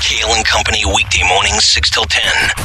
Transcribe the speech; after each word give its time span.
Kayal 0.00 0.36
and 0.36 0.44
Company 0.44 0.84
weekday 0.84 1.22
mornings 1.28 1.64
6 1.64 1.90
till 1.90 2.04
10. 2.04 2.22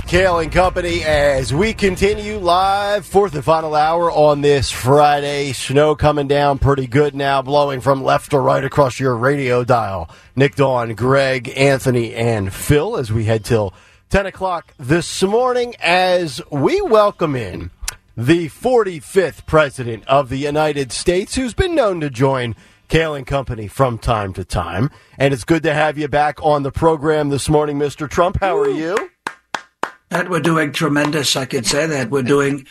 Kayal 0.07 0.41
and 0.41 0.51
Company 0.51 1.03
as 1.03 1.53
we 1.53 1.73
continue 1.73 2.37
live 2.39 3.05
fourth 3.05 3.35
and 3.35 3.45
final 3.45 3.75
hour 3.75 4.11
on 4.11 4.41
this 4.41 4.71
Friday. 4.71 5.53
Snow 5.53 5.95
coming 5.95 6.27
down 6.27 6.57
pretty 6.57 6.87
good 6.87 7.13
now, 7.13 7.43
blowing 7.43 7.81
from 7.81 8.03
left 8.03 8.31
to 8.31 8.39
right 8.39 8.63
across 8.63 8.99
your 8.99 9.15
radio 9.15 9.63
dial. 9.63 10.09
Nick 10.35 10.55
Dawn, 10.55 10.95
Greg, 10.95 11.53
Anthony, 11.55 12.15
and 12.15 12.51
Phil 12.51 12.97
as 12.97 13.11
we 13.11 13.25
head 13.25 13.45
till 13.45 13.75
10 14.09 14.25
o'clock 14.25 14.73
this 14.79 15.21
morning 15.21 15.75
as 15.81 16.41
we 16.49 16.81
welcome 16.81 17.35
in 17.35 17.69
the 18.17 18.49
45th 18.49 19.45
President 19.45 20.05
of 20.07 20.29
the 20.29 20.37
United 20.37 20.91
States 20.91 21.35
who's 21.35 21.53
been 21.53 21.75
known 21.75 22.01
to 22.01 22.09
join 22.09 22.55
Kayal 22.89 23.15
and 23.15 23.27
Company 23.27 23.67
from 23.67 23.99
time 23.99 24.33
to 24.33 24.43
time. 24.43 24.89
And 25.17 25.33
it's 25.33 25.43
good 25.43 25.63
to 25.63 25.73
have 25.73 25.97
you 25.97 26.07
back 26.07 26.43
on 26.43 26.63
the 26.63 26.71
program 26.71 27.29
this 27.29 27.47
morning, 27.47 27.77
Mr. 27.77 28.09
Trump. 28.09 28.39
How 28.41 28.57
are 28.57 28.69
you? 28.69 28.97
That 30.09 30.27
we're 30.27 30.39
doing 30.39 30.71
tremendous. 30.71 31.35
I 31.35 31.45
could 31.45 31.67
say 31.67 31.85
that 31.85 32.09
we're 32.09 32.23
doing 32.23 32.65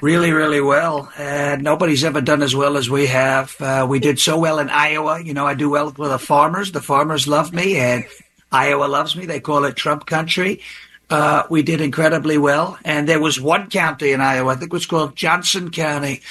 really, 0.00 0.32
really 0.32 0.62
well. 0.62 1.12
And 1.18 1.62
nobody's 1.62 2.04
ever 2.04 2.22
done 2.22 2.42
as 2.42 2.56
well 2.56 2.78
as 2.78 2.88
we 2.88 3.06
have. 3.08 3.54
Uh, 3.60 3.86
we 3.88 3.98
did 3.98 4.18
so 4.18 4.38
well 4.38 4.58
in 4.58 4.70
Iowa. 4.70 5.22
You 5.22 5.34
know, 5.34 5.46
I 5.46 5.52
do 5.52 5.68
well 5.68 5.86
with 5.86 6.10
the 6.10 6.18
farmers. 6.18 6.72
The 6.72 6.80
farmers 6.80 7.28
love 7.28 7.52
me, 7.52 7.76
and 7.76 8.06
Iowa 8.50 8.86
loves 8.86 9.14
me. 9.14 9.26
They 9.26 9.40
call 9.40 9.64
it 9.66 9.76
Trump 9.76 10.06
country. 10.06 10.62
Uh, 11.10 11.42
we 11.50 11.62
did 11.62 11.80
incredibly 11.80 12.38
well. 12.38 12.78
And 12.84 13.08
there 13.08 13.20
was 13.20 13.40
one 13.40 13.68
county 13.68 14.12
in 14.12 14.20
Iowa, 14.20 14.52
I 14.52 14.54
think 14.54 14.72
it 14.72 14.72
was 14.72 14.86
called 14.86 15.16
Johnson 15.16 15.70
County, 15.70 16.22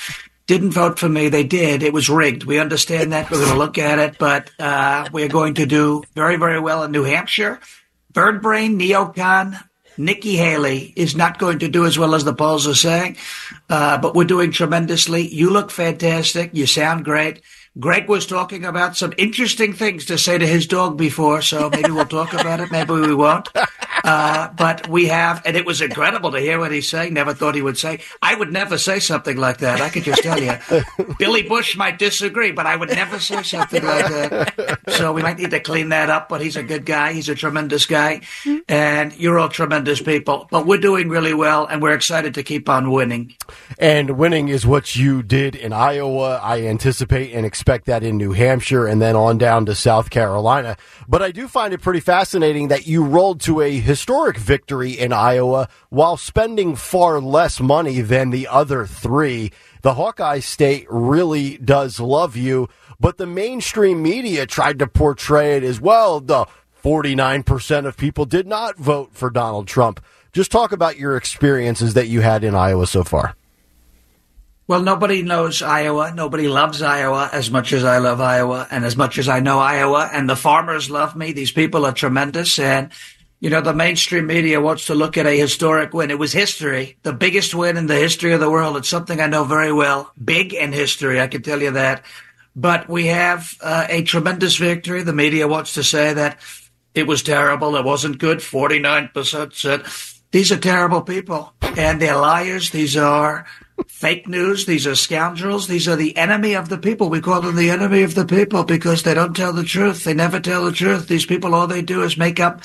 didn't 0.49 0.71
vote 0.71 0.97
for 0.97 1.07
me. 1.07 1.29
They 1.29 1.43
did. 1.43 1.83
It 1.83 1.93
was 1.93 2.09
rigged. 2.09 2.43
We 2.43 2.57
understand 2.57 3.13
that. 3.13 3.29
We're 3.29 3.37
going 3.37 3.51
to 3.51 3.57
look 3.59 3.77
at 3.77 3.99
it, 3.99 4.17
but 4.17 4.49
uh, 4.57 5.07
we're 5.13 5.27
going 5.27 5.53
to 5.53 5.67
do 5.67 6.01
very, 6.15 6.37
very 6.37 6.59
well 6.59 6.81
in 6.83 6.91
New 6.91 7.03
Hampshire. 7.03 7.59
Bird 8.11 8.41
Brain, 8.41 8.79
Neocon, 8.79 9.63
Nikki 9.99 10.37
Haley 10.37 10.91
is 10.95 11.15
not 11.15 11.37
going 11.37 11.59
to 11.59 11.67
do 11.67 11.85
as 11.85 11.99
well 11.99 12.15
as 12.15 12.23
the 12.23 12.33
polls 12.33 12.65
are 12.65 12.73
saying, 12.73 13.17
uh, 13.69 13.99
but 13.99 14.15
we're 14.15 14.23
doing 14.23 14.51
tremendously. 14.51 15.27
You 15.27 15.51
look 15.51 15.69
fantastic. 15.69 16.49
You 16.53 16.65
sound 16.65 17.05
great. 17.05 17.43
Greg 17.79 18.09
was 18.09 18.25
talking 18.25 18.65
about 18.65 18.97
some 18.97 19.13
interesting 19.19 19.73
things 19.73 20.05
to 20.05 20.17
say 20.17 20.39
to 20.39 20.47
his 20.47 20.65
dog 20.65 20.97
before, 20.97 21.43
so 21.43 21.69
maybe 21.69 21.91
we'll 21.91 22.05
talk 22.05 22.33
about 22.33 22.59
it. 22.59 22.71
Maybe 22.71 22.93
we 22.93 23.13
won't. 23.13 23.49
Uh, 24.09 24.51
but 24.53 24.87
we 24.89 25.05
have, 25.05 25.39
and 25.45 25.55
it 25.55 25.67
was 25.67 25.81
incredible 25.81 26.31
to 26.31 26.39
hear 26.39 26.57
what 26.57 26.71
he's 26.71 26.89
saying. 26.89 27.13
Never 27.13 27.35
thought 27.35 27.53
he 27.53 27.61
would 27.61 27.77
say. 27.77 27.99
I 28.23 28.33
would 28.33 28.51
never 28.51 28.79
say 28.79 28.97
something 28.97 29.37
like 29.37 29.59
that. 29.59 29.81
I 29.81 29.89
could 29.89 30.03
just 30.03 30.23
tell 30.23 30.41
you. 30.41 30.57
Billy 31.19 31.43
Bush 31.43 31.77
might 31.77 31.99
disagree, 31.99 32.51
but 32.51 32.65
I 32.65 32.75
would 32.75 32.89
never 32.89 33.19
say 33.19 33.43
something 33.43 33.85
like 33.85 34.07
that. 34.07 34.79
So 34.87 35.13
we 35.13 35.21
might 35.21 35.37
need 35.37 35.51
to 35.51 35.59
clean 35.59 35.89
that 35.89 36.09
up. 36.09 36.27
But 36.27 36.41
he's 36.41 36.55
a 36.55 36.63
good 36.63 36.87
guy. 36.87 37.13
He's 37.13 37.29
a 37.29 37.35
tremendous 37.35 37.85
guy, 37.85 38.21
and 38.67 39.15
you're 39.15 39.37
all 39.37 39.47
tremendous 39.47 40.01
people. 40.01 40.47
But 40.49 40.65
we're 40.65 40.79
doing 40.79 41.09
really 41.09 41.35
well, 41.35 41.67
and 41.67 41.79
we're 41.79 41.93
excited 41.93 42.33
to 42.33 42.41
keep 42.41 42.67
on 42.67 42.89
winning. 42.89 43.35
And 43.77 44.17
winning 44.17 44.47
is 44.47 44.65
what 44.65 44.95
you 44.95 45.21
did 45.21 45.55
in 45.55 45.71
Iowa. 45.71 46.39
I 46.41 46.63
anticipate 46.63 47.31
and 47.31 47.45
expect 47.45 47.85
that 47.85 48.01
in 48.01 48.17
New 48.17 48.31
Hampshire 48.31 48.87
and 48.87 48.99
then 48.99 49.15
on 49.15 49.37
down 49.37 49.67
to 49.67 49.75
South 49.75 50.09
Carolina. 50.09 50.77
But 51.07 51.21
I 51.21 51.29
do 51.29 51.47
find 51.47 51.75
it 51.75 51.81
pretty 51.81 51.99
fascinating 51.99 52.69
that 52.69 52.87
you 52.87 53.05
rolled 53.05 53.41
to 53.41 53.61
a 53.61 53.79
historic 53.79 53.98
victory 54.05 54.91
in 54.91 55.13
Iowa 55.13 55.67
while 55.89 56.17
spending 56.17 56.75
far 56.75 57.19
less 57.19 57.59
money 57.59 58.01
than 58.01 58.29
the 58.29 58.47
other 58.47 58.85
three. 58.85 59.51
The 59.81 59.93
Hawkeye 59.93 60.39
state 60.39 60.85
really 60.89 61.57
does 61.57 61.99
love 61.99 62.35
you, 62.35 62.67
but 62.99 63.17
the 63.17 63.25
mainstream 63.25 64.01
media 64.01 64.45
tried 64.45 64.79
to 64.79 64.87
portray 64.87 65.57
it 65.57 65.63
as 65.63 65.79
well. 65.79 66.19
The 66.19 66.45
49% 66.83 67.85
of 67.85 67.97
people 67.97 68.25
did 68.25 68.47
not 68.47 68.77
vote 68.77 69.11
for 69.13 69.29
Donald 69.29 69.67
Trump. 69.67 70.03
Just 70.31 70.51
talk 70.51 70.71
about 70.71 70.97
your 70.97 71.17
experiences 71.17 71.93
that 71.95 72.07
you 72.07 72.21
had 72.21 72.43
in 72.43 72.55
Iowa 72.55 72.87
so 72.87 73.03
far. 73.03 73.35
Well, 74.69 74.83
nobody 74.83 75.23
knows 75.23 75.63
Iowa. 75.63 76.13
Nobody 76.13 76.47
loves 76.47 76.83
Iowa 76.83 77.31
as 77.33 77.49
much 77.49 77.73
as 77.73 77.83
I 77.83 77.97
love 77.97 78.21
Iowa 78.21 78.67
and 78.69 78.85
as 78.85 78.95
much 78.95 79.17
as 79.17 79.27
I 79.27 79.39
know 79.39 79.57
Iowa. 79.57 80.07
And 80.13 80.29
the 80.29 80.35
farmers 80.35 80.91
love 80.91 81.15
me. 81.15 81.31
These 81.31 81.51
people 81.51 81.87
are 81.87 81.91
tremendous. 81.91 82.59
And, 82.59 82.91
you 83.39 83.49
know, 83.49 83.61
the 83.61 83.73
mainstream 83.73 84.27
media 84.27 84.59
wants 84.59 84.85
to 84.85 84.95
look 84.95 85.17
at 85.17 85.25
a 85.25 85.37
historic 85.37 85.93
win. 85.93 86.11
It 86.11 86.19
was 86.19 86.33
history, 86.33 86.97
the 87.03 87.13
biggest 87.13 87.55
win 87.55 87.77
in 87.77 87.87
the 87.87 87.95
history 87.95 88.33
of 88.33 88.41
the 88.41 88.49
world. 88.49 88.75
It's 88.75 88.89
something 88.89 89.21
I 89.21 89.27
know 89.27 89.45
very 89.45 89.71
well. 89.71 90.11
Big 90.23 90.53
in 90.53 90.73
history, 90.73 91.21
I 91.21 91.27
can 91.27 91.41
tell 91.41 91.61
you 91.61 91.71
that. 91.71 92.03
But 92.55 92.89
we 92.89 93.07
have 93.07 93.55
uh, 93.61 93.87
a 93.87 94.03
tremendous 94.03 94.57
victory. 94.57 95.03
The 95.03 95.13
media 95.13 95.47
wants 95.47 95.75
to 95.75 95.83
say 95.83 96.13
that 96.13 96.39
it 96.93 97.07
was 97.07 97.23
terrible. 97.23 97.77
It 97.77 97.85
wasn't 97.85 98.17
good. 98.17 98.39
49% 98.39 99.53
said 99.53 99.85
these 100.31 100.51
are 100.51 100.57
terrible 100.57 101.01
people 101.01 101.53
and 101.77 102.01
they're 102.01 102.17
liars. 102.17 102.71
These 102.71 102.97
are 102.97 103.45
fake 103.87 104.27
news. 104.27 104.65
These 104.65 104.85
are 104.85 104.95
scoundrels. 104.95 105.67
These 105.67 105.87
are 105.87 105.95
the 105.95 106.17
enemy 106.17 106.55
of 106.55 106.67
the 106.67 106.77
people. 106.77 107.09
We 107.09 107.21
call 107.21 107.41
them 107.41 107.55
the 107.55 107.69
enemy 107.69 108.01
of 108.03 108.15
the 108.15 108.25
people 108.25 108.65
because 108.65 109.03
they 109.03 109.13
don't 109.13 109.35
tell 109.35 109.53
the 109.53 109.63
truth. 109.63 110.03
They 110.03 110.13
never 110.13 110.41
tell 110.41 110.65
the 110.65 110.73
truth. 110.73 111.07
These 111.07 111.25
people, 111.25 111.55
all 111.55 111.67
they 111.67 111.81
do 111.81 112.03
is 112.03 112.17
make 112.17 112.41
up 112.41 112.61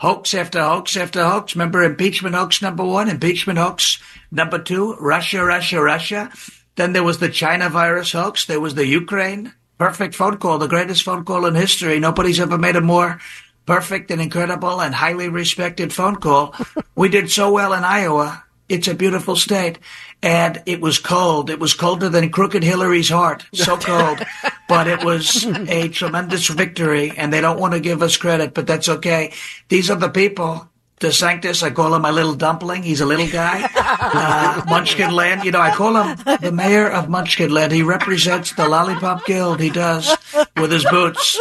hoax 0.00 0.32
after 0.32 0.62
hoax 0.62 0.96
after 0.96 1.22
hoax. 1.24 1.54
Remember 1.54 1.82
impeachment 1.82 2.34
hoax 2.34 2.62
number 2.62 2.84
one, 2.84 3.08
impeachment 3.08 3.58
hoax 3.58 3.98
number 4.30 4.58
two, 4.58 4.94
Russia, 4.94 5.44
Russia, 5.44 5.80
Russia. 5.80 6.30
Then 6.76 6.94
there 6.94 7.04
was 7.04 7.18
the 7.18 7.28
China 7.28 7.68
virus 7.68 8.12
hoax. 8.12 8.46
There 8.46 8.60
was 8.60 8.74
the 8.74 8.86
Ukraine 8.86 9.52
perfect 9.76 10.14
phone 10.14 10.38
call, 10.38 10.58
the 10.58 10.68
greatest 10.68 11.02
phone 11.02 11.24
call 11.24 11.44
in 11.44 11.54
history. 11.54 12.00
Nobody's 12.00 12.40
ever 12.40 12.56
made 12.56 12.76
a 12.76 12.80
more 12.80 13.20
perfect 13.66 14.10
and 14.10 14.20
incredible 14.20 14.80
and 14.80 14.94
highly 14.94 15.28
respected 15.28 15.92
phone 15.92 16.16
call. 16.16 16.54
we 16.94 17.10
did 17.10 17.30
so 17.30 17.52
well 17.52 17.74
in 17.74 17.84
Iowa. 17.84 18.44
It's 18.70 18.88
a 18.88 18.94
beautiful 18.94 19.36
state. 19.36 19.78
And 20.22 20.62
it 20.64 20.80
was 20.80 20.98
cold. 20.98 21.50
It 21.50 21.58
was 21.58 21.74
colder 21.74 22.08
than 22.08 22.30
Crooked 22.30 22.62
Hillary's 22.62 23.08
heart. 23.10 23.46
So 23.52 23.76
cold. 23.90 24.22
but 24.68 24.86
it 24.86 25.04
was 25.04 25.44
a 25.46 25.88
tremendous 25.88 26.46
victory. 26.48 27.12
And 27.16 27.32
they 27.32 27.40
don't 27.40 27.58
want 27.58 27.74
to 27.74 27.80
give 27.80 28.00
us 28.02 28.16
credit, 28.16 28.54
but 28.54 28.66
that's 28.66 28.88
okay. 28.88 29.32
These 29.68 29.90
are 29.90 29.96
the 29.96 30.08
people. 30.08 30.68
DeSantis, 31.00 31.62
I 31.62 31.70
call 31.70 31.94
him 31.94 32.02
my 32.02 32.10
little 32.10 32.34
dumpling. 32.34 32.82
He's 32.82 33.00
a 33.00 33.06
little 33.06 33.28
guy. 33.28 33.68
Uh, 34.12 34.62
Munchkin 34.68 35.12
Land, 35.12 35.44
you 35.44 35.50
know, 35.52 35.60
I 35.60 35.70
call 35.72 35.94
him 36.02 36.16
the 36.40 36.50
mayor 36.52 36.88
of 36.90 37.08
Munchkin 37.08 37.50
Land. 37.50 37.70
He 37.70 37.82
represents 37.82 38.52
the 38.54 38.68
Lollipop 38.68 39.24
Guild. 39.24 39.60
He 39.60 39.70
does 39.70 40.16
with 40.56 40.72
his 40.72 40.84
boots. 40.84 41.38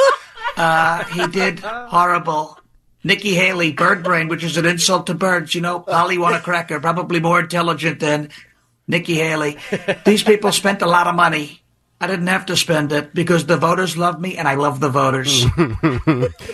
Uh, 0.58 1.04
he 1.06 1.26
did 1.28 1.60
horrible. 1.60 2.59
Nikki 3.04 3.34
Haley, 3.34 3.72
bird 3.72 4.04
brain, 4.04 4.28
which 4.28 4.44
is 4.44 4.58
an 4.58 4.66
insult 4.66 5.08
to 5.08 5.14
birds. 5.14 5.56
You 5.56 5.62
know, 5.62 5.80
Polly 5.80 6.18
want 6.18 6.36
a 6.36 6.40
cracker, 6.40 6.80
probably 6.80 7.20
more 7.20 7.40
intelligent 7.40 8.00
than 8.00 8.30
Nikki 8.88 9.16
Haley. 9.16 9.58
These 10.06 10.24
people 10.24 10.52
spent 10.52 10.82
a 10.82 10.88
lot 10.88 11.08
of 11.08 11.16
money. 11.16 11.62
I 12.02 12.08
didn't 12.08 12.28
have 12.28 12.46
to 12.46 12.56
spend 12.56 12.94
it 12.94 13.14
because 13.14 13.46
the 13.46 13.58
voters 13.58 13.98
love 13.98 14.22
me 14.22 14.38
and 14.38 14.48
I 14.48 14.56
love 14.56 14.80
the 14.80 14.88
voters. 14.88 15.46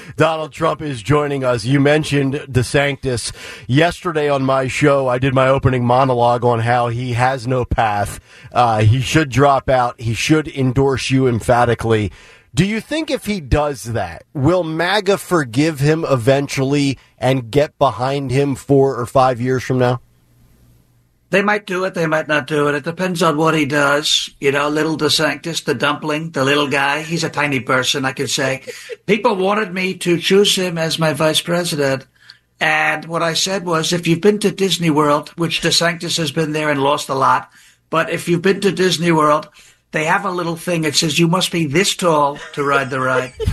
Donald 0.17 0.51
Trump 0.51 0.81
is 0.81 1.03
joining 1.03 1.43
us. 1.43 1.63
You 1.63 1.79
mentioned 1.79 2.33
DeSantis. 2.33 3.31
Yesterday 3.67 4.27
on 4.27 4.43
my 4.43 4.67
show, 4.67 5.07
I 5.07 5.19
did 5.19 5.35
my 5.35 5.47
opening 5.47 5.85
monologue 5.85 6.43
on 6.43 6.61
how 6.61 6.87
he 6.87 7.13
has 7.13 7.45
no 7.47 7.63
path. 7.63 8.19
Uh, 8.51 8.81
he 8.81 9.01
should 9.01 9.29
drop 9.29 9.69
out. 9.69 10.01
He 10.01 10.15
should 10.15 10.47
endorse 10.47 11.11
you 11.11 11.27
emphatically. 11.27 12.11
Do 12.55 12.65
you 12.65 12.79
think 12.79 13.11
if 13.11 13.25
he 13.25 13.41
does 13.41 13.83
that, 13.83 14.23
will 14.33 14.63
MAGA 14.63 15.17
forgive 15.17 15.81
him 15.81 16.05
eventually 16.07 16.97
and 17.17 17.51
get 17.51 17.77
behind 17.77 18.31
him 18.31 18.55
four 18.55 18.95
or 18.95 19.05
five 19.05 19.41
years 19.41 19.61
from 19.61 19.79
now? 19.79 19.99
They 21.31 21.41
might 21.41 21.65
do 21.65 21.83
it, 21.83 21.95
they 21.95 22.07
might 22.07 22.29
not 22.29 22.47
do 22.47 22.69
it. 22.69 22.75
It 22.75 22.85
depends 22.85 23.21
on 23.21 23.35
what 23.35 23.55
he 23.55 23.65
does. 23.65 24.29
You 24.39 24.53
know, 24.53 24.69
little 24.69 24.97
DeSantis, 24.97 25.65
the 25.65 25.73
dumpling, 25.73 26.31
the 26.31 26.45
little 26.45 26.69
guy, 26.69 27.01
he's 27.01 27.25
a 27.25 27.29
tiny 27.29 27.59
person, 27.59 28.05
I 28.05 28.13
could 28.13 28.29
say. 28.29 28.63
People 29.05 29.35
wanted 29.35 29.73
me 29.73 29.95
to 29.95 30.17
choose 30.17 30.55
him 30.55 30.77
as 30.77 30.97
my 30.97 31.11
vice 31.11 31.41
president. 31.41 32.07
And 32.61 33.03
what 33.03 33.21
I 33.21 33.33
said 33.33 33.65
was, 33.65 33.91
if 33.91 34.07
you've 34.07 34.21
been 34.21 34.39
to 34.39 34.49
Disney 34.49 34.89
World, 34.89 35.27
which 35.31 35.59
DeSantis 35.59 36.15
has 36.19 36.31
been 36.31 36.53
there 36.53 36.69
and 36.69 36.81
lost 36.81 37.09
a 37.09 37.15
lot, 37.15 37.51
but 37.89 38.09
if 38.09 38.29
you've 38.29 38.41
been 38.41 38.61
to 38.61 38.71
Disney 38.71 39.11
World, 39.11 39.49
they 39.95 40.03
have 40.03 40.25
a 40.25 40.31
little 40.31 40.57
thing 40.57 40.81
that 40.81 40.93
says 40.93 41.17
you 41.17 41.29
must 41.29 41.53
be 41.53 41.65
this 41.65 41.95
tall 41.95 42.37
to 42.53 42.63
ride 42.63 42.89
the 42.89 42.99
ride. 42.99 43.33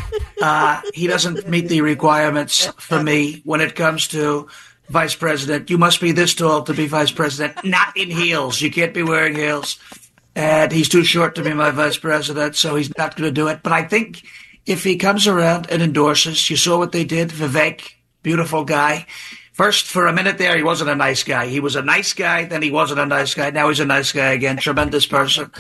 Uh, 0.42 0.80
he 0.92 1.06
doesn't 1.06 1.48
meet 1.48 1.68
the 1.68 1.82
requirements 1.82 2.66
for 2.76 3.00
me 3.00 3.40
when 3.44 3.60
it 3.60 3.76
comes 3.76 4.08
to 4.08 4.48
vice 4.88 5.14
president. 5.14 5.70
You 5.70 5.78
must 5.78 6.00
be 6.00 6.10
this 6.10 6.34
tall 6.34 6.64
to 6.64 6.74
be 6.74 6.88
vice 6.88 7.12
president, 7.12 7.64
not 7.64 7.96
in 7.96 8.10
heels. 8.10 8.60
You 8.60 8.68
can't 8.68 8.92
be 8.92 9.04
wearing 9.04 9.36
heels. 9.36 9.78
And 10.34 10.72
he's 10.72 10.88
too 10.88 11.04
short 11.04 11.36
to 11.36 11.44
be 11.44 11.54
my 11.54 11.70
vice 11.70 11.96
president, 11.96 12.56
so 12.56 12.74
he's 12.74 12.90
not 12.98 13.14
going 13.14 13.28
to 13.28 13.32
do 13.32 13.46
it. 13.46 13.60
But 13.62 13.72
I 13.72 13.84
think 13.84 14.24
if 14.66 14.82
he 14.82 14.96
comes 14.96 15.28
around 15.28 15.70
and 15.70 15.80
endorses, 15.80 16.50
you 16.50 16.56
saw 16.56 16.76
what 16.76 16.90
they 16.90 17.04
did. 17.04 17.28
Vivek, 17.28 17.92
beautiful 18.24 18.64
guy. 18.64 19.06
First, 19.52 19.87
for 19.87 20.06
a 20.06 20.12
minute 20.14 20.38
there, 20.38 20.56
he 20.56 20.62
wasn't 20.62 20.88
a 20.88 20.94
nice 20.94 21.22
guy. 21.22 21.46
He 21.46 21.60
was 21.60 21.76
a 21.76 21.82
nice 21.82 22.14
guy, 22.14 22.46
then 22.46 22.62
he 22.62 22.70
wasn't 22.70 23.00
a 23.00 23.06
nice 23.06 23.34
guy. 23.34 23.50
Now 23.50 23.69
he's 23.69 23.81
a 23.81 23.84
nice 23.84 24.10
guy 24.10 24.32
again. 24.32 24.56
Tremendous 24.56 25.04
person. 25.06 25.50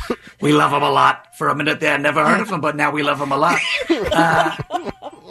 We 0.40 0.52
love 0.52 0.72
him 0.72 0.82
a 0.82 0.90
lot. 0.90 1.36
For 1.36 1.48
a 1.48 1.54
minute 1.54 1.80
there, 1.80 1.94
I 1.94 1.98
never 1.98 2.24
heard 2.26 2.40
of 2.40 2.50
him, 2.50 2.62
but 2.62 2.74
now 2.74 2.90
we 2.90 3.02
love 3.02 3.20
him 3.20 3.32
a 3.32 3.36
lot. 3.36 3.60
Uh, 4.12 4.56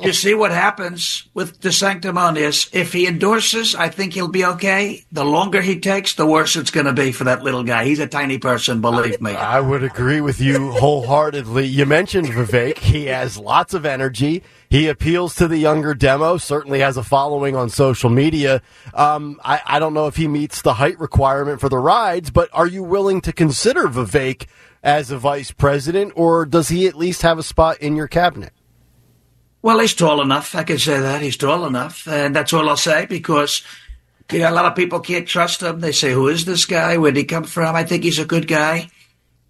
you 0.04 0.14
see 0.14 0.34
what 0.34 0.52
happens 0.52 1.28
with 1.34 1.60
DeSanctimonious. 1.62 2.70
If 2.74 2.94
he 2.94 3.08
endorses, 3.08 3.76
I 3.76 3.90
think 3.90 4.14
he'll 4.14 4.28
be 4.28 4.46
okay. 4.46 5.06
The 5.12 5.26
longer 5.26 5.62
he 5.62 5.80
takes, 5.80 6.16
the 6.16 6.26
worse 6.26 6.56
it's 6.56 6.72
going 6.72 6.86
to 6.86 6.94
be 6.94 7.12
for 7.12 7.26
that 7.26 7.44
little 7.44 7.64
guy. 7.64 7.86
He's 7.86 8.00
a 8.00 8.08
tiny 8.08 8.38
person, 8.38 8.82
believe 8.82 9.22
me. 9.22 9.32
I 9.32 9.60
would 9.60 9.84
agree 9.84 10.22
with 10.22 10.40
you 10.40 10.72
wholeheartedly. 10.72 11.68
You 11.68 11.86
mentioned 11.86 12.28
Vivek. 12.28 12.78
He 12.80 13.06
has 13.06 13.38
lots 13.38 13.74
of 13.74 13.86
energy. 13.86 14.44
He 14.70 14.88
appeals 14.88 15.36
to 15.36 15.48
the 15.48 15.58
younger 15.58 15.94
demo, 15.94 16.38
certainly 16.38 16.80
has 16.80 16.96
a 16.96 17.04
following 17.04 17.56
on 17.56 17.70
social 17.70 18.10
media. 18.10 18.62
Um, 18.94 19.40
I, 19.44 19.62
I 19.66 19.80
don't 19.80 19.94
know 19.94 20.08
if 20.08 20.16
he 20.16 20.28
meets 20.28 20.62
the 20.62 20.76
height 20.76 20.98
requirement 20.98 21.60
for 21.60 21.68
the 21.68 21.78
rides, 21.78 22.32
but 22.32 22.50
are 22.54 22.68
you 22.68 22.82
willing 22.82 23.20
to 23.22 23.34
consider 23.34 23.88
Vivek 23.88 24.48
as 24.84 25.12
a 25.12 25.18
vice 25.18 25.52
president, 25.52 26.14
or 26.16 26.46
does 26.46 26.70
he 26.70 26.88
at 26.88 26.96
least 26.96 27.22
have 27.22 27.38
a 27.38 27.44
spot 27.44 27.78
in 27.80 27.96
your 27.96 28.08
cabinet? 28.08 28.54
Well, 29.62 29.80
he's 29.80 29.94
tall 29.94 30.22
enough. 30.22 30.56
I 30.56 30.64
can 30.64 30.80
say 30.80 31.00
that. 31.00 31.22
He's 31.22 31.38
tall 31.38 31.66
enough. 31.66 32.08
And 32.08 32.36
that's 32.36 32.54
all 32.54 32.68
I'll 32.68 32.78
say 32.78 33.06
because 33.06 33.64
you 34.32 34.40
know, 34.40 34.50
a 34.50 34.52
lot 34.52 34.66
of 34.66 34.76
people 34.76 35.00
can't 35.00 35.28
trust 35.28 35.62
him. 35.62 35.80
They 35.80 35.92
say, 35.92 36.12
who 36.12 36.28
is 36.30 36.46
this 36.46 36.66
guy? 36.66 36.98
Where'd 36.98 37.18
he 37.18 37.26
come 37.26 37.44
from? 37.44 37.76
I 37.76 37.84
think 37.84 38.04
he's 38.04 38.20
a 38.20 38.26
good 38.26 38.48
guy. 38.48 38.90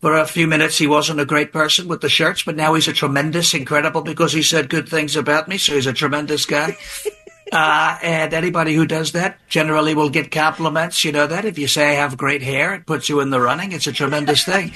For 0.02 0.18
a 0.18 0.26
few 0.26 0.48
minutes, 0.48 0.80
he 0.80 0.88
wasn't 0.88 1.20
a 1.20 1.26
great 1.26 1.54
person 1.54 1.88
with 1.88 2.02
the 2.02 2.10
shirts, 2.10 2.42
but 2.42 2.56
now 2.56 2.74
he's 2.74 2.88
a 2.88 2.94
tremendous, 2.94 3.54
incredible 3.54 4.02
because 4.02 4.34
he 4.34 4.42
said 4.42 4.68
good 4.68 4.90
things 4.90 5.16
about 5.16 5.48
me. 5.48 5.60
So 5.60 5.76
he's 5.76 5.86
a 5.86 5.94
tremendous 5.94 6.46
guy. 6.46 6.78
Uh, 7.54 7.98
and 8.02 8.34
anybody 8.34 8.74
who 8.74 8.86
does 8.86 9.12
that 9.12 9.38
generally 9.50 9.94
will 9.94 10.10
get 10.10 10.32
compliments. 10.32 11.04
You 11.04 11.12
know 11.12 11.28
that 11.28 11.44
if 11.44 11.60
you 11.60 11.68
say 11.68 11.90
I 11.90 11.96
have 11.96 12.16
great 12.16 12.42
hair, 12.42 12.74
it 12.76 12.86
puts 12.86 13.10
you 13.10 13.20
in 13.20 13.30
the 13.30 13.42
running. 13.42 13.74
It's 13.74 13.88
a 13.88 13.92
tremendous 13.92 14.46
thing. 14.46 14.72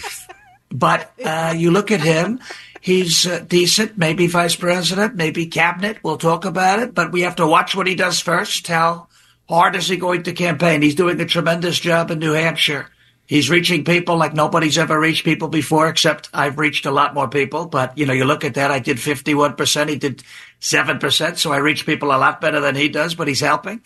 But 0.70 1.10
uh, 1.24 1.54
you 1.56 1.72
look 1.72 1.90
at 1.90 2.02
him, 2.02 2.42
he's 2.86 3.26
uh, 3.26 3.40
decent, 3.40 3.98
maybe 3.98 4.28
vice 4.28 4.56
president, 4.56 5.16
maybe 5.16 5.48
cabinet. 5.48 5.98
We'll 6.04 6.20
talk 6.20 6.46
about 6.46 6.80
it, 6.80 6.94
but 6.94 7.12
we 7.12 7.22
have 7.22 7.38
to 7.38 7.48
watch 7.48 7.76
what 7.76 7.88
he 7.88 7.96
does 7.96 8.20
first. 8.20 8.68
How 8.68 9.08
hard 9.50 9.76
is 9.76 9.90
he 9.90 9.98
going 9.98 10.22
to 10.24 10.34
campaign? 10.34 10.84
He's 10.84 10.94
doing 10.94 11.20
a 11.20 11.26
tremendous 11.26 11.80
job 11.80 12.12
in 12.12 12.20
New 12.20 12.34
Hampshire. 12.34 12.92
He's 13.26 13.50
reaching 13.50 13.86
people 13.86 14.18
like 14.18 14.36
nobody's 14.36 14.78
ever 14.78 15.00
reached 15.00 15.26
people 15.26 15.48
before, 15.48 15.88
except 15.88 16.30
I've 16.32 16.60
reached 16.60 16.86
a 16.86 16.92
lot 16.92 17.16
more 17.16 17.28
people. 17.28 17.66
But, 17.66 17.98
you 17.98 18.06
know, 18.06 18.14
you 18.14 18.24
look 18.24 18.46
at 18.46 18.54
that, 18.54 18.70
I 18.70 18.78
did 18.78 18.98
51%, 18.98 19.90
he 19.90 19.96
did 19.96 20.22
7%, 20.62 21.38
so 21.38 21.52
I 21.52 21.58
reach 21.58 21.88
people 21.88 22.10
a 22.10 22.22
lot 22.22 22.40
better 22.40 22.60
than 22.60 22.76
he 22.76 22.88
does, 22.88 23.16
but 23.16 23.28
he's 23.28 23.40
helping. 23.40 23.82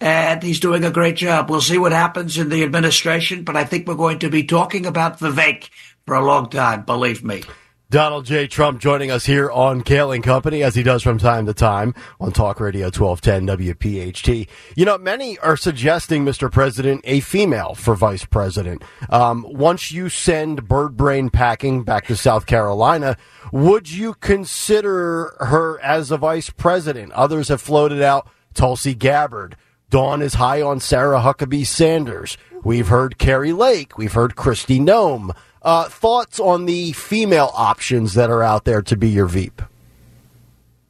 And 0.00 0.42
he's 0.42 0.58
doing 0.58 0.84
a 0.84 0.90
great 0.90 1.14
job. 1.14 1.48
We'll 1.48 1.60
see 1.60 1.78
what 1.78 1.92
happens 1.92 2.36
in 2.38 2.48
the 2.48 2.64
administration, 2.64 3.44
but 3.44 3.56
I 3.56 3.62
think 3.62 3.86
we're 3.86 3.94
going 3.94 4.18
to 4.18 4.30
be 4.30 4.42
talking 4.42 4.84
about 4.84 5.20
Vivek 5.20 5.68
for 6.06 6.16
a 6.16 6.24
long 6.24 6.50
time, 6.50 6.82
believe 6.82 7.22
me. 7.22 7.44
Donald 7.92 8.24
J. 8.24 8.46
Trump 8.46 8.80
joining 8.80 9.10
us 9.10 9.26
here 9.26 9.50
on 9.50 9.82
Kayal 9.82 10.14
and 10.14 10.24
Company, 10.24 10.62
as 10.62 10.74
he 10.74 10.82
does 10.82 11.02
from 11.02 11.18
time 11.18 11.44
to 11.44 11.52
time 11.52 11.94
on 12.18 12.32
Talk 12.32 12.58
Radio 12.58 12.86
1210 12.86 13.74
WPHT. 13.74 14.48
You 14.74 14.86
know, 14.86 14.96
many 14.96 15.38
are 15.40 15.58
suggesting, 15.58 16.24
Mr. 16.24 16.50
President, 16.50 17.02
a 17.04 17.20
female 17.20 17.74
for 17.74 17.94
vice 17.94 18.24
president. 18.24 18.82
Um, 19.10 19.44
once 19.46 19.92
you 19.92 20.08
send 20.08 20.66
Bird 20.66 20.96
Brain 20.96 21.28
packing 21.28 21.82
back 21.82 22.06
to 22.06 22.16
South 22.16 22.46
Carolina, 22.46 23.18
would 23.52 23.90
you 23.90 24.14
consider 24.14 25.36
her 25.40 25.78
as 25.82 26.10
a 26.10 26.16
vice 26.16 26.48
president? 26.48 27.12
Others 27.12 27.48
have 27.48 27.60
floated 27.60 28.00
out 28.00 28.26
Tulsi 28.54 28.94
Gabbard. 28.94 29.54
Dawn 29.90 30.22
is 30.22 30.32
high 30.32 30.62
on 30.62 30.80
Sarah 30.80 31.20
Huckabee 31.20 31.66
Sanders. 31.66 32.38
We've 32.64 32.88
heard 32.88 33.18
Kari 33.18 33.52
Lake. 33.52 33.98
We've 33.98 34.14
heard 34.14 34.34
Kristi 34.34 34.80
Noem. 34.80 35.36
Uh, 35.62 35.88
thoughts 35.88 36.40
on 36.40 36.66
the 36.66 36.92
female 36.92 37.52
options 37.54 38.14
that 38.14 38.30
are 38.30 38.42
out 38.42 38.64
there 38.64 38.82
to 38.82 38.96
be 38.96 39.08
your 39.08 39.26
Veep? 39.26 39.62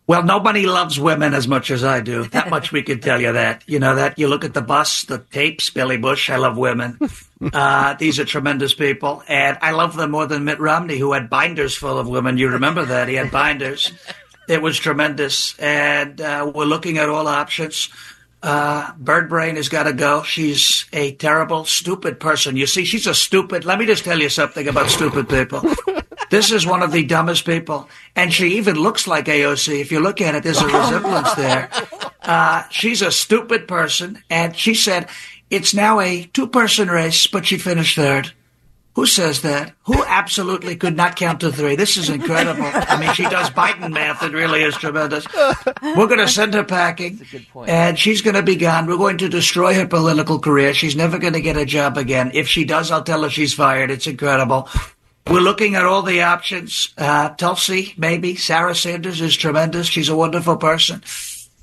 Well, 0.06 0.24
nobody 0.24 0.66
loves 0.66 0.98
women 0.98 1.32
as 1.32 1.46
much 1.46 1.70
as 1.70 1.84
I 1.84 2.00
do. 2.00 2.24
That 2.24 2.50
much 2.50 2.72
we 2.72 2.82
can 2.82 3.00
tell 3.00 3.20
you 3.20 3.32
that. 3.32 3.62
You 3.66 3.78
know 3.78 3.94
that 3.94 4.18
you 4.18 4.28
look 4.28 4.44
at 4.44 4.52
the 4.52 4.60
bus, 4.60 5.04
the 5.04 5.18
tapes, 5.18 5.70
Billy 5.70 5.96
Bush. 5.96 6.28
I 6.30 6.36
love 6.36 6.56
women. 6.56 6.98
Uh, 7.52 7.94
these 7.94 8.20
are 8.20 8.24
tremendous 8.24 8.72
people, 8.72 9.20
and 9.26 9.58
I 9.60 9.72
love 9.72 9.96
them 9.96 10.12
more 10.12 10.26
than 10.26 10.44
Mitt 10.44 10.60
Romney, 10.60 10.96
who 10.96 11.12
had 11.12 11.28
binders 11.28 11.74
full 11.74 11.98
of 11.98 12.06
women. 12.06 12.38
You 12.38 12.48
remember 12.48 12.84
that 12.84 13.08
he 13.08 13.16
had 13.16 13.32
binders. 13.32 13.90
It 14.48 14.62
was 14.62 14.78
tremendous, 14.78 15.58
and 15.58 16.20
uh, 16.20 16.52
we're 16.54 16.66
looking 16.66 16.98
at 16.98 17.08
all 17.08 17.26
options. 17.26 17.88
Uh, 18.42 18.92
Bird 18.98 19.28
Brain 19.28 19.54
has 19.54 19.68
got 19.68 19.84
to 19.84 19.92
go. 19.92 20.22
She's 20.24 20.86
a 20.92 21.12
terrible, 21.12 21.64
stupid 21.64 22.18
person. 22.18 22.56
You 22.56 22.66
see, 22.66 22.84
she's 22.84 23.06
a 23.06 23.14
stupid. 23.14 23.64
Let 23.64 23.78
me 23.78 23.86
just 23.86 24.04
tell 24.04 24.20
you 24.20 24.28
something 24.28 24.66
about 24.66 24.90
stupid 24.90 25.28
people. 25.28 25.62
this 26.30 26.50
is 26.50 26.66
one 26.66 26.82
of 26.82 26.90
the 26.90 27.04
dumbest 27.04 27.46
people. 27.46 27.88
And 28.16 28.32
she 28.32 28.56
even 28.56 28.76
looks 28.76 29.06
like 29.06 29.26
AOC. 29.26 29.80
If 29.80 29.92
you 29.92 30.00
look 30.00 30.20
at 30.20 30.34
it, 30.34 30.42
there's 30.42 30.60
a 30.60 30.66
resemblance 30.66 31.34
there. 31.34 31.70
Uh, 32.24 32.62
she's 32.70 33.02
a 33.02 33.10
stupid 33.10 33.66
person. 33.66 34.22
And 34.30 34.56
she 34.56 34.74
said 34.74 35.08
it's 35.50 35.74
now 35.74 35.98
a 35.98 36.22
two 36.32 36.46
person 36.46 36.86
race, 36.86 37.26
but 37.26 37.44
she 37.44 37.58
finished 37.58 37.96
third. 37.96 38.32
Who 38.94 39.06
says 39.06 39.40
that? 39.40 39.72
Who 39.84 40.04
absolutely 40.04 40.76
could 40.76 40.96
not 40.96 41.16
count 41.16 41.40
to 41.40 41.50
three? 41.50 41.76
This 41.76 41.96
is 41.96 42.10
incredible. 42.10 42.68
I 42.72 43.00
mean, 43.00 43.14
she 43.14 43.22
does 43.22 43.48
Biden 43.48 43.90
math. 43.90 44.22
It 44.22 44.32
really 44.32 44.62
is 44.62 44.74
tremendous. 44.76 45.26
We're 45.82 46.06
going 46.06 46.18
to 46.18 46.28
send 46.28 46.52
her 46.52 46.62
packing, 46.62 47.24
and 47.66 47.98
she's 47.98 48.20
going 48.20 48.34
to 48.34 48.42
be 48.42 48.56
gone. 48.56 48.86
We're 48.86 48.98
going 48.98 49.16
to 49.18 49.30
destroy 49.30 49.74
her 49.74 49.86
political 49.86 50.38
career. 50.38 50.74
She's 50.74 50.94
never 50.94 51.18
going 51.18 51.32
to 51.32 51.40
get 51.40 51.56
a 51.56 51.64
job 51.64 51.96
again. 51.96 52.32
If 52.34 52.48
she 52.48 52.64
does, 52.64 52.90
I'll 52.90 53.02
tell 53.02 53.22
her 53.22 53.30
she's 53.30 53.54
fired. 53.54 53.90
It's 53.90 54.06
incredible. 54.06 54.68
We're 55.26 55.40
looking 55.40 55.74
at 55.74 55.86
all 55.86 56.02
the 56.02 56.22
options. 56.22 56.92
Uh, 56.98 57.30
Tulsi, 57.30 57.94
maybe. 57.96 58.36
Sarah 58.36 58.74
Sanders 58.74 59.22
is 59.22 59.36
tremendous. 59.36 59.86
She's 59.86 60.10
a 60.10 60.16
wonderful 60.16 60.56
person. 60.56 61.00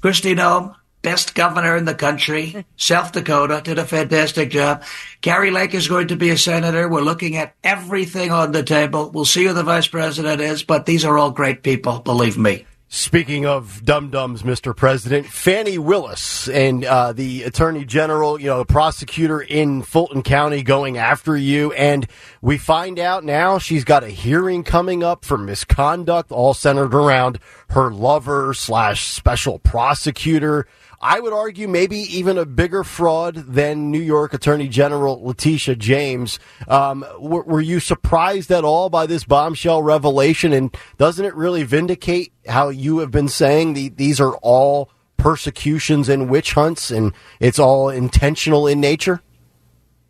Kristi 0.02 0.34
Noem, 0.36 0.76
best 1.02 1.36
governor 1.36 1.76
in 1.76 1.86
the 1.86 1.96
country. 1.96 2.66
South 2.78 3.12
Dakota 3.12 3.62
did 3.64 3.80
a 3.80 3.86
fantastic 3.86 4.50
job. 4.50 4.84
Kari 5.22 5.52
Lake 5.52 5.74
is 5.74 5.88
going 5.88 6.08
to 6.10 6.16
be 6.16 6.30
a 6.30 6.38
senator. 6.38 6.88
We're 6.88 7.02
looking 7.02 7.36
at 7.38 7.56
everything 7.64 8.32
on 8.32 8.52
the 8.52 8.64
table. 8.64 9.10
We'll 9.12 9.26
see 9.26 9.46
who 9.46 9.54
the 9.54 9.64
vice 9.64 9.88
president 9.88 10.42
is, 10.42 10.64
but 10.64 10.86
these 10.86 11.06
are 11.06 11.18
all 11.18 11.32
great 11.32 11.64
people, 11.64 12.00
believe 12.00 12.38
me. 12.38 12.66
Speaking 12.92 13.46
of 13.46 13.86
dum 13.86 14.10
dums, 14.10 14.42
Mr. 14.42 14.76
President, 14.76 15.28
Fani 15.28 15.78
Willis 15.78 16.50
and 16.50 16.84
uh, 16.84 17.14
the 17.14 17.44
Attorney 17.44 17.86
General, 17.86 18.42
you 18.42 18.48
know, 18.48 18.58
the 18.58 18.66
prosecutor 18.66 19.40
in 19.40 19.84
Fulton 19.84 20.24
County 20.24 20.64
going 20.64 20.98
after 20.98 21.38
you. 21.38 21.72
And 21.74 22.08
we 22.42 22.58
find 22.58 22.98
out 22.98 23.24
now 23.24 23.60
she's 23.60 23.84
got 23.84 24.04
a 24.04 24.10
hearing 24.10 24.64
coming 24.64 25.04
up 25.04 25.24
for 25.24 25.38
misconduct, 25.38 26.32
all 26.32 26.56
centered 26.56 26.96
around 26.96 27.38
her 27.70 27.92
lover 27.92 28.56
slash 28.56 29.06
special 29.06 29.60
prosecutor. 29.60 30.66
I 31.02 31.20
would 31.20 31.32
argue 31.32 31.68
maybe 31.68 32.00
even 32.00 32.38
a 32.38 32.46
bigger 32.46 32.84
fraud 32.84 33.36
than 33.36 33.90
New 33.90 34.02
York 34.02 34.34
Attorney 34.34 34.68
General 34.68 35.24
Letitia 35.24 35.76
James. 35.78 36.40
Um, 36.68 37.06
were, 37.18 37.44
were, 37.44 37.62
you 37.62 37.80
surprised 37.80 38.52
at 38.52 38.66
all 38.66 38.90
by 38.90 39.06
this 39.06 39.24
bombshell 39.24 39.82
revelation? 39.82 40.52
And 40.52 40.76
doesn't 40.98 41.24
it 41.24 41.36
really 41.36 41.64
vindicate 41.64 42.34
how 42.48 42.68
you 42.68 43.00
have 43.00 43.12
been 43.12 43.30
saying 43.30 43.74
the, 43.74 43.90
these 43.90 44.20
are 44.20 44.36
all 44.38 44.90
persecutions 45.16 46.10
and 46.10 46.30
witch 46.30 46.54
hunts 46.54 46.92
and 46.92 47.14
it's 47.40 47.60
all 47.60 47.90
intentional 47.90 48.68
in 48.68 48.82
nature? 48.82 49.22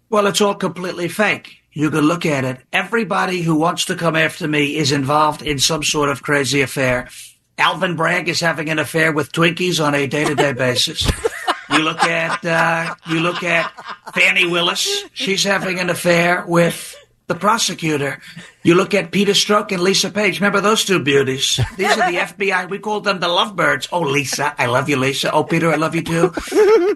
Well, 0.10 0.26
it's 0.26 0.42
all 0.42 0.56
completely 0.56 1.08
fake. 1.08 1.58
You 1.72 1.92
can 1.92 2.02
look 2.02 2.26
at 2.26 2.44
it. 2.44 2.62
Everybody 2.74 3.44
who 3.44 3.56
wants 3.56 3.86
to 3.86 3.96
come 3.96 4.16
after 4.16 4.48
me 4.48 4.76
is 4.76 4.92
involved 4.92 5.44
in 5.44 5.60
some 5.60 5.84
sort 5.84 6.10
of 6.10 6.24
crazy 6.24 6.62
affair. 6.62 7.10
Alvin 7.60 7.96
Bragg 7.96 8.28
is 8.30 8.40
having 8.40 8.70
an 8.70 8.80
affair 8.80 9.12
with 9.12 9.32
Twinkies 9.32 9.84
on 9.84 9.94
a 9.94 10.08
day-to-day 10.08 10.54
basis. 10.54 11.10
You 11.72 11.84
look 11.84 12.04
at 12.04 12.44
uh, 12.44 12.96
you 13.12 13.20
look 13.20 13.44
at 13.44 13.72
Fani 14.16 14.48
Willis. 14.48 15.04
She's 15.14 15.44
having 15.44 15.80
an 15.80 15.92
affair 15.92 16.44
with 16.48 16.96
the 17.28 17.36
prosecutor. 17.36 18.20
You 18.64 18.74
look 18.74 18.96
at 18.96 19.12
Peter 19.12 19.34
Strzok 19.34 19.72
and 19.72 19.84
Lisa 19.84 20.10
Page. 20.10 20.40
Remember 20.40 20.62
those 20.62 20.84
two 20.84 21.00
beauties? 21.00 21.60
These 21.78 21.92
are 21.92 22.12
the 22.12 22.18
FBI. 22.34 22.72
We 22.72 22.80
call 22.80 23.02
them 23.02 23.20
the 23.20 23.28
lovebirds. 23.28 23.88
Oh, 23.92 24.02
Lisa, 24.02 24.56
I 24.58 24.66
love 24.66 24.90
you, 24.90 24.98
Lisa. 24.98 25.32
Oh, 25.32 25.44
Peter, 25.44 25.72
I 25.72 25.76
love 25.76 25.94
you 25.94 26.02
too. 26.02 26.34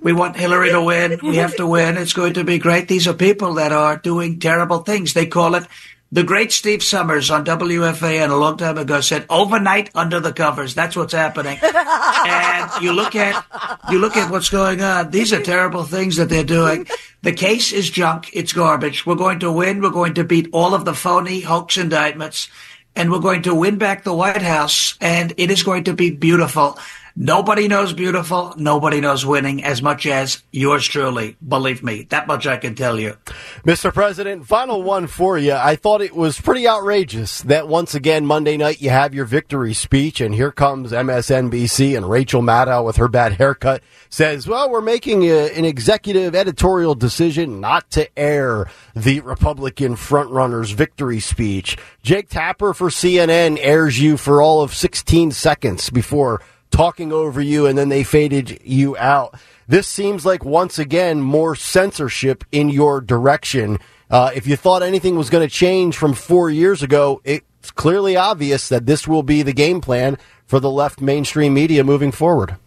We 0.02 0.12
want 0.12 0.38
Hillary 0.38 0.72
to 0.72 0.82
win. 0.82 1.20
We 1.22 1.36
have 1.36 1.56
to 1.58 1.68
win. 1.68 1.96
It's 1.98 2.14
going 2.14 2.34
to 2.34 2.44
be 2.44 2.58
great. 2.58 2.88
These 2.88 3.08
are 3.08 3.14
people 3.14 3.54
that 3.54 3.72
are 3.72 3.98
doing 3.98 4.40
terrible 4.40 4.80
things. 4.80 5.14
They 5.14 5.28
call 5.28 5.54
it 5.54 5.68
the 6.14 6.24
great 6.24 6.52
Steve 6.52 6.84
Somers 6.84 7.32
on 7.32 7.44
WFAN 7.44 8.30
a 8.30 8.36
long 8.36 8.56
time 8.56 8.78
ago 8.78 9.02
said, 9.02 9.26
"Overnight 9.32 9.90
under 9.96 10.20
the 10.20 10.32
covers." 10.32 10.76
That's 10.76 10.96
what's 10.96 11.14
happening. 11.14 11.58
and 11.64 12.72
you 12.84 12.94
look 12.94 13.16
at 13.16 13.44
you 13.90 13.98
look 13.98 14.16
at 14.16 14.30
what's 14.30 14.50
going 14.50 14.84
on. 14.84 15.10
These 15.10 15.34
are 15.34 15.42
terrible 15.42 15.84
things 15.84 16.18
that 16.18 16.30
they're 16.30 16.44
doing. 16.44 16.86
The 17.24 17.34
case 17.34 17.72
is 17.72 17.90
junk. 17.90 18.30
It's 18.32 18.54
garbage. 18.54 19.08
We're 19.08 19.16
going 19.16 19.40
to 19.40 19.52
win. 19.52 19.82
We're 19.82 19.90
going 19.90 20.14
to 20.14 20.24
beat 20.24 20.50
all 20.54 20.76
of 20.76 20.86
the 20.86 20.94
phony 20.94 21.40
hoax 21.40 21.78
indictments, 21.78 22.48
and 22.96 23.12
we're 23.12 23.18
going 23.18 23.42
to 23.44 23.56
win 23.56 23.80
back 23.80 24.04
the 24.04 24.14
White 24.14 24.44
House. 24.44 24.96
And 25.02 25.34
it 25.38 25.50
is 25.50 25.64
going 25.64 25.86
to 25.86 25.94
be 25.94 26.12
beautiful. 26.12 26.78
Nobody 27.16 27.68
knows 27.68 27.94
beautiful. 27.94 28.56
Nobody 28.58 29.00
knows 29.00 29.24
winning 29.24 29.64
as 29.64 29.84
much 29.84 30.08
as 30.08 30.42
yours 30.52 30.88
truly. 30.88 31.38
Believe 31.48 31.84
me, 31.84 32.08
that 32.10 32.26
much 32.26 32.48
I 32.48 32.58
can 32.58 32.74
tell 32.74 33.00
you. 33.00 33.16
Mr. 33.64 33.94
President, 33.94 34.48
final 34.48 34.82
one 34.82 35.06
for 35.06 35.38
you. 35.38 35.54
I 35.54 35.76
thought 35.76 36.02
it 36.02 36.16
was 36.16 36.42
pretty 36.42 36.68
outrageous 36.68 37.44
that 37.44 37.68
once 37.68 37.94
again 37.94 38.26
Monday 38.26 38.58
night 38.58 38.82
you 38.82 38.90
have 38.90 39.14
your 39.14 39.26
victory 39.26 39.76
speech, 39.76 40.22
and 40.22 40.34
here 40.34 40.52
comes 40.52 40.92
MSNBC 40.92 41.96
and 41.96 42.10
Rachel 42.10 42.42
Maddow 42.42 42.84
with 42.84 42.96
her 42.96 43.08
bad 43.08 43.34
haircut 43.34 43.84
says, 44.10 44.48
"Well, 44.48 44.72
we're 44.72 44.82
making 44.82 45.24
a, 45.26 45.52
an 45.52 45.66
executive 45.66 46.34
editorial 46.34 46.96
decision 46.96 47.62
not 47.62 47.92
to 47.92 48.10
air 48.18 48.66
the 48.96 49.20
Republican 49.20 49.96
frontrunner's 49.96 50.72
victory 50.72 51.20
speech." 51.20 51.78
Jake 52.02 52.30
Tapper 52.30 52.74
for 52.74 52.90
CNN 52.90 53.60
airs 53.62 54.02
you 54.02 54.18
for 54.18 54.42
all 54.42 54.62
of 54.62 54.74
16 54.74 55.30
seconds 55.30 55.92
before 55.92 56.42
talking 56.74 57.14
over 57.14 57.40
you 57.40 57.68
and 57.68 57.78
then 57.78 57.90
they 57.90 58.04
faded 58.04 58.60
you 58.64 58.98
out. 58.98 59.36
This 59.68 59.88
seems 59.88 60.26
like 60.26 60.44
once 60.44 60.80
again 60.80 61.22
more 61.22 61.56
censorship 61.56 62.44
in 62.52 62.68
your 62.70 63.00
direction. 63.00 63.80
Uh, 64.10 64.32
if 64.36 64.48
you 64.48 64.56
thought 64.56 64.84
anything 64.84 65.16
was 65.16 65.30
going 65.30 65.48
to 65.48 65.54
change 65.54 65.96
from 65.96 66.14
four 66.14 66.50
years 66.50 66.84
ago, 66.84 67.22
it's 67.24 67.72
clearly 67.72 68.18
obvious 68.18 68.68
that 68.70 68.86
this 68.86 69.08
will 69.08 69.24
be 69.24 69.44
the 69.44 69.54
game 69.54 69.80
plan 69.80 70.18
for 70.46 70.60
the 70.60 70.70
left 70.70 71.00
mainstream 71.00 71.54
media 71.54 71.84
moving 71.84 72.12
forward. 72.12 72.58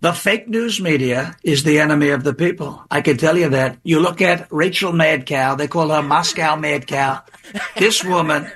The 0.00 0.12
fake 0.12 0.48
news 0.48 0.80
media 0.80 1.34
is 1.42 1.62
the 1.62 1.78
enemy 1.78 2.10
of 2.10 2.24
the 2.24 2.34
people. 2.34 2.84
I 2.90 3.00
can 3.00 3.16
tell 3.16 3.38
you 3.38 3.48
that. 3.50 3.78
You 3.84 4.00
look 4.00 4.20
at 4.20 4.48
Rachel 4.50 4.92
Madcow, 4.92 5.56
they 5.56 5.68
call 5.68 5.88
her 5.88 6.02
Moscow 6.02 6.56
Madcow. 6.56 7.22
This 7.76 8.04
woman 8.04 8.50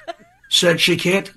said 0.51 0.81
she 0.81 0.97
can't 0.97 1.33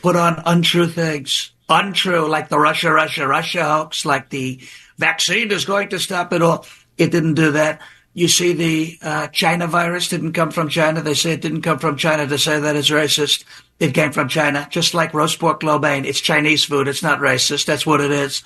put 0.00 0.14
on 0.14 0.40
untrue 0.46 0.86
things 0.86 1.52
untrue, 1.68 2.28
like 2.28 2.48
the 2.48 2.58
Russia, 2.58 2.92
Russia, 2.92 3.26
Russia 3.26 3.64
hoax, 3.64 4.04
like 4.04 4.30
the 4.30 4.60
vaccine 4.96 5.50
is 5.52 5.64
going 5.64 5.88
to 5.90 5.98
stop 5.98 6.32
it 6.32 6.42
all. 6.42 6.66
It 6.96 7.10
didn't 7.10 7.34
do 7.34 7.52
that. 7.52 7.80
You 8.14 8.26
see, 8.26 8.52
the 8.52 8.98
uh, 9.00 9.28
China 9.28 9.68
virus 9.68 10.08
didn't 10.08 10.32
come 10.32 10.50
from 10.50 10.68
China. 10.68 11.00
They 11.02 11.14
say 11.14 11.32
it 11.32 11.40
didn't 11.40 11.62
come 11.62 11.78
from 11.78 11.96
China 11.96 12.26
to 12.26 12.38
say 12.38 12.58
that 12.58 12.74
it's 12.74 12.90
racist. 12.90 13.44
It 13.78 13.94
came 13.94 14.10
from 14.10 14.28
China, 14.28 14.66
just 14.70 14.92
like 14.92 15.14
roast 15.14 15.38
pork 15.38 15.62
lo 15.62 15.78
mein. 15.78 16.04
It's 16.04 16.20
Chinese 16.20 16.64
food. 16.64 16.88
It's 16.88 17.02
not 17.02 17.20
racist. 17.20 17.66
That's 17.66 17.86
what 17.86 18.00
it 18.00 18.10
is. 18.10 18.42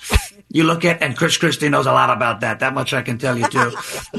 You 0.49 0.63
look 0.63 0.85
at, 0.85 1.01
and 1.01 1.17
Chris 1.17 1.37
Christie 1.37 1.69
knows 1.69 1.87
a 1.87 1.91
lot 1.91 2.15
about 2.15 2.41
that. 2.41 2.59
That 2.59 2.75
much 2.75 2.93
I 2.93 3.01
can 3.01 3.17
tell 3.17 3.35
you 3.35 3.47
too. 3.47 3.71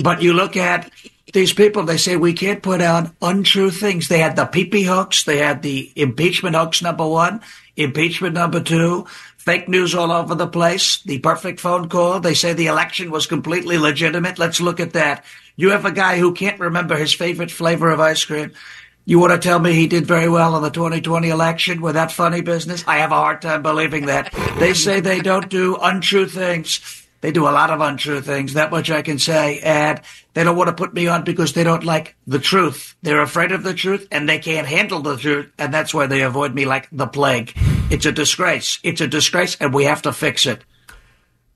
but 0.02 0.20
you 0.23 0.32
look 0.32 0.56
at 0.56 0.90
these 1.32 1.52
people, 1.52 1.84
they 1.84 1.99
say 1.99 2.16
we 2.16 2.32
can't 2.32 2.62
put 2.62 2.80
out 2.80 3.12
untrue 3.23 3.70
things. 3.70 4.08
They 4.08 4.18
had 4.18 4.34
the 4.34 4.46
pee 4.46 4.82
hoax. 4.82 5.23
They 5.23 5.38
had 5.38 5.62
the 5.62 5.92
impeachment 5.94 6.56
hoax, 6.56 6.82
number 6.82 7.06
one. 7.06 7.40
Impeachment 7.76 8.35
number 8.35 8.61
two, 8.61 9.07
fake 9.37 9.69
news 9.69 9.95
all 9.95 10.12
over 10.12 10.35
the 10.35 10.47
place, 10.47 11.02
the 11.02 11.19
perfect 11.19 11.61
phone 11.61 11.88
call. 11.88 12.21
They 12.21 12.35
say 12.35 12.52
the 12.52 12.66
election 12.66 13.11
was 13.11 13.26
completely 13.26 13.78
legitimate. 13.78 14.38
Let's 14.38 14.61
look 14.61 14.81
at 14.81 14.93
that. 14.93 15.25
You 15.57 15.71
have 15.71 15.85
a 15.85 15.93
guy 15.93 16.19
who 16.19 16.35
can't 16.35 16.61
remember 16.61 16.97
his 16.97 17.14
favorite 17.14 17.50
flavor 17.50 17.90
of 17.90 18.00
ice 18.00 18.25
cream. 18.25 18.52
You 19.07 19.19
want 19.19 19.33
to 19.33 19.38
tell 19.38 19.59
me 19.59 19.73
he 19.73 19.87
did 19.87 20.07
very 20.07 20.28
well 20.28 20.57
in 20.57 20.62
the 20.62 20.71
2020 20.71 21.28
election 21.28 21.83
with 21.83 21.95
that 21.95 22.11
funny 22.11 22.40
business? 22.40 22.85
I 22.87 22.99
have 22.99 23.12
a 23.12 23.16
hard 23.16 23.43
time 23.43 23.62
believing 23.62 24.07
that. 24.07 24.33
They 24.59 24.73
say 24.73 25.00
they 25.00 25.21
don't 25.21 25.50
do 25.50 25.76
untrue 25.76 26.26
things. 26.26 27.03
They 27.25 27.33
do 27.33 27.49
a 27.49 27.57
lot 27.57 27.71
of 27.71 27.81
untrue 27.81 28.21
things. 28.21 28.52
That 28.52 28.71
much 28.71 28.90
I 28.90 29.00
can 29.00 29.19
say. 29.19 29.59
And 29.61 29.99
they 30.35 30.45
don't 30.45 30.59
want 30.59 30.69
to 30.69 30.75
put 30.75 30.93
me 30.93 31.07
on 31.07 31.25
because 31.25 31.54
they 31.54 31.64
don't 31.64 31.83
like 31.83 32.16
the 32.26 32.38
truth. 32.38 32.95
They're 33.00 33.23
afraid 33.23 33.50
of 33.50 33.62
the 33.62 33.73
truth 33.73 34.07
and 34.11 34.28
they 34.28 34.38
can't 34.38 34.66
handle 34.66 35.00
the 35.00 35.16
truth. 35.16 35.50
And 35.57 35.73
that's 35.73 35.95
why 35.95 36.07
they 36.07 36.21
avoid 36.21 36.54
me 36.54 36.66
like 36.66 36.87
the 36.93 37.07
plague. 37.07 37.54
It's 37.90 38.04
a 38.04 38.12
disgrace. 38.12 38.78
It's 38.83 39.00
a 39.00 39.07
disgrace 39.07 39.57
and 39.59 39.73
we 39.73 39.85
have 39.85 40.02
to 40.02 40.12
fix 40.12 40.45
it. 40.45 40.66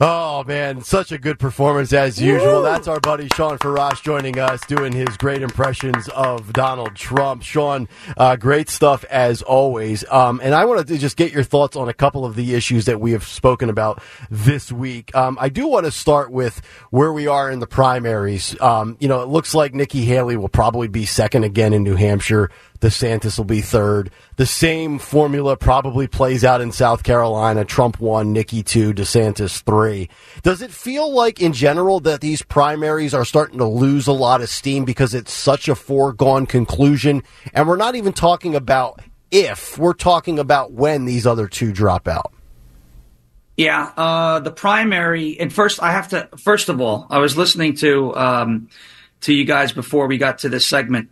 Oh 0.01 0.45
man, 0.45 0.83
such 0.83 1.11
a 1.11 1.19
good 1.19 1.41
performance 1.41 1.93
as 1.93 2.23
usual. 2.23 2.59
Woo! 2.59 2.63
That's 2.63 2.87
our 2.87 3.01
buddy 3.01 3.27
Shawn 3.35 3.59
Farash 3.59 4.01
joining 4.01 4.39
us, 4.39 4.65
doing 4.67 4.93
his 4.93 5.17
great 5.17 5.43
impressions 5.43 6.09
of 6.11 6.53
Donald 6.53 6.95
Trump. 6.95 7.43
Shawn, 7.43 7.89
uh, 8.17 8.37
great 8.37 8.69
stuff 8.69 9.03
as 9.11 9.43
always. 9.43 10.09
Um, 10.09 10.41
and 10.41 10.55
I 10.55 10.67
wanted 10.67 10.87
to 10.87 10.99
just 10.99 11.17
get 11.17 11.33
your 11.33 11.43
thoughts 11.43 11.77
on 11.77 11.89
a 11.89 11.93
couple 11.93 12.25
of 12.25 12.37
the 12.37 12.55
issues 12.55 12.85
that 12.85 13.01
we 13.01 13.11
have 13.11 13.25
spoken 13.25 13.71
about 13.71 14.01
this 14.31 14.71
week. 14.71 15.13
Um, 15.17 15.37
I 15.41 15.49
do 15.49 15.67
want 15.67 15.85
to 15.85 15.91
start 15.91 16.31
with 16.31 16.65
where 16.91 17.13
we 17.13 17.27
are 17.27 17.51
in 17.51 17.59
the 17.59 17.67
primaries. 17.67 18.55
Um, 18.61 18.97
you 19.01 19.09
know, 19.09 19.23
it 19.23 19.29
looks 19.29 19.53
like 19.53 19.75
Nikki 19.75 20.05
Haley 20.05 20.37
will 20.37 20.49
probably 20.49 20.87
be 20.87 21.07
second 21.07 21.43
again 21.43 21.73
in 21.73 21.83
New 21.83 21.97
Hampshire. 21.97 22.53
DeSantis 22.81 23.37
will 23.37 23.45
be 23.45 23.61
third. 23.61 24.11
The 24.37 24.47
same 24.47 24.99
formula 24.99 25.57
probably 25.57 26.07
plays 26.07 26.45
out 26.45 26.61
in 26.61 26.71
South 26.71 27.03
Carolina. 27.03 27.65
Trump 27.65 27.99
one, 27.99 28.33
Nikki 28.33 28.63
two, 28.63 28.95
DeSantis 28.95 29.63
three. 29.63 30.09
Does 30.43 30.63
it 30.63 30.71
feel 30.71 31.13
like 31.13 31.41
in 31.41 31.53
general 31.53 31.99
that 32.01 32.21
these 32.21 32.43
primaries 32.43 33.15
are 33.15 33.25
starting 33.25 33.59
to 33.59 33.67
lose 33.67 34.07
a 34.07 34.13
lot 34.13 34.43
of 34.43 34.49
steam 34.49 34.85
because 34.85 35.13
it's 35.13 35.33
such 35.33 35.69
a 35.69 35.75
foregone 35.75 36.47
conclusion? 36.47 37.25
And 37.53 37.67
we're 37.67 37.77
not 37.77 37.97
even 37.97 38.13
talking 38.13 38.55
about 38.55 39.01
if, 39.31 39.77
we're 39.77 39.93
talking 39.93 40.39
about 40.39 40.73
when 40.73 41.05
these 41.05 41.27
other 41.27 41.49
two 41.49 41.73
drop 41.73 42.07
out. 42.07 42.33
Yeah, 43.57 43.93
uh, 43.97 44.39
the 44.39 44.53
primary, 44.53 45.39
and 45.41 45.53
first 45.53 45.83
I 45.83 45.91
have 45.91 46.09
to, 46.11 46.29
first 46.39 46.69
of 46.69 46.81
all, 46.81 47.09
I 47.11 47.19
was 47.19 47.37
listening 47.37 47.75
to, 47.79 48.15
um, 48.15 48.69
to 49.23 49.35
you 49.35 49.45
guys 49.45 49.73
before 49.73 50.07
we 50.07 50.17
got 50.17 50.39
to 50.39 50.49
this 50.49 50.65
segment. 50.65 51.11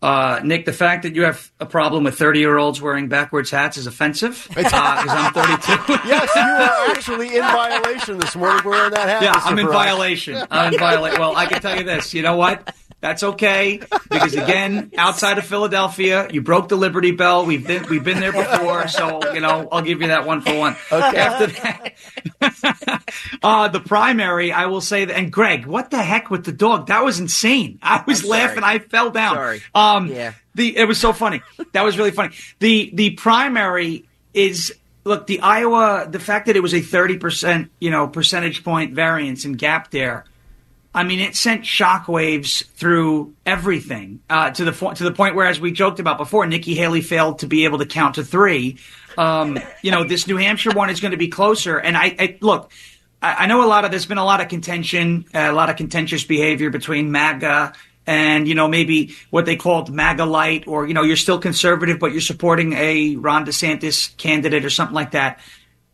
Uh, 0.00 0.40
Nick, 0.44 0.64
the 0.64 0.72
fact 0.72 1.02
that 1.02 1.16
you 1.16 1.24
have 1.24 1.50
a 1.58 1.66
problem 1.66 2.04
with 2.04 2.16
30 2.16 2.38
year 2.38 2.56
olds 2.56 2.80
wearing 2.80 3.08
backwards 3.08 3.50
hats 3.50 3.76
is 3.76 3.86
offensive 3.88 4.46
because 4.54 4.72
uh, 4.72 5.04
I'm 5.08 5.32
32. 5.32 5.92
yes, 6.08 6.30
you 6.36 6.40
are 6.40 6.90
actually 6.90 7.36
in 7.36 7.42
violation 7.42 8.18
this 8.18 8.36
morning 8.36 8.64
wearing 8.64 8.92
that 8.92 9.08
hat. 9.08 9.22
Yeah, 9.22 9.32
I'm 9.34 9.58
in 9.58 9.66
violation. 9.66 10.46
I'm 10.50 10.72
in 10.72 10.78
violation. 10.78 11.18
Well, 11.18 11.34
I 11.34 11.46
can 11.46 11.60
tell 11.60 11.76
you 11.76 11.84
this. 11.84 12.14
You 12.14 12.22
know 12.22 12.36
what? 12.36 12.72
That's 13.00 13.22
okay 13.22 13.80
because 14.10 14.34
again, 14.34 14.90
outside 14.98 15.38
of 15.38 15.44
Philadelphia, 15.44 16.28
you 16.32 16.42
broke 16.42 16.68
the 16.68 16.74
Liberty 16.74 17.12
Bell. 17.12 17.46
We've 17.46 17.64
been 17.64 17.86
we've 17.88 18.02
been 18.02 18.18
there 18.18 18.32
before, 18.32 18.88
so 18.88 19.32
you 19.32 19.40
know 19.40 19.68
I'll 19.70 19.82
give 19.82 20.00
you 20.00 20.08
that 20.08 20.26
one 20.26 20.40
for 20.40 20.58
one. 20.58 20.76
Okay. 20.90 21.16
After 21.16 21.46
that, 21.46 23.04
uh, 23.42 23.68
the 23.68 23.78
primary, 23.78 24.50
I 24.50 24.66
will 24.66 24.80
say 24.80 25.04
that. 25.04 25.16
And 25.16 25.32
Greg, 25.32 25.64
what 25.64 25.92
the 25.92 26.02
heck 26.02 26.28
with 26.28 26.44
the 26.44 26.50
dog? 26.50 26.88
That 26.88 27.04
was 27.04 27.20
insane. 27.20 27.78
I 27.82 28.02
was 28.04 28.24
laughing. 28.24 28.64
I 28.64 28.80
fell 28.80 29.10
down. 29.10 29.36
Sorry. 29.36 29.62
Um, 29.76 30.08
yeah. 30.08 30.32
The 30.56 30.76
it 30.76 30.88
was 30.88 30.98
so 30.98 31.12
funny. 31.12 31.40
That 31.74 31.84
was 31.84 31.96
really 31.98 32.10
funny. 32.10 32.34
The 32.58 32.90
the 32.92 33.10
primary 33.10 34.08
is 34.34 34.74
look 35.04 35.28
the 35.28 35.38
Iowa. 35.38 36.08
The 36.10 36.18
fact 36.18 36.46
that 36.46 36.56
it 36.56 36.64
was 36.64 36.74
a 36.74 36.80
thirty 36.80 37.16
percent 37.16 37.70
you 37.78 37.92
know 37.92 38.08
percentage 38.08 38.64
point 38.64 38.92
variance 38.92 39.44
and 39.44 39.56
gap 39.56 39.92
there 39.92 40.24
I 40.94 41.04
mean, 41.04 41.20
it 41.20 41.36
sent 41.36 41.62
shockwaves 41.62 42.64
through 42.70 43.34
everything 43.44 44.20
uh, 44.30 44.50
to 44.52 44.64
the 44.64 44.72
to 44.72 45.04
the 45.04 45.12
point 45.12 45.34
where, 45.34 45.46
as 45.46 45.60
we 45.60 45.70
joked 45.70 46.00
about 46.00 46.18
before, 46.18 46.46
Nikki 46.46 46.74
Haley 46.74 47.02
failed 47.02 47.40
to 47.40 47.46
be 47.46 47.64
able 47.64 47.78
to 47.78 47.86
count 47.86 48.14
to 48.16 48.24
three. 48.24 48.78
Um, 49.16 49.58
you 49.82 49.90
know, 49.90 50.04
this 50.04 50.26
New 50.26 50.36
Hampshire 50.36 50.70
one 50.70 50.90
is 50.90 51.00
going 51.00 51.10
to 51.10 51.18
be 51.18 51.28
closer. 51.28 51.76
And 51.76 51.96
I, 51.96 52.16
I 52.18 52.38
look, 52.40 52.72
I, 53.20 53.34
I, 53.34 53.46
know 53.46 53.64
a 53.64 53.66
lot 53.66 53.84
of 53.84 53.90
there's 53.90 54.06
been 54.06 54.18
a 54.18 54.24
lot 54.24 54.40
of 54.40 54.48
contention, 54.48 55.26
a 55.34 55.52
lot 55.52 55.70
of 55.70 55.76
contentious 55.76 56.24
behavior 56.24 56.70
between 56.70 57.10
MAGA 57.10 57.74
and 58.06 58.48
you 58.48 58.54
know 58.54 58.66
maybe 58.66 59.14
what 59.30 59.44
they 59.44 59.56
called 59.56 59.92
MAGA 59.92 60.24
light, 60.24 60.66
or 60.66 60.86
you 60.86 60.94
know 60.94 61.02
you're 61.02 61.16
still 61.16 61.38
conservative 61.38 61.98
but 61.98 62.12
you're 62.12 62.20
supporting 62.20 62.72
a 62.72 63.16
Ron 63.16 63.44
DeSantis 63.44 64.16
candidate 64.16 64.64
or 64.64 64.70
something 64.70 64.94
like 64.94 65.10
that. 65.10 65.40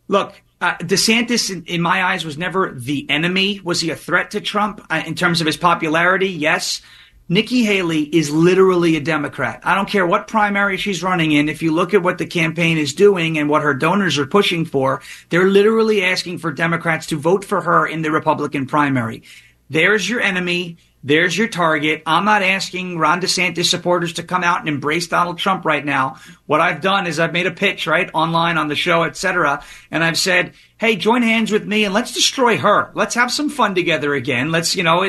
Look, 0.07 0.41
uh, 0.61 0.77
DeSantis, 0.77 1.51
in, 1.51 1.65
in, 1.65 1.81
my 1.81 2.03
eyes, 2.03 2.23
was 2.23 2.37
never 2.37 2.71
the 2.71 3.05
enemy. 3.09 3.59
Was 3.63 3.81
he 3.81 3.89
a 3.89 3.95
threat 3.95 4.31
to 4.31 4.41
Trump 4.41 4.85
uh, 4.89 5.03
in 5.05 5.15
terms 5.15 5.41
of 5.41 5.47
his 5.47 5.57
popularity? 5.57 6.29
Yes. 6.29 6.81
Nikki 7.27 7.63
Haley 7.63 8.03
is 8.03 8.29
literally 8.29 8.95
a 8.95 9.01
Democrat. 9.01 9.59
I 9.63 9.73
don't 9.73 9.89
care 9.89 10.05
what 10.05 10.27
primary 10.27 10.77
she's 10.77 11.01
running 11.01 11.31
in. 11.31 11.49
If 11.49 11.63
you 11.63 11.73
look 11.73 11.95
at 11.95 12.03
what 12.03 12.19
the 12.19 12.27
campaign 12.27 12.77
is 12.77 12.93
doing 12.93 13.39
and 13.39 13.49
what 13.49 13.63
her 13.63 13.73
donors 13.73 14.19
are 14.19 14.27
pushing 14.27 14.63
for, 14.63 15.01
they're 15.29 15.47
literally 15.47 16.03
asking 16.03 16.37
for 16.37 16.51
Democrats 16.51 17.07
to 17.07 17.17
vote 17.17 17.43
for 17.43 17.61
her 17.61 17.87
in 17.87 18.03
the 18.03 18.11
Republican 18.11 18.67
primary. 18.67 19.23
There's 19.69 20.09
your 20.09 20.21
enemy. 20.21 20.77
There's 21.03 21.37
your 21.37 21.47
target. 21.47 22.01
I'm 22.07 22.25
not 22.25 22.41
asking 22.41 22.97
Ron 22.97 23.21
DeSantis 23.21 23.65
supporters 23.65 24.13
to 24.13 24.23
come 24.23 24.43
out 24.43 24.61
and 24.61 24.67
embrace 24.67 25.07
Donald 25.07 25.37
Trump 25.37 25.63
right 25.63 25.85
now. 25.85 26.17
What 26.47 26.61
I've 26.61 26.81
done 26.81 27.05
is 27.05 27.19
I've 27.19 27.31
made 27.31 27.45
a 27.45 27.51
pitch, 27.51 27.85
right, 27.85 28.09
online 28.11 28.57
on 28.57 28.69
the 28.69 28.75
show, 28.75 29.03
etc., 29.03 29.63
and 29.91 30.03
I've 30.03 30.17
said, 30.17 30.53
hey, 30.77 30.95
join 30.95 31.21
hands 31.21 31.51
with 31.51 31.63
me 31.63 31.85
and 31.85 31.93
let's 31.93 32.11
destroy 32.11 32.57
her. 32.57 32.89
Let's 32.95 33.13
have 33.13 33.31
some 33.31 33.51
fun 33.51 33.75
together 33.75 34.15
again. 34.15 34.51
Let's, 34.51 34.75
you 34.75 34.81
know, 34.81 35.03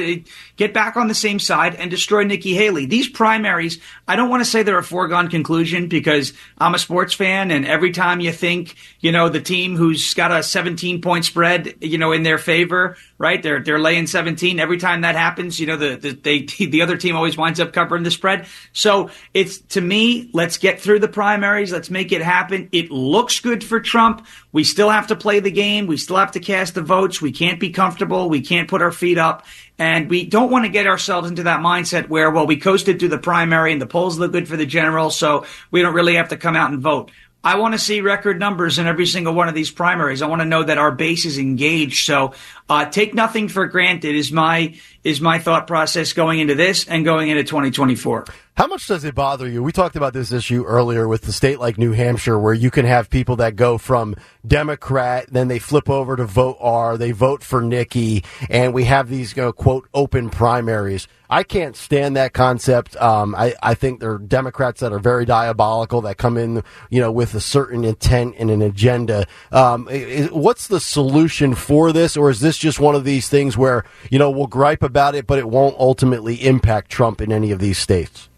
get 0.57 0.75
back 0.75 0.97
on 0.97 1.09
the 1.09 1.15
same 1.15 1.39
side 1.39 1.75
and 1.75 1.91
destroy 1.91 2.25
Nikki 2.25 2.55
Haley. 2.55 2.87
These 2.87 3.09
primaries, 3.09 3.81
I 4.07 4.17
don't 4.17 4.29
want 4.29 4.43
to 4.43 4.51
say 4.51 4.63
they're 4.63 4.79
a 4.79 4.83
foregone 4.83 5.29
conclusion 5.29 5.89
because 5.89 6.35
I'm 6.59 6.75
a 6.75 6.79
sports 6.79 7.15
fan 7.15 7.51
and 7.51 7.67
every 7.67 7.93
time 7.93 8.21
you 8.21 8.33
think, 8.33 8.75
you 9.01 9.13
know, 9.13 9.29
the 9.29 9.41
team 9.41 9.77
who's 9.77 10.13
got 10.15 10.31
a 10.31 10.43
17 10.43 11.01
point 11.01 11.25
spread, 11.25 11.75
you 11.81 11.97
know, 11.97 12.13
in 12.13 12.23
their 12.23 12.39
favor, 12.39 12.97
right? 13.19 13.43
They're, 13.43 13.63
they're 13.63 13.79
laying 13.79 14.07
17. 14.07 14.61
Every 14.61 14.79
time 14.79 15.01
that 15.01 15.15
happens, 15.15 15.59
you 15.59 15.67
know, 15.67 15.77
the 15.77 15.87
the, 15.87 16.11
the 16.11 16.13
they 16.13 16.67
the 16.67 16.83
other 16.83 16.97
team 16.97 17.17
always 17.17 17.37
winds 17.37 17.61
up 17.61 17.73
covering 17.73 18.03
the 18.03 18.11
spread. 18.11 18.47
So 18.73 19.11
it's 19.35 19.59
to 19.59 19.81
me, 19.81 20.31
let's 20.33 20.59
get 20.59 20.81
through 20.81 21.01
the 21.01 21.09
primaries. 21.09 21.73
Let's 21.73 21.91
make 21.91 22.13
it 22.13 22.23
happen. 22.23 22.69
It 22.73 22.91
looks 22.91 23.41
good 23.41 23.63
for 23.63 23.81
Trump. 23.81 24.27
We 24.53 24.65
still 24.65 24.91
have 24.91 25.09
to 25.09 25.17
play 25.17 25.41
the 25.41 25.51
game. 25.51 25.87
We 25.87 25.97
still 25.97 26.17
have 26.17 26.33
to 26.33 26.41
cast 26.41 26.75
the 26.75 26.83
votes. 26.83 27.21
We 27.21 27.33
can't 27.33 27.61
be 27.61 27.71
comfortable. 27.71 28.29
We 28.29 28.41
can't 28.41 28.69
put 28.69 28.83
our 28.83 28.93
feet 28.93 29.19
up. 29.19 29.45
And 29.79 30.09
we 30.09 30.25
don't 30.25 30.51
want 30.51 30.65
to 30.65 30.71
get 30.71 30.87
ourselves 30.87 31.29
into 31.29 31.43
that 31.45 31.61
mindset 31.61 32.09
where, 32.09 32.31
well, 32.31 32.47
we 32.47 32.57
coasted 32.57 32.99
through 32.99 33.11
the 33.11 33.19
primary 33.19 33.73
and 33.73 33.81
the 33.81 33.87
polls 33.87 34.19
look 34.19 34.33
good 34.33 34.49
for 34.49 34.57
the 34.57 34.65
general, 34.65 35.11
so 35.11 35.45
we 35.71 35.83
don't 35.83 35.95
really 35.95 36.15
have 36.15 36.31
to 36.31 36.37
come 36.37 36.57
out 36.57 36.71
and 36.71 36.81
vote. 36.81 37.11
I 37.45 37.59
want 37.59 37.75
to 37.75 37.79
see 37.79 38.01
record 38.01 38.41
numbers 38.41 38.79
in 38.79 38.89
every 38.89 39.07
single 39.07 39.33
one 39.33 39.49
of 39.49 39.55
these 39.55 39.71
primaries. 39.71 40.21
I 40.21 40.27
want 40.27 40.41
to 40.41 40.47
know 40.47 40.65
that 40.65 40.79
our 40.79 40.91
base 40.91 41.25
is 41.25 41.39
engaged. 41.39 42.05
So 42.05 42.35
uh, 42.69 42.87
take 42.87 43.15
nothing 43.15 43.47
for 43.47 43.67
granted 43.67 44.17
is 44.17 44.33
my 44.33 44.75
is 45.07 45.21
my 45.21 45.39
thought 45.39 45.69
process 45.69 46.13
going 46.13 46.41
into 46.41 46.57
this 46.57 46.85
and 46.89 47.05
going 47.05 47.29
into 47.29 47.45
2024. 47.45 48.25
How 48.57 48.67
much 48.67 48.87
does 48.89 49.05
it 49.05 49.15
bother 49.15 49.47
you? 49.47 49.63
We 49.63 49.71
talked 49.71 49.97
about 49.97 50.15
this 50.15 50.33
issue 50.33 50.65
earlier 50.65 51.07
with 51.07 51.23
the 51.23 51.33
state 51.33 51.61
like 51.61 51.77
New 51.77 51.93
Hampshire, 51.93 52.39
where 52.39 52.55
you 52.55 52.71
can 52.71 52.87
have 52.87 53.11
people 53.11 53.37
that 53.37 53.55
go 53.55 53.77
from 53.77 54.17
Democrat, 54.47 55.27
then 55.31 55.49
they 55.49 55.59
flip 55.59 55.91
over 55.91 56.17
to 56.17 56.25
vote 56.25 56.57
R, 56.59 56.97
they 56.97 57.13
vote 57.13 57.45
for 57.45 57.61
Nikki, 57.61 58.25
and 58.49 58.73
we 58.73 58.85
have 58.85 59.11
these, 59.11 59.37
you 59.37 59.43
know, 59.43 59.53
quote, 59.53 59.87
open 59.93 60.31
primaries. 60.31 61.07
I 61.29 61.43
can't 61.43 61.77
stand 61.77 62.17
that 62.17 62.33
concept. 62.33 62.97
Um, 62.97 63.35
I, 63.35 63.53
I 63.63 63.75
think 63.75 64.01
there 64.01 64.13
are 64.13 64.19
Democrats 64.19 64.81
that 64.81 64.93
are 64.93 65.01
very 65.01 65.25
diabolical 65.25 66.01
that 66.03 66.19
come 66.19 66.39
in, 66.39 66.63
you 66.89 67.01
know, 67.01 67.11
with 67.11 67.35
a 67.35 67.41
certain 67.41 67.85
intent 67.85 68.37
and 68.39 68.49
an 68.49 68.63
agenda. 68.63 69.27
Um, 69.51 69.89
is, 69.91 70.31
what's 70.31 70.69
the 70.69 70.81
solution 70.81 71.55
for 71.55 71.93
this, 71.93 72.17
or 72.17 72.31
is 72.31 72.41
this 72.41 72.57
just 72.57 72.79
one 72.79 72.95
of 72.95 73.05
these 73.05 73.29
things 73.29 73.57
where, 73.57 73.85
you 74.09 74.19
know, 74.19 74.31
we'll 74.31 74.47
gripe 74.47 74.85
about 74.85 74.96
it, 75.15 75.27
but 75.27 75.39
it 75.39 75.49
won't 75.49 75.77
ultimately 75.79 76.35
impact 76.37 76.91
Trump 76.91 77.21
in 77.21 77.31
any 77.31 77.53
of 77.53 77.59
these 77.59 77.79
states? 77.79 78.29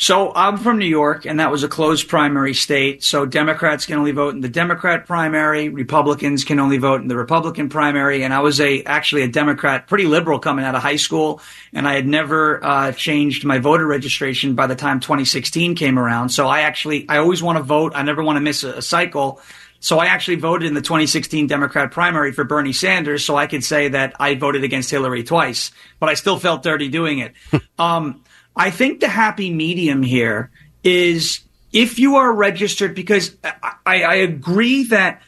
So 0.00 0.32
I'm 0.32 0.58
from 0.58 0.78
New 0.78 0.86
York, 0.86 1.26
and 1.26 1.40
that 1.40 1.50
was 1.50 1.64
a 1.64 1.68
closed 1.68 2.06
primary 2.06 2.54
state. 2.54 3.02
So 3.02 3.26
Democrats 3.26 3.84
can 3.84 3.98
only 3.98 4.12
vote 4.12 4.32
in 4.32 4.40
the 4.40 4.48
Democrat 4.48 5.06
primary. 5.06 5.70
Republicans 5.70 6.44
can 6.44 6.60
only 6.60 6.78
vote 6.78 7.00
in 7.00 7.08
the 7.08 7.16
Republican 7.16 7.68
primary. 7.68 8.22
And 8.22 8.32
I 8.32 8.38
was 8.38 8.60
a 8.60 8.84
actually 8.84 9.22
a 9.22 9.28
Democrat, 9.28 9.88
pretty 9.88 10.06
liberal 10.06 10.38
coming 10.38 10.64
out 10.64 10.76
of 10.76 10.82
high 10.82 10.96
school, 10.96 11.40
and 11.72 11.88
I 11.88 11.94
had 11.94 12.06
never 12.06 12.64
uh, 12.64 12.92
changed 12.92 13.44
my 13.44 13.58
voter 13.58 13.88
registration 13.88 14.54
by 14.54 14.68
the 14.68 14.76
time 14.76 15.00
2016 15.00 15.74
came 15.74 15.98
around. 15.98 16.28
So 16.28 16.46
I 16.46 16.60
actually 16.60 17.08
I 17.08 17.18
always 17.18 17.42
want 17.42 17.58
to 17.58 17.64
vote. 17.64 17.92
I 17.96 18.04
never 18.04 18.22
want 18.22 18.36
to 18.36 18.40
miss 18.40 18.62
a, 18.62 18.74
a 18.74 18.82
cycle. 18.82 19.40
So 19.80 19.98
I 19.98 20.06
actually 20.06 20.36
voted 20.36 20.66
in 20.66 20.74
the 20.74 20.80
2016 20.80 21.46
Democrat 21.46 21.92
primary 21.92 22.32
for 22.32 22.44
Bernie 22.44 22.72
Sanders, 22.72 23.24
so 23.24 23.36
I 23.36 23.46
could 23.46 23.62
say 23.62 23.88
that 23.88 24.14
I 24.18 24.34
voted 24.34 24.64
against 24.64 24.90
Hillary 24.90 25.22
twice, 25.22 25.70
but 26.00 26.08
I 26.08 26.14
still 26.14 26.38
felt 26.38 26.62
dirty 26.62 26.88
doing 26.88 27.20
it. 27.20 27.34
um, 27.78 28.24
I 28.56 28.70
think 28.70 29.00
the 29.00 29.08
happy 29.08 29.52
medium 29.52 30.02
here 30.02 30.50
is 30.82 31.40
if 31.72 31.98
you 31.98 32.16
are 32.16 32.32
registered, 32.32 32.94
because 32.94 33.36
I, 33.44 34.02
I 34.02 34.14
agree 34.16 34.84
that 34.84 35.22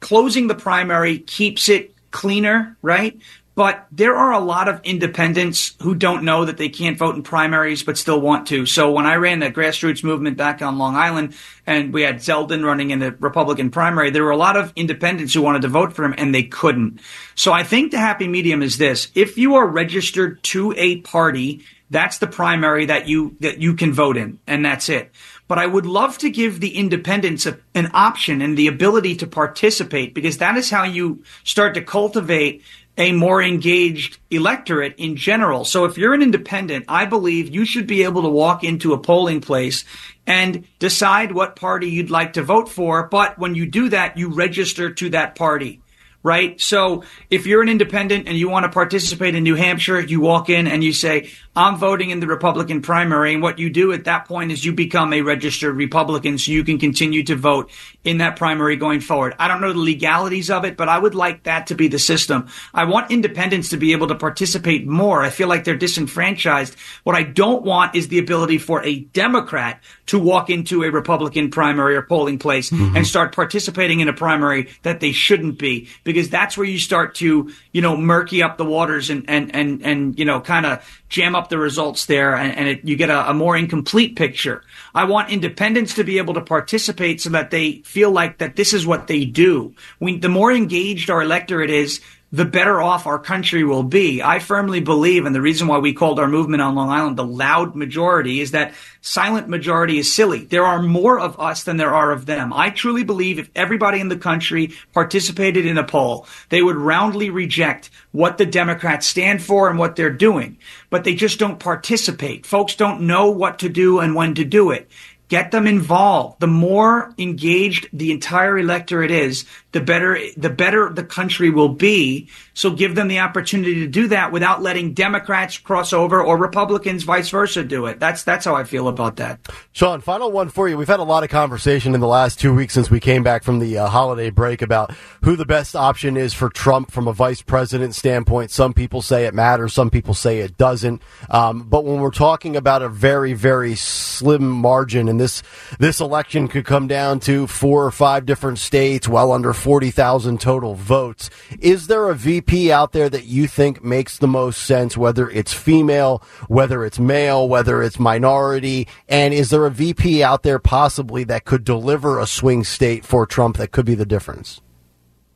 closing 0.00 0.48
the 0.48 0.54
primary 0.54 1.18
keeps 1.18 1.68
it 1.68 1.94
cleaner, 2.10 2.76
right? 2.82 3.18
But 3.54 3.86
there 3.92 4.16
are 4.16 4.32
a 4.32 4.40
lot 4.40 4.68
of 4.68 4.80
independents 4.82 5.76
who 5.80 5.94
don't 5.94 6.24
know 6.24 6.44
that 6.44 6.56
they 6.56 6.68
can't 6.68 6.98
vote 6.98 7.14
in 7.14 7.22
primaries 7.22 7.84
but 7.84 7.96
still 7.96 8.20
want 8.20 8.48
to. 8.48 8.66
So 8.66 8.90
when 8.90 9.06
I 9.06 9.14
ran 9.14 9.38
the 9.38 9.50
grassroots 9.50 10.02
movement 10.02 10.36
back 10.36 10.60
on 10.60 10.78
Long 10.78 10.96
Island 10.96 11.34
and 11.66 11.92
we 11.92 12.02
had 12.02 12.16
Zeldin 12.16 12.64
running 12.64 12.90
in 12.90 12.98
the 12.98 13.12
Republican 13.12 13.70
primary, 13.70 14.10
there 14.10 14.24
were 14.24 14.30
a 14.30 14.36
lot 14.36 14.56
of 14.56 14.72
independents 14.74 15.34
who 15.34 15.42
wanted 15.42 15.62
to 15.62 15.68
vote 15.68 15.92
for 15.92 16.04
him 16.04 16.14
and 16.18 16.34
they 16.34 16.42
couldn't. 16.42 17.00
So 17.36 17.52
I 17.52 17.62
think 17.62 17.92
the 17.92 17.98
happy 17.98 18.26
medium 18.26 18.60
is 18.60 18.78
this. 18.78 19.08
If 19.14 19.38
you 19.38 19.54
are 19.54 19.66
registered 19.66 20.42
to 20.44 20.74
a 20.76 21.00
party 21.02 21.64
that's 21.90 22.18
the 22.18 22.26
primary 22.26 22.86
that 22.86 23.06
you 23.06 23.36
that 23.40 23.60
you 23.60 23.74
can 23.74 23.92
vote 23.92 24.16
in, 24.16 24.40
and 24.46 24.64
that's 24.64 24.88
it. 24.88 25.12
But 25.46 25.58
I 25.58 25.66
would 25.66 25.86
love 25.86 26.18
to 26.18 26.30
give 26.30 26.58
the 26.58 26.76
independents 26.76 27.46
a, 27.46 27.58
an 27.74 27.90
option 27.92 28.40
and 28.40 28.56
the 28.56 28.66
ability 28.66 29.16
to 29.16 29.26
participate 29.26 30.14
because 30.14 30.38
that 30.38 30.56
is 30.56 30.70
how 30.70 30.84
you 30.84 31.22
start 31.44 31.74
to 31.74 31.82
cultivate 31.82 32.62
a 32.96 33.12
more 33.12 33.42
engaged 33.42 34.18
electorate 34.30 34.94
in 34.98 35.16
general. 35.16 35.64
So 35.64 35.84
if 35.84 35.98
you're 35.98 36.14
an 36.14 36.22
independent, 36.22 36.84
I 36.88 37.06
believe 37.06 37.54
you 37.54 37.64
should 37.64 37.86
be 37.86 38.04
able 38.04 38.22
to 38.22 38.28
walk 38.28 38.62
into 38.62 38.92
a 38.92 38.98
polling 38.98 39.40
place 39.40 39.84
and 40.26 40.64
decide 40.78 41.32
what 41.32 41.56
party 41.56 41.88
you'd 41.88 42.10
like 42.10 42.34
to 42.34 42.42
vote 42.42 42.68
for. 42.68 43.08
But 43.08 43.38
when 43.38 43.54
you 43.54 43.66
do 43.66 43.88
that, 43.90 44.16
you 44.16 44.32
register 44.32 44.92
to 44.94 45.10
that 45.10 45.34
party 45.34 45.80
right? 46.24 46.58
So 46.58 47.04
if 47.30 47.46
you're 47.46 47.62
an 47.62 47.68
independent 47.68 48.26
and 48.26 48.36
you 48.36 48.48
want 48.48 48.64
to 48.64 48.70
participate 48.70 49.36
in 49.36 49.44
New 49.44 49.54
Hampshire, 49.54 50.00
you 50.00 50.20
walk 50.20 50.48
in 50.48 50.66
and 50.66 50.82
you 50.82 50.92
say, 50.92 51.30
I'm 51.54 51.76
voting 51.76 52.10
in 52.10 52.18
the 52.18 52.26
Republican 52.26 52.82
primary. 52.82 53.34
And 53.34 53.42
what 53.42 53.60
you 53.60 53.70
do 53.70 53.92
at 53.92 54.04
that 54.04 54.26
point 54.26 54.50
is 54.50 54.64
you 54.64 54.72
become 54.72 55.12
a 55.12 55.20
registered 55.20 55.76
Republican 55.76 56.38
so 56.38 56.50
you 56.50 56.64
can 56.64 56.78
continue 56.78 57.22
to 57.24 57.36
vote 57.36 57.70
in 58.02 58.18
that 58.18 58.36
primary 58.36 58.76
going 58.76 59.00
forward. 59.00 59.34
I 59.38 59.46
don't 59.46 59.60
know 59.60 59.72
the 59.72 59.78
legalities 59.78 60.50
of 60.50 60.64
it, 60.64 60.76
but 60.76 60.88
I 60.88 60.98
would 60.98 61.14
like 61.14 61.44
that 61.44 61.68
to 61.68 61.74
be 61.74 61.88
the 61.88 61.98
system. 61.98 62.48
I 62.72 62.84
want 62.84 63.12
independents 63.12 63.68
to 63.68 63.76
be 63.76 63.92
able 63.92 64.08
to 64.08 64.14
participate 64.14 64.86
more. 64.86 65.22
I 65.22 65.30
feel 65.30 65.46
like 65.46 65.64
they're 65.64 65.76
disenfranchised. 65.76 66.74
What 67.04 67.14
I 67.14 67.22
don't 67.22 67.62
want 67.62 67.94
is 67.94 68.08
the 68.08 68.18
ability 68.18 68.58
for 68.58 68.82
a 68.82 69.00
Democrat 69.00 69.80
to 70.06 70.18
walk 70.18 70.50
into 70.50 70.82
a 70.82 70.90
Republican 70.90 71.50
primary 71.50 71.96
or 71.96 72.02
polling 72.02 72.38
place 72.38 72.70
mm-hmm. 72.70 72.96
and 72.96 73.06
start 73.06 73.34
participating 73.34 74.00
in 74.00 74.08
a 74.08 74.12
primary 74.12 74.70
that 74.82 75.00
they 75.00 75.12
shouldn't 75.12 75.58
be 75.58 75.88
because 76.14 76.30
that's 76.30 76.56
where 76.56 76.66
you 76.66 76.78
start 76.78 77.16
to, 77.16 77.50
you 77.72 77.82
know, 77.82 77.96
murky 77.96 78.42
up 78.42 78.56
the 78.56 78.64
waters 78.64 79.10
and, 79.10 79.28
and, 79.28 79.54
and, 79.54 79.82
and, 79.82 80.18
you 80.18 80.24
know, 80.24 80.40
kind 80.40 80.64
of 80.64 81.02
jam 81.08 81.34
up 81.34 81.48
the 81.48 81.58
results 81.58 82.06
there 82.06 82.36
and, 82.36 82.56
and 82.56 82.68
it, 82.68 82.84
you 82.84 82.94
get 82.94 83.10
a, 83.10 83.30
a 83.30 83.34
more 83.34 83.56
incomplete 83.56 84.14
picture. 84.14 84.62
I 84.94 85.04
want 85.04 85.30
independents 85.30 85.94
to 85.94 86.04
be 86.04 86.18
able 86.18 86.34
to 86.34 86.40
participate 86.40 87.20
so 87.20 87.30
that 87.30 87.50
they 87.50 87.82
feel 87.84 88.12
like 88.12 88.38
that 88.38 88.54
this 88.54 88.72
is 88.72 88.86
what 88.86 89.08
they 89.08 89.24
do. 89.24 89.74
We, 89.98 90.18
the 90.18 90.28
more 90.28 90.52
engaged 90.52 91.10
our 91.10 91.20
electorate 91.20 91.70
is, 91.70 92.00
the 92.34 92.44
better 92.44 92.82
off 92.82 93.06
our 93.06 93.20
country 93.20 93.62
will 93.62 93.84
be. 93.84 94.20
I 94.20 94.40
firmly 94.40 94.80
believe, 94.80 95.24
and 95.24 95.32
the 95.32 95.40
reason 95.40 95.68
why 95.68 95.78
we 95.78 95.92
called 95.92 96.18
our 96.18 96.26
movement 96.26 96.62
on 96.62 96.74
Long 96.74 96.90
Island 96.90 97.16
the 97.16 97.24
loud 97.24 97.76
majority 97.76 98.40
is 98.40 98.50
that 98.50 98.74
silent 99.02 99.48
majority 99.48 99.98
is 99.98 100.12
silly. 100.12 100.44
There 100.44 100.64
are 100.64 100.82
more 100.82 101.20
of 101.20 101.38
us 101.38 101.62
than 101.62 101.76
there 101.76 101.94
are 101.94 102.10
of 102.10 102.26
them. 102.26 102.52
I 102.52 102.70
truly 102.70 103.04
believe 103.04 103.38
if 103.38 103.50
everybody 103.54 104.00
in 104.00 104.08
the 104.08 104.16
country 104.16 104.72
participated 104.92 105.64
in 105.64 105.78
a 105.78 105.84
poll, 105.84 106.26
they 106.48 106.60
would 106.60 106.74
roundly 106.74 107.30
reject 107.30 107.90
what 108.10 108.36
the 108.36 108.46
Democrats 108.46 109.06
stand 109.06 109.40
for 109.40 109.70
and 109.70 109.78
what 109.78 109.94
they're 109.94 110.10
doing. 110.10 110.58
But 110.90 111.04
they 111.04 111.14
just 111.14 111.38
don't 111.38 111.60
participate. 111.60 112.46
Folks 112.46 112.74
don't 112.74 113.02
know 113.02 113.30
what 113.30 113.60
to 113.60 113.68
do 113.68 114.00
and 114.00 114.16
when 114.16 114.34
to 114.34 114.44
do 114.44 114.72
it. 114.72 114.90
Get 115.28 115.52
them 115.52 115.66
involved. 115.66 116.40
The 116.40 116.46
more 116.46 117.14
engaged 117.16 117.88
the 117.92 118.12
entire 118.12 118.58
electorate 118.58 119.10
is, 119.10 119.46
the 119.74 119.80
better 119.80 120.16
the 120.36 120.48
better 120.48 120.88
the 120.88 121.02
country 121.02 121.50
will 121.50 121.68
be. 121.68 122.28
So 122.54 122.70
give 122.70 122.94
them 122.94 123.08
the 123.08 123.18
opportunity 123.18 123.74
to 123.80 123.88
do 123.88 124.06
that 124.08 124.30
without 124.30 124.62
letting 124.62 124.94
Democrats 124.94 125.58
cross 125.58 125.92
over 125.92 126.22
or 126.22 126.38
Republicans 126.38 127.02
vice 127.02 127.28
versa 127.28 127.64
do 127.64 127.86
it. 127.86 127.98
That's 127.98 128.22
that's 128.22 128.44
how 128.44 128.54
I 128.54 128.62
feel 128.62 128.86
about 128.86 129.16
that. 129.16 129.40
Shawn, 129.72 130.00
final 130.00 130.30
one 130.30 130.48
for 130.48 130.68
you. 130.68 130.78
We've 130.78 130.86
had 130.86 131.00
a 131.00 131.04
lot 131.04 131.24
of 131.24 131.30
conversation 131.30 131.92
in 131.92 132.00
the 132.00 132.06
last 132.06 132.38
two 132.38 132.54
weeks 132.54 132.72
since 132.72 132.88
we 132.88 133.00
came 133.00 133.24
back 133.24 133.42
from 133.42 133.58
the 133.58 133.78
uh, 133.78 133.88
holiday 133.88 134.30
break 134.30 134.62
about 134.62 134.92
who 135.24 135.34
the 135.34 135.44
best 135.44 135.74
option 135.74 136.16
is 136.16 136.32
for 136.32 136.48
Trump 136.48 136.92
from 136.92 137.08
a 137.08 137.12
vice 137.12 137.42
president 137.42 137.96
standpoint. 137.96 138.52
Some 138.52 138.74
people 138.74 139.02
say 139.02 139.26
it 139.26 139.34
matters, 139.34 139.74
some 139.74 139.90
people 139.90 140.14
say 140.14 140.38
it 140.38 140.56
doesn't. 140.56 141.02
Um, 141.30 141.64
but 141.64 141.84
when 141.84 142.00
we're 142.00 142.12
talking 142.12 142.54
about 142.54 142.82
a 142.82 142.88
very 142.88 143.32
very 143.32 143.74
slim 143.74 144.48
margin, 144.48 145.08
and 145.08 145.20
this 145.20 145.42
this 145.80 146.00
election 146.00 146.46
could 146.46 146.64
come 146.64 146.86
down 146.86 147.18
to 147.20 147.48
four 147.48 147.84
or 147.84 147.90
five 147.90 148.24
different 148.24 148.60
states, 148.60 149.08
well 149.08 149.32
under 149.32 149.52
40,000 149.64 150.42
total 150.42 150.74
votes. 150.74 151.30
Is 151.58 151.86
there 151.86 152.10
a 152.10 152.14
VP 152.14 152.70
out 152.70 152.92
there 152.92 153.08
that 153.08 153.24
you 153.24 153.46
think 153.46 153.82
makes 153.82 154.18
the 154.18 154.28
most 154.28 154.62
sense, 154.64 154.94
whether 154.94 155.30
it's 155.30 155.54
female, 155.54 156.22
whether 156.48 156.84
it's 156.84 156.98
male, 156.98 157.48
whether 157.48 157.82
it's 157.82 157.98
minority? 157.98 158.86
And 159.08 159.32
is 159.32 159.48
there 159.48 159.64
a 159.64 159.70
VP 159.70 160.22
out 160.22 160.42
there 160.42 160.58
possibly 160.58 161.24
that 161.24 161.46
could 161.46 161.64
deliver 161.64 162.18
a 162.18 162.26
swing 162.26 162.62
state 162.62 163.06
for 163.06 163.24
Trump 163.24 163.56
that 163.56 163.72
could 163.72 163.86
be 163.86 163.94
the 163.94 164.04
difference? 164.04 164.60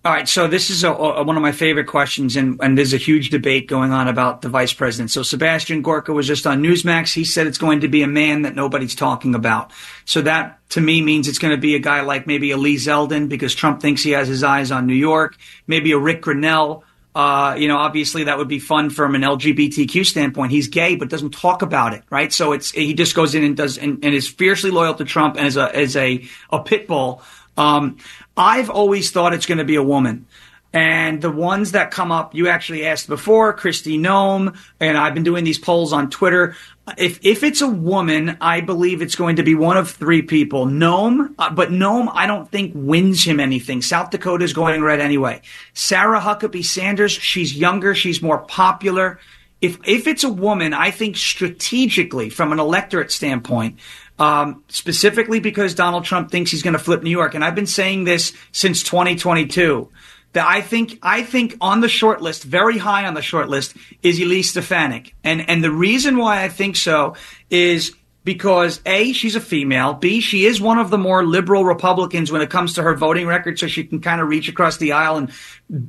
All 0.05 0.13
right, 0.13 0.29
so 0.29 0.47
this 0.47 0.71
is 0.71 0.85
a, 0.85 0.93
a, 0.93 1.25
one 1.25 1.37
of 1.37 1.43
my 1.43 1.51
favorite 1.51 1.89
questions, 1.89 2.37
and, 2.37 2.59
and, 2.63 2.79
there's 2.79 2.95
a 2.95 2.99
huge 2.99 3.31
debate 3.31 3.67
going 3.67 3.93
on 3.93 4.07
about 4.07 4.43
the 4.43 4.49
vice 4.49 4.73
president. 4.73 5.11
So 5.11 5.25
Sebastian 5.25 5.83
Gorka 5.83 6.13
was 6.13 6.25
just 6.25 6.47
on 6.47 6.63
Newsmax. 6.63 7.13
He 7.13 7.25
said 7.25 7.49
it's 7.49 7.59
going 7.59 7.81
to 7.81 7.89
be 7.89 8.03
a 8.03 8.07
man 8.07 8.43
that 8.43 8.55
nobody's 8.55 8.95
talking 8.95 9.35
about. 9.35 9.73
So 10.05 10.23
that 10.23 10.61
to 10.71 10.81
me 10.81 11.03
means 11.03 11.27
it's 11.27 11.41
going 11.41 11.51
to 11.51 11.61
be 11.61 11.75
a 11.75 11.81
guy 11.81 12.03
like 12.03 12.29
maybe 12.29 12.53
a 12.53 12.57
Lee 12.57 12.77
Zeldin 12.77 13.29
because 13.29 13.57
Trump 13.57 13.83
thinks 13.83 14.05
he 14.05 14.13
has 14.13 14.29
his 14.29 14.45
eyes 14.45 14.71
on 14.71 14.87
New 14.87 14.95
York. 14.95 15.37
Maybe 15.67 15.91
a 15.91 15.99
Rick 15.99 16.23
Grinnell. 16.23 16.85
Uh, 17.13 17.57
you 17.59 17.67
know, 17.67 17.79
obviously 17.79 18.25
that 18.25 18.39
would 18.39 18.47
be 18.47 18.61
fun 18.61 18.91
from 18.91 19.17
an 19.17 19.23
LGBTQ 19.23 20.07
standpoint. 20.07 20.53
He's 20.53 20.69
gay, 20.69 20.95
but 20.95 21.09
doesn't 21.09 21.33
talk 21.33 21.63
about 21.63 21.93
it, 21.93 22.05
right? 22.11 22.33
So 22.33 22.53
it's 22.53 22.71
he 22.71 22.95
just 22.95 23.17
goes 23.17 23.35
in 23.35 23.43
and 23.43 23.57
does 23.57 23.77
and, 23.77 24.05
and 24.05 24.15
is 24.15 24.29
fiercely 24.29 24.71
loyal 24.71 24.95
to 24.95 25.05
Trump 25.05 25.37
and 25.37 25.45
is 25.45 25.57
a 25.57 25.75
as 25.75 25.97
a 25.97 26.25
a 26.51 26.63
pit 26.63 26.87
bull. 26.87 27.23
Um, 27.59 27.99
I've 28.37 28.71
always 28.71 29.11
thought 29.11 29.35
it's 29.35 29.47
going 29.47 29.59
to 29.59 29.65
be 29.65 29.75
a 29.75 29.83
woman. 29.83 30.27
And 30.73 31.23
the 31.23 31.31
ones 31.31 31.73
that 31.73 31.91
come 31.91 32.13
up, 32.13 32.35
you 32.35 32.49
actually 32.49 32.87
asked 32.87 33.09
before, 33.09 33.57
Kristi 33.57 33.99
Noem, 33.99 34.55
and 34.79 34.99
I've 34.99 35.15
been 35.15 35.25
doing 35.25 35.43
these 35.43 35.59
polls 35.59 35.95
on 35.95 36.11
Twitter. 36.11 36.57
If 36.99 37.21
if 37.23 37.43
it's 37.43 37.63
a 37.63 37.69
woman, 37.69 38.37
I 38.41 38.61
believe 38.61 39.01
it's 39.01 39.15
going 39.15 39.37
to 39.37 39.43
be 39.43 39.55
one 39.55 39.79
of 39.79 39.91
three 39.91 40.21
people. 40.21 40.67
Noem, 40.67 41.35
uh, 41.39 41.51
but 41.51 41.71
Noem, 41.71 42.11
I 42.13 42.27
don't 42.27 42.51
think 42.51 42.73
wins 42.75 43.25
him 43.25 43.41
anything. 43.41 43.81
South 43.81 44.11
Dakota 44.11 44.45
is 44.45 44.53
going 44.53 44.83
red 44.83 45.01
anyway. 45.01 45.41
Sarah 45.73 46.21
Huckabee 46.21 46.65
Sanders, 46.65 47.13
she's 47.13 47.55
younger, 47.55 47.95
she's 47.95 48.21
more 48.21 48.39
popular. 48.39 49.21
If 49.63 49.79
if 49.85 50.07
it's 50.07 50.23
a 50.23 50.29
woman, 50.29 50.75
I 50.75 50.91
think 50.91 51.17
strategically, 51.17 52.29
from 52.29 52.53
an 52.53 52.61
electorate 52.61 53.11
standpoint, 53.11 53.79
um, 54.19 54.65
specifically 54.69 55.41
because 55.41 55.75
Donald 55.75 56.05
Trump 56.05 56.31
thinks 56.31 56.51
he's 56.51 56.63
going 56.63 56.73
to 56.73 56.79
flip 56.79 57.03
New 57.03 57.11
York, 57.11 57.35
and 57.35 57.45
I've 57.45 57.55
been 57.55 57.67
saying 57.67 58.05
this 58.05 58.33
since 58.53 58.83
2022 58.83 59.89
that 60.33 60.47
I 60.47 60.61
think 60.61 60.99
I 61.03 61.23
think 61.23 61.57
on 61.61 61.81
the 61.81 61.89
short 61.89 62.21
list, 62.21 62.45
very 62.45 62.79
high 62.79 63.07
on 63.07 63.15
the 63.15 63.23
short 63.23 63.49
list, 63.49 63.77
is 64.03 64.21
Elise 64.21 64.51
Stefanik. 64.51 65.15
And 65.25 65.49
and 65.49 65.65
the 65.65 65.71
reason 65.71 66.17
why 66.17 66.45
I 66.45 66.49
think 66.49 66.77
so 66.77 67.17
is 67.51 67.95
because 68.25 68.83
A, 68.85 69.15
she's 69.15 69.37
a 69.37 69.41
female. 69.41 69.95
B, 69.95 70.21
she 70.21 70.45
is 70.45 70.61
one 70.61 70.79
of 70.79 70.91
the 70.91 70.99
more 70.99 71.25
liberal 71.25 71.65
Republicans 71.65 72.31
when 72.31 72.43
it 72.43 72.51
comes 72.51 72.75
to 72.75 72.83
her 72.83 72.95
voting 72.95 73.27
record, 73.27 73.59
so 73.59 73.67
she 73.67 73.85
can 73.85 74.01
kind 74.01 74.21
of 74.21 74.29
reach 74.29 74.49
across 74.49 74.77
the 74.77 74.93
aisle. 74.93 75.17
And 75.17 75.33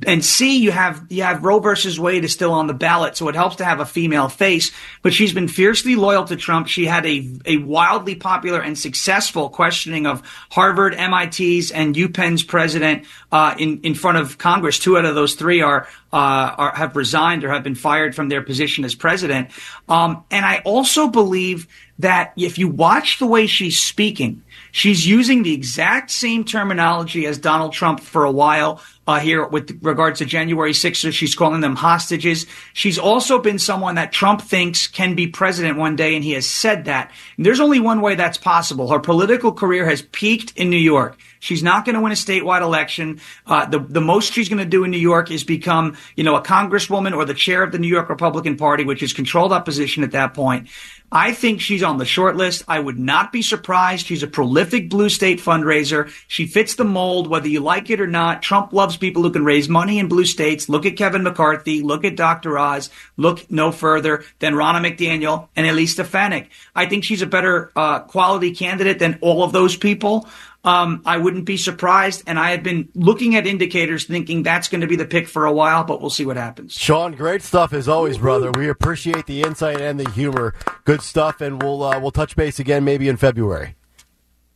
and 0.06 0.26
C, 0.26 0.58
you 0.58 0.72
have 0.72 1.06
you 1.10 1.24
have 1.24 1.46
Roe 1.46 1.60
versus 1.60 1.98
Wade 1.98 2.26
is 2.26 2.34
still 2.34 2.52
on 2.52 2.68
the 2.68 2.74
ballot, 2.74 3.16
so 3.16 3.30
it 3.30 3.36
helps 3.36 3.58
to 3.58 3.66
have 3.66 3.80
a 3.80 3.86
female 3.86 4.28
face. 4.28 4.72
But 5.02 5.14
she's 5.14 5.34
been 5.34 5.48
fiercely 5.48 5.96
loyal 5.96 6.26
to 6.26 6.36
Trump. 6.36 6.68
She 6.68 6.86
had 6.86 7.06
a 7.06 7.30
a 7.46 7.58
wildly 7.58 8.16
popular 8.16 8.60
and 8.60 8.78
successful 8.78 9.50
questioning 9.50 10.06
of 10.06 10.22
Harvard, 10.52 10.96
MIT's, 10.98 11.72
and 11.72 11.96
UPenn's 11.96 12.44
president 12.44 13.06
uh, 13.32 13.56
in 13.58 13.80
in 13.82 13.96
front 13.96 14.18
of 14.18 14.38
Congress. 14.38 14.80
Two 14.80 14.98
out 14.98 15.06
of 15.06 15.16
those 15.16 15.36
three 15.36 15.62
are 15.62 15.88
uh, 16.12 16.56
are, 16.58 16.76
have 16.76 16.98
resigned 16.98 17.46
or 17.46 17.50
have 17.50 17.64
been 17.64 17.76
fired 17.76 18.16
from 18.16 18.28
their 18.28 18.42
position 18.42 18.84
as 18.84 18.96
president. 18.96 19.50
Um, 19.88 20.26
and 20.30 20.46
I 20.46 20.62
also 20.66 21.08
believe 21.08 21.68
that 22.00 22.34
if 22.36 22.58
you 22.58 22.68
watch 22.68 23.20
the 23.20 23.28
way 23.28 23.46
she's 23.48 23.82
speaking, 23.82 24.44
she's 24.72 25.06
using 25.06 25.44
the 25.44 25.54
exact 25.54 26.12
same 26.12 26.44
terminology 26.44 27.26
as 27.26 27.38
Donald 27.38 27.74
Trump 27.74 28.00
for 28.00 28.24
a 28.24 28.32
while 28.32 28.82
uh, 29.10 29.20
here 29.20 29.44
with 29.44 29.80
regards 29.82 30.20
to 30.20 30.26
January 30.26 30.72
6th. 30.72 31.12
She's 31.14 31.34
calling 31.34 31.62
them 31.62 31.76
hostages. 31.76 32.46
She's 32.74 33.00
also 33.00 33.40
been 33.40 33.58
someone 33.58 33.96
that 33.96 34.12
Trump 34.12 34.40
thinks 34.40 34.86
can 34.86 35.16
be 35.16 35.26
president 35.26 35.80
one 35.80 35.96
day, 35.96 36.14
and 36.14 36.24
he 36.24 36.34
has 36.34 36.46
said 36.46 36.86
that. 36.86 37.12
And 37.36 37.44
there's 37.44 37.60
only 37.60 37.80
one 37.80 38.02
way 38.02 38.14
that's 38.14 38.38
possible. 38.38 38.88
Her 38.92 39.00
political 39.00 39.52
career 39.52 39.90
has 39.90 40.04
peaked 40.04 40.56
in 40.56 40.70
New 40.70 40.78
York. 40.78 41.18
She's 41.40 41.64
not 41.64 41.86
going 41.86 41.96
to 41.96 42.02
win 42.02 42.12
a 42.12 42.16
statewide 42.16 42.62
election. 42.62 43.20
Uh, 43.48 43.66
the 43.66 43.80
the 43.80 44.02
most 44.02 44.34
she's 44.34 44.48
going 44.48 44.60
to 44.60 44.66
do 44.66 44.84
in 44.84 44.92
New 44.92 44.98
York 44.98 45.32
is 45.32 45.44
become, 45.44 45.98
you 46.16 46.24
know, 46.24 46.36
a 46.36 46.44
congresswoman 46.44 47.16
or 47.16 47.26
the 47.26 47.34
chair 47.34 47.64
of 47.64 47.72
the 47.72 47.80
New 47.80 47.88
York 47.88 48.10
Republican 48.10 48.58
Party, 48.58 48.84
which 48.84 49.02
is 49.02 49.14
controlled 49.14 49.54
opposition 49.54 50.04
at 50.04 50.12
that 50.12 50.36
point. 50.36 50.68
I 51.12 51.34
think 51.34 51.60
she's 51.60 51.82
on 51.82 51.98
the 51.98 52.06
short 52.06 52.36
list. 52.36 52.64
I 52.68 52.80
would 52.80 53.00
not 53.00 53.32
be 53.32 53.42
surprised. 53.42 54.06
She's 54.06 54.22
a 54.22 54.28
prolific 54.28 54.90
blue 54.90 55.10
state 55.10 55.40
fundraiser. 55.40 56.12
She 56.28 56.46
fits 56.46 56.76
the 56.76 56.84
mold, 56.84 57.28
whether 57.28 57.48
you 57.48 57.62
like 57.62 57.90
it 57.90 58.00
or 58.00 58.08
not. 58.08 58.44
Trump 58.44 58.74
loves 58.74 58.98
people 58.98 59.24
who 59.24 59.32
can 59.32 59.44
raise 59.44 59.68
money 59.68 59.98
in 59.98 60.08
blue 60.08 60.26
states. 60.26 60.70
Look 60.70 60.86
at 60.86 60.98
Kevin 60.98 61.24
McCarthy. 61.24 61.82
Look 61.82 62.06
at 62.06 62.16
Dr. 62.16 62.60
Oz. 62.60 62.90
Look 63.18 63.50
no 63.50 63.72
further 63.72 64.24
than 64.40 64.54
Ronna 64.54 64.86
McDaniel 64.86 65.48
and 65.56 65.66
Elise 65.66 65.94
Stefanik. 65.94 66.50
I 66.76 66.86
think 66.86 67.04
she's 67.04 67.24
a 67.24 67.28
better 67.28 67.72
uh, 67.76 68.00
quality 68.00 68.54
candidate 68.54 69.00
than 69.00 69.18
all 69.22 69.44
of 69.44 69.52
those 69.52 69.76
people 69.76 70.28
um, 70.64 71.02
I 71.06 71.18
wouldn't 71.18 71.46
be 71.46 71.58
surprised. 71.58 72.24
And 72.28 72.38
I 72.38 72.52
have 72.52 72.64
been 72.64 72.90
looking 72.94 73.36
at 73.36 73.48
indicators 73.48 74.06
thinking 74.06 74.44
that's 74.44 74.68
going 74.68 74.82
to 74.82 74.88
be 74.88 74.96
the 74.96 75.06
pick 75.06 75.28
for 75.28 75.46
a 75.46 75.52
while, 75.54 75.84
but 75.84 76.02
we'll 76.02 76.10
see 76.10 76.26
what 76.26 76.38
happens. 76.38 76.74
Shawn, 76.74 77.14
great 77.14 77.42
stuff 77.42 77.74
as 77.74 77.88
always, 77.88 78.18
brother. 78.18 78.52
We 78.52 78.70
appreciate 78.70 79.26
the 79.26 79.42
insight 79.42 79.82
and 79.82 80.00
the 80.00 80.10
humor. 80.12 80.54
Good 80.86 81.02
stuff, 81.02 81.42
and 81.42 81.62
we'll 81.62 81.84
uh, 81.84 82.00
we'll 82.00 82.12
touch 82.12 82.36
base 82.36 82.60
again 82.60 82.84
maybe 82.84 83.08
in 83.08 83.18
February. 83.18 83.76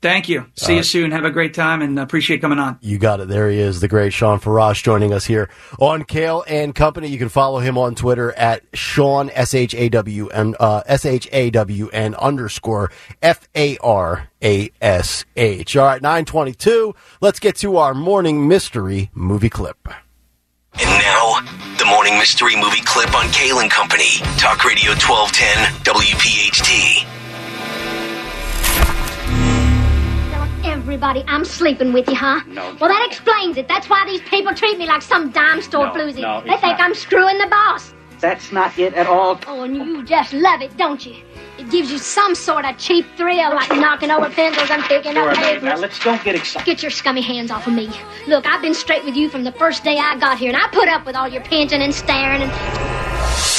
Thank 0.03 0.27
you. 0.27 0.45
See 0.57 0.75
you 0.75 0.83
soon. 0.83 1.11
Have 1.11 1.23
a 1.23 1.31
great 1.31 1.53
time 1.53 1.81
and 1.81 1.97
appreciate 1.97 2.41
coming 2.41 2.59
on. 2.59 2.77
You 2.81 2.97
got 2.97 3.21
it. 3.21 3.29
There 3.29 3.49
he 3.49 3.57
is, 3.57 3.79
the 3.79 3.87
great 3.87 4.11
Shawn 4.11 4.37
Farash 4.37 4.83
joining 4.83 5.13
us 5.13 5.23
here 5.23 5.49
on 5.79 6.03
Kayal 6.03 6.43
and 6.45 6.75
Company. 6.75 7.07
You 7.07 7.17
can 7.17 7.29
follow 7.29 7.59
him 7.59 7.77
on 7.77 7.95
Twitter 7.95 8.33
at 8.33 8.63
Shawn 8.73 9.29
S 9.29 9.53
H 9.53 9.73
A 9.73 9.87
W 9.87 10.27
N 10.27 10.55
uh, 10.59 10.83
S 10.87 11.05
H 11.05 11.29
A 11.31 11.51
W 11.51 11.87
N 11.87 12.15
underscore 12.15 12.91
F 13.21 13.47
A 13.55 13.77
R 13.77 14.27
A 14.43 14.69
S 14.81 15.23
H. 15.37 15.77
All 15.77 15.85
right, 15.85 16.01
nine 16.01 16.25
twenty 16.25 16.51
two. 16.51 16.93
Let's 17.21 17.39
get 17.39 17.55
to 17.57 17.77
our 17.77 17.93
morning 17.93 18.45
mystery 18.49 19.09
movie 19.13 19.49
clip. 19.49 19.87
And 19.87 20.89
now, 20.89 21.39
the 21.77 21.85
morning 21.85 22.17
mystery 22.17 22.57
movie 22.57 22.81
clip 22.83 23.15
on 23.15 23.31
Kale 23.31 23.59
and 23.59 23.71
Company. 23.71 24.17
Talk 24.37 24.65
Radio 24.65 24.91
1210 24.91 25.93
WPHT. 25.93 27.12
Everybody, 30.84 31.24
I'm 31.28 31.46
sleeping 31.46 31.93
with 31.93 32.10
you, 32.10 32.15
huh? 32.15 32.41
No. 32.46 32.76
Well, 32.78 32.89
that 32.89 33.08
explains 33.10 33.56
it. 33.56 33.69
That's 33.69 33.88
why 33.89 34.04
these 34.06 34.19
people 34.24 34.54
treat 34.54 34.78
me 34.78 34.86
like 34.86 35.02
some 35.02 35.32
dime 35.32 35.62
store 35.62 35.86
No, 35.88 35.93
floozy. 35.93 36.19
no, 36.19 36.41
they 36.41 36.50
think 36.58 36.78
not. 36.78 36.82
I'm 36.82 36.93
screwing 36.93 37.38
the 37.38 37.48
boss. 37.48 37.93
That's 38.19 38.52
not 38.52 38.78
it 38.78 38.93
at 38.93 39.08
all. 39.08 39.39
Oh, 39.48 39.63
and 39.63 39.78
you 39.78 40.04
just 40.04 40.34
love 40.34 40.62
it, 40.62 40.76
don't 40.76 41.06
you? 41.06 41.15
It 41.58 41.69
gives 41.72 41.89
you 41.89 41.98
some 42.00 42.36
sort 42.36 42.65
of 42.65 42.78
cheap 42.78 43.06
thrill, 43.15 43.56
like 43.56 43.69
knocking 43.69 44.12
over 44.12 44.30
pencils 44.30 44.69
and 44.69 44.84
picking 44.84 45.13
Sure, 45.13 45.30
up 45.30 45.38
now, 45.38 45.41
papers. 45.41 45.63
now 45.63 45.78
let's 45.78 46.00
don't 46.04 46.22
get 46.22 46.36
excited. 46.36 46.65
Get 46.65 46.82
your 46.84 46.91
scummy 46.91 47.22
hands 47.22 47.50
off 47.50 47.65
of 47.65 47.72
me. 47.74 47.89
Look, 48.28 48.46
I've 48.46 48.62
been 48.62 48.74
straight 48.74 49.06
with 49.06 49.15
you 49.15 49.30
from 49.30 49.46
the 49.46 49.54
first 49.54 49.86
day 49.86 49.98
I 49.98 50.17
got 50.19 50.38
here, 50.38 50.50
and 50.50 50.58
I 50.62 50.67
put 50.74 50.89
up 50.89 51.06
with 51.06 51.15
all 51.15 51.30
your 51.30 51.43
pinching 51.43 51.82
and 51.82 51.96
staring 51.96 52.41
and. 52.41 52.52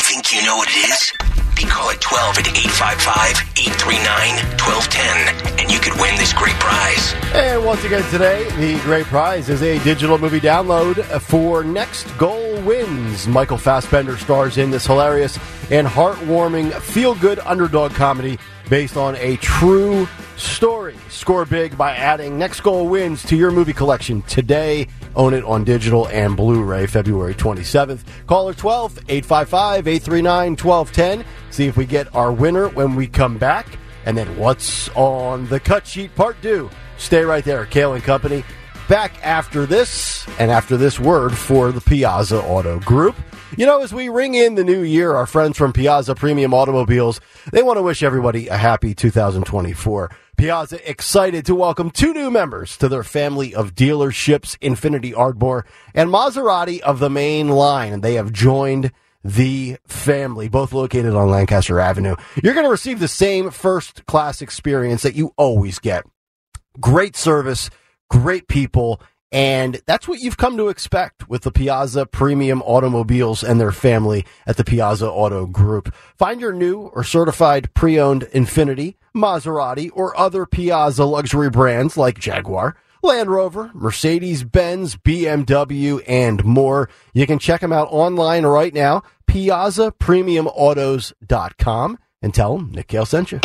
Think 0.05 0.31
you 0.35 0.45
know 0.45 0.57
what 0.57 0.69
it 0.69 0.91
is? 0.91 1.34
Be 1.64 1.70
call 1.70 1.90
at 1.90 2.00
12 2.00 2.38
at 2.38 2.48
855 2.48 3.40
839 3.57 4.37
1210 4.61 5.61
and 5.61 5.72
you 5.72 5.79
could 5.81 5.98
win 5.98 6.14
this 6.16 6.35
great 6.35 6.57
prize. 6.57 7.14
And 7.33 7.64
once 7.64 7.83
again 7.85 8.03
today, 8.11 8.44
the 8.59 8.79
great 8.83 9.07
prize 9.07 9.48
is 9.48 9.62
a 9.62 9.83
digital 9.83 10.18
movie 10.18 10.40
download 10.40 11.03
for 11.22 11.64
Next 11.64 12.05
Goal 12.18 12.61
Wins. 12.62 13.27
Michael 13.27 13.57
Fassbender 13.57 14.18
stars 14.18 14.59
in 14.59 14.70
this 14.70 14.85
hilarious 14.85 15.38
and 15.70 15.87
heartwarming 15.87 16.70
feel-good 16.83 17.38
underdog 17.38 17.92
comedy 17.92 18.38
based 18.68 18.96
on 18.96 19.16
a 19.16 19.37
true 19.37 20.09
story. 20.37 20.96
Score 21.09 21.44
big 21.44 21.77
by 21.77 21.94
adding 21.94 22.38
Next 22.38 22.61
Goal 22.61 22.88
Wins 22.88 23.22
to 23.24 23.37
your 23.37 23.50
movie 23.50 23.72
collection 23.72 24.22
today. 24.22 24.88
Own 25.16 25.35
it 25.35 25.44
on 25.44 25.64
digital 25.64 26.09
and 26.09 26.37
Blu-ray 26.37 26.87
February 26.87 27.35
27th. 27.35 28.00
Caller 28.27 28.55
12 28.55 28.98
855 29.09 29.87
839 29.87 30.50
1210. 30.57 31.24
See 31.50 31.66
if 31.66 31.77
we 31.77 31.87
get 31.87 32.14
our 32.14 32.33
winner 32.33 32.68
when 32.68 32.94
we 32.96 33.07
come 33.07 33.38
back. 33.38 33.66
And 34.07 34.16
then 34.16 34.37
what's 34.37 34.88
on 34.90 35.46
the 35.48 35.61
cut 35.61 35.87
sheet 35.87 36.14
part 36.14 36.40
two? 36.42 36.68
Stay 36.98 37.24
right 37.24 37.44
there, 37.44 37.66
Kayal 37.66 37.94
and 37.94 38.05
Company. 38.05 38.44
Back 38.88 39.14
after 39.25 39.64
this, 39.64 40.29
and 40.38 40.51
after 40.51 40.77
this 40.77 41.01
word 41.01 41.35
for 41.35 41.73
the 41.73 41.81
Piazza 41.81 42.42
Auto 42.42 42.81
Group. 42.81 43.16
You 43.57 43.64
know, 43.64 43.83
as 43.83 43.94
we 43.94 44.11
ring 44.11 44.35
in 44.35 44.57
the 44.57 44.64
new 44.64 44.83
year, 44.83 45.14
our 45.14 45.25
friends 45.27 45.57
from 45.57 45.73
Piazza 45.73 46.14
Premium 46.14 46.53
Automobiles, 46.53 47.18
they 47.51 47.62
want 47.62 47.79
to 47.79 47.83
wish 47.83 48.03
everybody 48.03 48.49
a 48.49 48.59
happy 48.59 48.94
2024. 48.94 50.11
Piazza 50.37 50.90
excited 50.90 51.47
to 51.47 51.55
welcome 51.55 51.90
two 51.90 52.12
new 52.12 52.31
members 52.31 52.77
to 52.77 52.90
their 52.90 53.03
family 53.03 53.55
of 53.55 53.75
dealerships, 53.75 54.59
Infiniti 54.59 55.16
Ardmore 55.16 55.64
and 55.94 56.11
Maserati 56.11 56.81
of 56.81 56.99
the 56.99 57.09
main 57.09 57.49
line, 57.49 57.94
and 57.94 58.03
they 58.03 58.14
have 58.14 58.33
joined 58.33 58.92
the 59.25 59.79
family, 59.87 60.51
both 60.51 60.75
located 60.75 61.14
on 61.14 61.31
Lancaster 61.31 61.81
Avenue. 61.81 62.16
You're 62.42 62.53
going 62.53 62.66
to 62.66 62.70
receive 62.70 63.01
the 63.01 63.09
same 63.09 63.51
first 63.51 64.05
class 64.05 64.42
experience 64.42 65.01
that 65.03 65.14
you 65.14 65.33
always 65.38 65.79
get. 65.79 66.05
Great 66.81 67.16
service, 67.16 67.70
great 68.14 68.46
people, 68.46 69.03
and 69.33 69.83
that's 69.87 70.07
what 70.07 70.20
you've 70.20 70.37
come 70.37 70.57
to 70.57 70.68
expect 70.68 71.29
with 71.29 71.42
the 71.42 71.50
Piazza 71.50 72.07
Premium 72.07 72.62
Automobiles 72.62 73.42
and 73.42 73.61
their 73.61 73.72
family 73.72 74.24
at 74.46 74.57
the 74.57 74.62
Piazza 74.62 75.11
Auto 75.11 75.46
Group. 75.46 75.92
Find 76.16 76.40
your 76.40 76.53
new 76.53 76.92
or 76.94 77.03
certified 77.03 77.74
pre-owned 77.74 78.22
Infiniti, 78.33 78.94
Maserati, 79.16 79.90
or 79.92 80.16
other 80.16 80.46
Piazza 80.46 81.05
luxury 81.05 81.50
brands 81.50 81.96
like 81.96 82.20
Jaguar. 82.20 82.77
Land 83.03 83.29
Rover, 83.29 83.72
Mercedes 83.74 84.44
Benz, 84.44 84.94
BMW, 84.96 86.00
and 86.07 86.44
more. 86.44 86.88
You 87.12 87.27
can 87.27 87.40
check 87.40 87.61
them 87.61 87.72
out 87.72 87.88
online 87.90 88.46
right 88.46 88.72
now, 88.72 89.03
piazzapremiumautos.com, 89.29 91.98
and 92.22 92.33
tell 92.33 92.57
them 92.57 92.70
Nick 92.70 92.87
Kayal 92.88 93.07
sent 93.07 93.33
you. 93.33 93.40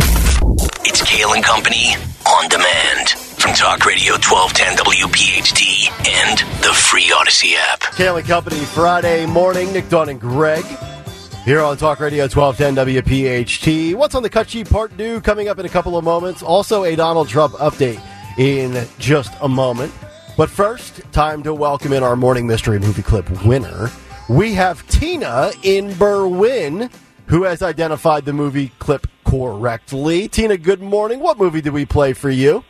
It's 0.85 1.01
Kayal 1.01 1.35
and 1.35 1.43
Company 1.43 1.95
on 2.25 2.47
demand 2.47 3.28
Talk 3.55 3.83
Radio 3.85 4.13
1210 4.13 4.77
WPHT 4.77 5.89
and 6.07 6.39
the 6.63 6.71
free 6.71 7.11
Odyssey 7.15 7.55
app. 7.55 7.79
Kaylee 7.81 8.23
Company, 8.23 8.59
Friday 8.59 9.25
morning, 9.25 9.73
Nick, 9.73 9.89
Dawn, 9.89 10.09
and 10.09 10.21
Greg. 10.21 10.63
Here 11.45 11.59
on 11.59 11.75
Talk 11.75 11.99
Radio 11.99 12.27
1210 12.27 13.03
WPHT. 13.03 13.95
What's 13.95 14.13
on 14.13 14.21
the 14.21 14.29
cut 14.29 14.49
sheet 14.49 14.69
part 14.69 14.95
two 14.97 15.19
coming 15.21 15.47
up 15.47 15.57
in 15.57 15.65
a 15.65 15.69
couple 15.69 15.97
of 15.97 16.03
moments. 16.03 16.43
Also, 16.43 16.83
a 16.83 16.95
Donald 16.95 17.27
Trump 17.27 17.53
update 17.55 17.99
in 18.37 18.87
just 18.99 19.33
a 19.41 19.49
moment. 19.49 19.93
But 20.37 20.49
first, 20.49 21.01
time 21.11 21.41
to 21.43 21.53
welcome 21.53 21.91
in 21.91 22.03
our 22.03 22.15
morning 22.15 22.45
mystery 22.45 22.77
movie 22.77 23.03
clip 23.03 23.29
winner. 23.45 23.89
We 24.29 24.53
have 24.53 24.87
Tina 24.89 25.51
in 25.63 25.89
Berwyn, 25.91 26.91
who 27.25 27.43
has 27.43 27.63
identified 27.63 28.25
the 28.25 28.33
movie 28.33 28.71
clip 28.77 29.07
correctly. 29.25 30.27
Tina, 30.27 30.55
good 30.55 30.81
morning. 30.81 31.19
What 31.19 31.39
movie 31.39 31.61
did 31.61 31.73
we 31.73 31.85
play 31.85 32.13
for 32.13 32.29
you? 32.29 32.63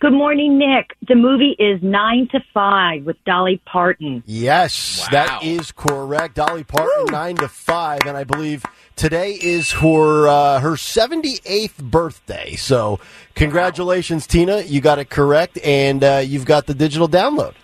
Good 0.00 0.12
morning, 0.12 0.58
Nick. 0.58 0.94
The 1.08 1.16
movie 1.16 1.56
is 1.58 1.82
Nine 1.82 2.28
to 2.30 2.38
Five 2.54 3.02
with 3.04 3.16
Dolly 3.24 3.60
Parton. 3.66 4.22
Yes, 4.26 5.00
Wow. 5.00 5.08
that 5.10 5.42
is 5.42 5.72
correct. 5.72 6.36
Dolly 6.36 6.62
Parton, 6.62 7.06
nine 7.06 7.34
to 7.36 7.48
five, 7.48 8.00
and 8.06 8.16
I 8.16 8.22
believe 8.22 8.64
today 8.94 9.32
is 9.32 9.72
her 9.72 10.28
uh, 10.28 10.60
her 10.60 10.76
seventy 10.76 11.40
eighth 11.44 11.82
birthday. 11.82 12.54
So, 12.54 13.00
congratulations, 13.34 14.28
Tina! 14.28 14.60
You 14.60 14.80
got 14.80 15.00
it 15.00 15.10
correct, 15.10 15.58
and 15.64 16.04
uh, 16.04 16.22
you've 16.24 16.44
got 16.46 16.66
the 16.66 16.74
digital 16.74 17.08
download. 17.08 17.54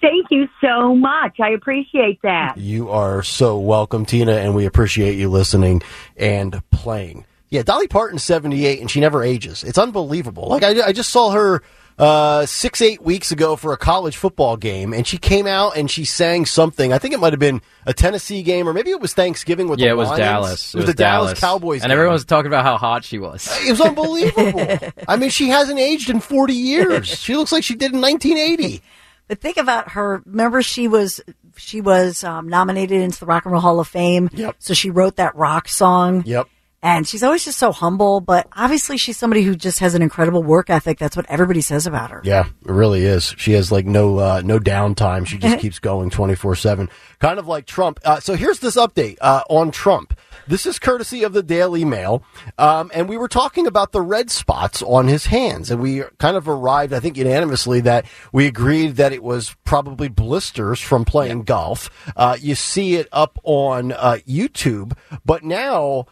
Thank 0.00 0.26
you 0.30 0.46
so 0.60 0.94
much. 0.94 1.40
I 1.40 1.50
appreciate 1.50 2.22
that. 2.22 2.58
You 2.58 2.90
are 2.90 3.24
so 3.24 3.58
welcome, 3.58 4.06
Tina, 4.06 4.34
and 4.34 4.54
we 4.54 4.66
appreciate 4.66 5.16
you 5.18 5.28
listening 5.28 5.82
and 6.16 6.62
playing. 6.70 7.24
Yeah, 7.50 7.62
Dolly 7.62 7.88
Parton's 7.88 8.22
78 8.22 8.80
and 8.80 8.90
she 8.90 9.00
never 9.00 9.22
ages. 9.22 9.64
It's 9.64 9.78
unbelievable. 9.78 10.48
Like, 10.48 10.62
I, 10.62 10.88
I 10.88 10.92
just 10.92 11.10
saw 11.10 11.30
her 11.30 11.62
uh, 11.98 12.44
six, 12.46 12.80
eight 12.82 13.02
weeks 13.02 13.32
ago 13.32 13.56
for 13.56 13.72
a 13.72 13.76
college 13.76 14.16
football 14.16 14.56
game, 14.56 14.92
and 14.92 15.06
she 15.06 15.18
came 15.18 15.46
out 15.46 15.76
and 15.76 15.90
she 15.90 16.04
sang 16.04 16.46
something. 16.46 16.92
I 16.92 16.98
think 16.98 17.12
it 17.14 17.18
might 17.20 17.32
have 17.32 17.40
been 17.40 17.60
a 17.86 17.92
Tennessee 17.94 18.42
game, 18.42 18.68
or 18.68 18.72
maybe 18.72 18.90
it 18.90 19.00
was 19.00 19.14
Thanksgiving 19.14 19.66
with 19.68 19.80
Yeah, 19.80 19.86
the 19.86 19.92
it 19.92 19.96
was 19.96 20.08
Lions. 20.10 20.20
Dallas. 20.20 20.74
It 20.74 20.76
was, 20.78 20.86
the 20.86 20.94
Dallas, 20.94 21.40
Cowboys. 21.40 21.82
and 21.82 21.88
game. 21.90 21.92
everyone 21.96 22.12
was 22.12 22.24
talking 22.24 22.46
about 22.46 22.64
how 22.64 22.76
hot 22.76 23.02
she 23.02 23.18
was. 23.18 23.48
It 23.66 23.70
was 23.70 23.80
unbelievable. 23.80 24.78
I 25.08 25.16
mean, 25.16 25.30
she 25.30 25.48
hasn't 25.48 25.78
aged 25.80 26.08
in 26.10 26.20
40 26.20 26.52
years. 26.52 27.08
She 27.08 27.34
looks 27.34 27.50
like 27.50 27.64
she 27.64 27.74
did 27.74 27.92
in 27.92 28.00
1980. 28.00 28.80
But 29.26 29.40
think 29.40 29.56
about 29.56 29.90
her. 29.92 30.22
Remember, 30.24 30.62
she 30.62 30.86
was 30.88 31.20
she 31.56 31.80
was 31.80 32.22
um, 32.24 32.48
nominated 32.48 33.00
into 33.00 33.18
the 33.20 33.26
Rock 33.26 33.44
and 33.44 33.52
Roll 33.52 33.60
Hall 33.60 33.80
of 33.80 33.88
Fame. 33.88 34.30
Yep. 34.32 34.56
So 34.60 34.72
she 34.72 34.90
wrote 34.90 35.16
that 35.16 35.34
rock 35.34 35.68
song. 35.68 36.22
Yep. 36.24 36.48
And 36.80 37.08
she's 37.08 37.24
always 37.24 37.44
just 37.44 37.58
so 37.58 37.72
humble, 37.72 38.20
but 38.20 38.46
obviously 38.52 38.96
she's 38.98 39.16
somebody 39.16 39.42
who 39.42 39.56
just 39.56 39.80
has 39.80 39.94
an 39.94 40.02
incredible 40.02 40.44
work 40.44 40.70
ethic. 40.70 40.98
That's 40.98 41.16
what 41.16 41.26
everybody 41.28 41.60
says 41.60 41.88
about 41.88 42.10
her. 42.12 42.20
Yeah, 42.24 42.46
it 42.46 42.70
really 42.70 43.04
is. 43.04 43.34
She 43.36 43.52
has 43.52 43.72
like 43.72 43.84
no 43.84 44.18
uh, 44.18 44.42
no 44.44 44.60
downtime. 44.60 45.26
She 45.26 45.38
just 45.38 45.58
keeps 45.60 45.80
going 45.80 46.10
twenty 46.10 46.36
four 46.36 46.54
seven, 46.54 46.88
kind 47.18 47.40
of 47.40 47.48
like 47.48 47.66
Trump. 47.66 47.98
Uh, 48.04 48.20
so 48.20 48.34
here's 48.34 48.60
this 48.60 48.76
update 48.76 49.16
uh, 49.20 49.42
on 49.50 49.72
Trump. 49.72 50.16
This 50.46 50.66
is 50.66 50.78
courtesy 50.78 51.24
of 51.24 51.32
the 51.32 51.42
Daily 51.42 51.84
Mail, 51.84 52.22
um, 52.56 52.90
and 52.94 53.08
we 53.08 53.18
were 53.18 53.28
talking 53.28 53.66
about 53.66 53.92
the 53.92 54.00
red 54.00 54.30
spots 54.30 54.80
on 54.80 55.08
his 55.08 55.26
hands, 55.26 55.70
and 55.70 55.82
we 55.82 56.04
kind 56.18 56.36
of 56.36 56.48
arrived, 56.48 56.92
I 56.94 57.00
think, 57.00 57.16
unanimously 57.18 57.80
that 57.80 58.06
we 58.32 58.46
agreed 58.46 58.96
that 58.96 59.12
it 59.12 59.22
was 59.22 59.54
probably 59.64 60.08
blisters 60.08 60.80
from 60.80 61.04
playing 61.04 61.42
golf. 61.42 61.90
Uh, 62.16 62.36
you 62.40 62.54
see 62.54 62.94
it 62.94 63.08
up 63.12 63.38
on 63.42 63.92
uh, 63.92 64.18
YouTube, 64.26 64.96
but 65.26 65.44
now 65.44 66.06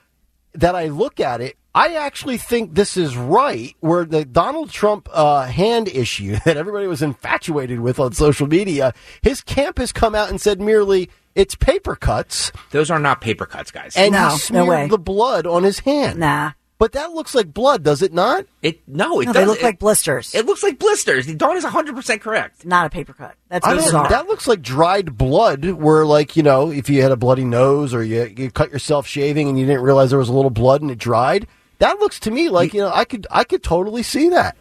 that 0.61 0.75
I 0.75 0.87
look 0.89 1.21
at 1.21 1.41
it, 1.41 1.57
I 1.75 1.95
actually 1.95 2.39
think 2.39 2.75
this 2.75 2.97
is 2.97 3.17
right. 3.17 3.75
Where 3.81 4.05
the 4.05 4.25
Donald 4.25 4.71
Trump 4.71 5.09
uh, 5.13 5.45
hand 5.47 5.89
issue 5.89 6.37
that 6.45 6.57
everybody 6.57 6.87
was 6.87 7.03
infatuated 7.03 7.81
with 7.81 7.99
on 8.01 8.13
social 8.13 8.47
media, 8.47 8.95
his 9.23 9.41
camp 9.43 9.79
has 9.79 9.93
come 9.93 10.15
out 10.15 10.31
and 10.31 10.41
said 10.41 10.61
merely 10.61 11.11
it's 11.35 11.55
paper 11.55 11.95
cuts, 11.97 12.51
Those 12.71 12.91
are 12.91 12.99
not 12.99 13.21
paper 13.21 13.45
cuts, 13.45 13.71
guys. 13.71 13.95
and 13.95 14.13
No, 14.13 14.19
he 14.19 14.25
no 14.29 14.37
smeared 14.39 14.69
way. 14.69 14.89
the 14.89 14.99
blood 14.99 15.47
on 15.47 15.65
his 15.65 15.81
hand. 15.81 16.19
Nah. 16.19 16.53
But 16.79 16.93
that 16.93 17.13
looks 17.13 17.35
like 17.35 17.55
blood, 17.55 17.83
does 17.83 18.03
it 18.03 18.13
not? 18.13 18.45
it 18.61 18.87
no, 18.87 19.21
it 19.21 19.27
No, 19.27 19.33
does, 19.33 19.41
they 19.43 19.47
look 19.47 19.61
it, 19.61 19.65
like 19.65 19.79
blisters. 19.79 20.35
It 20.35 20.45
looks 20.45 20.63
like 20.63 20.79
blisters. 20.79 21.27
Dawn 21.35 21.57
is 21.57 21.65
hundred 21.65 21.97
percent 21.97 22.21
correct. 22.21 22.67
Not 22.67 22.87
a 22.87 22.91
paper 22.91 23.15
cut. 23.15 23.35
That's 23.49 23.67
bizarre. 23.67 24.09
that 24.11 24.27
looks 24.27 24.47
like 24.47 24.61
dried 24.61 25.17
blood, 25.17 25.65
where 25.65 26.05
like 26.05 26.37
you 26.37 26.43
know, 26.43 26.71
if 26.71 26.91
you 26.91 27.01
had 27.01 27.13
a 27.13 27.17
bloody 27.17 27.45
nose 27.45 27.95
or 27.95 28.03
you, 28.05 28.33
you 28.37 28.51
cut 28.51 28.71
yourself 28.71 29.07
shaving 29.07 29.49
and 29.49 29.59
you 29.59 29.65
didn't 29.65 29.83
realize 29.83 30.11
there 30.11 30.19
was 30.19 30.29
a 30.29 30.35
little 30.35 30.51
blood 30.51 30.83
and 30.83 30.91
it 30.91 30.99
dried. 30.99 31.47
That 31.79 31.99
looks 31.99 32.21
to 32.21 32.31
me 32.31 32.49
like 32.51 32.75
you 32.75 32.81
know, 32.81 32.91
I 32.93 33.05
could 33.07 33.27
I 33.31 33.45
could 33.45 33.63
totally 33.63 34.03
see 34.03 34.29
that. 34.31 34.57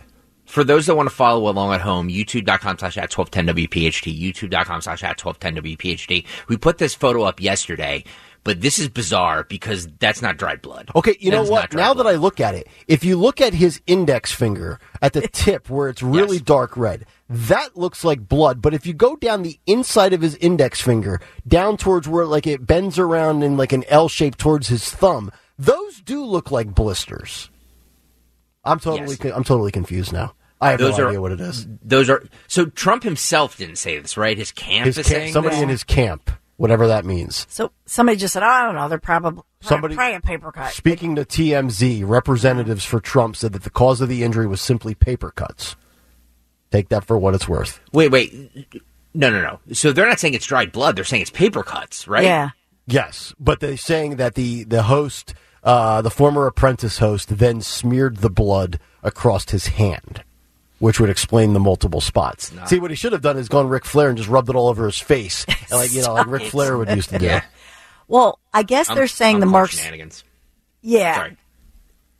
For 0.46 0.64
those 0.64 0.86
that 0.86 0.96
want 0.96 1.10
to 1.10 1.16
follow 1.16 1.50
along 1.50 1.74
at 1.74 1.82
home, 1.82 2.08
youtube.com 2.08 2.78
slash 2.78 2.98
at 3.00 3.10
1210WPHT, 3.10 4.22
youtube.com 4.22 4.82
slash 4.82 5.04
at 5.04 5.18
1210WPHT. 5.18 6.26
We 6.48 6.58
put 6.58 6.78
this 6.78 6.94
photo 6.94 7.24
up 7.24 7.42
yesterday, 7.42 8.04
but 8.46 8.62
this 8.62 8.80
is 8.80 8.88
bizarre 8.88 9.44
because 9.44 9.88
that's 10.00 10.22
not 10.22 10.38
dried 10.38 10.62
blood. 10.62 10.90
Okay, 10.96 11.18
you 11.20 11.32
know 11.32 11.44
what? 11.44 11.74
Now 11.74 11.94
blood. 11.94 12.06
that 12.06 12.10
I 12.12 12.16
look 12.16 12.40
at 12.40 12.56
it, 12.56 12.68
if 12.88 13.04
you 13.04 13.18
look 13.18 13.42
at 13.42 13.54
his 13.54 13.82
index 13.88 14.32
finger 14.32 14.80
at 15.02 15.12
the 15.12 15.22
tip 15.34 15.70
where 15.70 15.90
it's 15.90 16.02
really 16.02 16.38
Yes. 16.38 16.46
dark 16.46 16.78
red, 16.78 17.06
that 17.28 17.76
looks 17.76 18.06
like 18.06 18.30
blood. 18.30 18.62
But 18.62 18.74
if 18.74 18.86
you 18.86 18.94
go 18.94 19.18
down 19.18 19.44
the 19.44 19.60
inside 19.66 20.14
of 20.14 20.22
his 20.22 20.36
index 20.38 20.80
finger, 20.80 21.20
down 21.46 21.76
towards 21.76 22.08
where 22.08 22.26
like 22.26 22.48
it 22.48 22.66
bends 22.66 22.98
around 22.98 23.44
in 23.44 23.58
like 23.58 23.74
an 23.74 23.84
L 23.90 24.08
shape 24.08 24.38
towards 24.38 24.68
his 24.70 24.90
thumb, 24.90 25.32
those 25.60 26.00
do 26.02 26.24
look 26.24 26.52
like 26.52 26.74
blisters. 26.74 27.50
I'm 28.64 28.80
totally 28.80 29.18
Yes. 29.22 29.34
I'm 29.36 29.44
totally 29.44 29.72
confused 29.72 30.14
now. 30.14 30.34
I 30.62 30.72
have 30.72 30.80
Those 30.80 30.98
no 30.98 31.04
are- 31.06 31.08
idea 31.10 31.22
what 31.22 31.32
it 31.32 31.42
is. 31.42 31.68
Those 31.84 32.10
are 32.10 32.24
so 32.48 32.66
Trump 32.68 33.04
himself 33.04 33.58
didn't 33.58 33.76
say 33.78 34.00
this, 34.00 34.16
right? 34.18 34.38
His 34.38 34.52
camp 34.52 34.86
His 34.86 34.98
is 34.98 35.08
camp, 35.08 35.32
somebody 35.34 35.58
in 35.58 35.70
his 35.70 35.84
camp, 35.84 36.32
whatever 36.58 36.88
that 36.88 37.06
means. 37.06 37.46
so 37.50 37.72
somebody 37.86 38.18
just 38.18 38.34
said, 38.34 38.44
oh, 38.44 38.48
I 38.48 38.66
don't 38.66 38.76
know. 38.76 38.88
They're 38.90 38.98
probably 38.98 39.44
Somebody- 39.62 39.96
probably 39.96 40.16
a 40.16 40.22
paper 40.22 40.52
cut. 40.52 40.74
Speaking 40.74 41.16
to 41.16 41.26
TMZ, 41.26 42.04
representatives 42.08 42.86
for 42.86 43.00
Trump 43.00 43.36
said 43.36 43.54
that 43.54 43.64
the 43.64 43.70
cause 43.70 44.00
of 44.02 44.10
the 44.10 44.24
injury 44.24 44.48
was 44.48 44.62
simply 44.62 44.94
paper 44.96 45.32
cuts. 45.32 45.76
Take 46.72 46.90
that 46.90 47.04
for 47.06 47.18
what 47.18 47.34
it's 47.36 47.48
worth. 47.48 47.80
Wait, 47.94 48.10
wait. 48.12 48.34
No, 49.14 49.30
no, 49.30 49.42
no. 49.42 49.60
So 49.74 49.92
they're 49.92 50.08
not 50.08 50.20
saying 50.20 50.34
it's 50.34 50.46
dried 50.46 50.72
blood. 50.72 50.96
They're 50.96 51.04
saying 51.06 51.22
it's 51.22 51.32
paper 51.32 51.64
cuts, 51.64 52.08
right? 52.08 52.24
Yeah. 52.26 52.50
Yes, 52.88 53.34
but 53.40 53.60
they're 53.62 53.78
saying 53.78 54.18
that 54.18 54.36
the 54.36 54.64
the 54.66 54.84
host, 54.84 55.34
uh, 55.64 56.02
the 56.04 56.12
former 56.12 56.46
apprentice 56.48 57.00
host, 57.00 57.38
then 57.40 57.62
smeared 57.62 58.18
the 58.18 58.30
blood 58.30 58.80
across 59.02 59.50
his 59.50 59.68
hand, 59.68 60.24
which 60.86 61.00
would 61.00 61.10
explain 61.10 61.54
the 61.54 61.60
multiple 61.60 62.00
spots. 62.00 62.54
See, 62.68 62.80
what 62.80 62.92
he 62.92 62.96
should 62.96 63.12
have 63.12 63.24
done 63.24 63.40
is 63.40 63.50
gone 63.50 63.68
Ric 63.68 63.86
Flair 63.86 64.10
and 64.10 64.16
just 64.16 64.30
rubbed 64.30 64.50
it 64.50 64.56
all 64.56 64.68
over 64.68 64.86
his 64.86 65.00
face, 65.00 65.44
and 65.48 65.72
like 65.72 65.92
you 65.92 66.04
know, 66.04 66.14
like 66.14 66.28
Ric 66.28 66.44
Flair 66.44 66.78
would 66.78 66.90
used 66.90 67.10
to 67.10 67.18
do. 67.18 67.26
Yeah. 67.26 67.44
Well, 68.08 68.38
I 68.54 68.62
guess 68.62 68.88
I'm- 68.88 68.96
they're 68.96 69.08
saying 69.08 69.38
I'm 69.38 69.40
the 69.40 69.46
calling 69.48 69.52
marks. 69.54 69.80
shenanigans. 69.80 70.24
Yeah. 70.84 71.16
Sorry. 71.16 71.38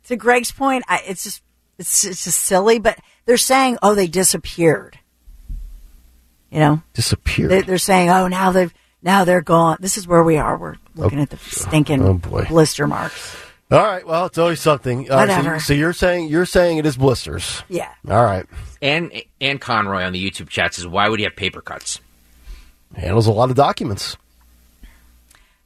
To 0.08 0.16
Greg's 0.16 0.50
point, 0.50 0.82
I, 0.88 1.00
it's 1.06 1.22
just 1.22 1.44
it's, 1.78 2.04
it's 2.04 2.24
just 2.24 2.40
silly, 2.40 2.80
but 2.80 2.98
they're 3.24 3.36
saying, 3.36 3.78
oh, 3.82 3.94
they 3.94 4.08
disappeared. 4.08 4.98
You 6.50 6.58
know, 6.58 6.82
Disappeared. 6.92 7.50
they, 7.52 7.60
they're 7.60 7.78
saying, 7.78 8.10
oh, 8.10 8.26
now 8.26 8.50
they've 8.50 8.74
now 9.00 9.22
they're 9.24 9.42
gone. 9.42 9.76
This 9.78 9.96
is 9.96 10.08
where 10.08 10.24
we 10.24 10.38
are. 10.38 10.58
We're 10.58 10.74
looking 10.96 11.20
oh, 11.20 11.22
at 11.22 11.30
the 11.30 11.36
stinking 11.36 12.02
oh, 12.02 12.14
boy. 12.14 12.46
blister 12.46 12.88
marks. 12.88 13.45
All 13.70 13.78
right, 13.82 14.06
well, 14.06 14.26
it's 14.26 14.38
always 14.38 14.60
something. 14.60 15.10
Uh, 15.10 15.14
so- 15.14 15.16
Whatever. 15.36 15.60
So, 15.60 15.74
you're 15.74 15.92
saying 15.92 16.28
you're 16.28 16.46
saying 16.46 16.78
it 16.78 16.86
is 16.86 16.96
blisters. 16.96 17.62
Yeah. 17.68 17.90
All 18.08 18.22
right, 18.24 18.46
And 18.80 19.12
and 19.40 19.60
Conroy 19.60 20.02
on 20.04 20.12
the 20.12 20.30
YouTube 20.30 20.48
chat 20.48 20.74
says, 20.74 20.86
"Why 20.86 21.08
would 21.08 21.18
he 21.18 21.24
have 21.24 21.36
paper 21.36 21.60
cuts?" 21.60 22.00
handles 22.94 23.26
a 23.26 23.32
lot 23.32 23.50
of 23.50 23.56
documents. 23.56 24.16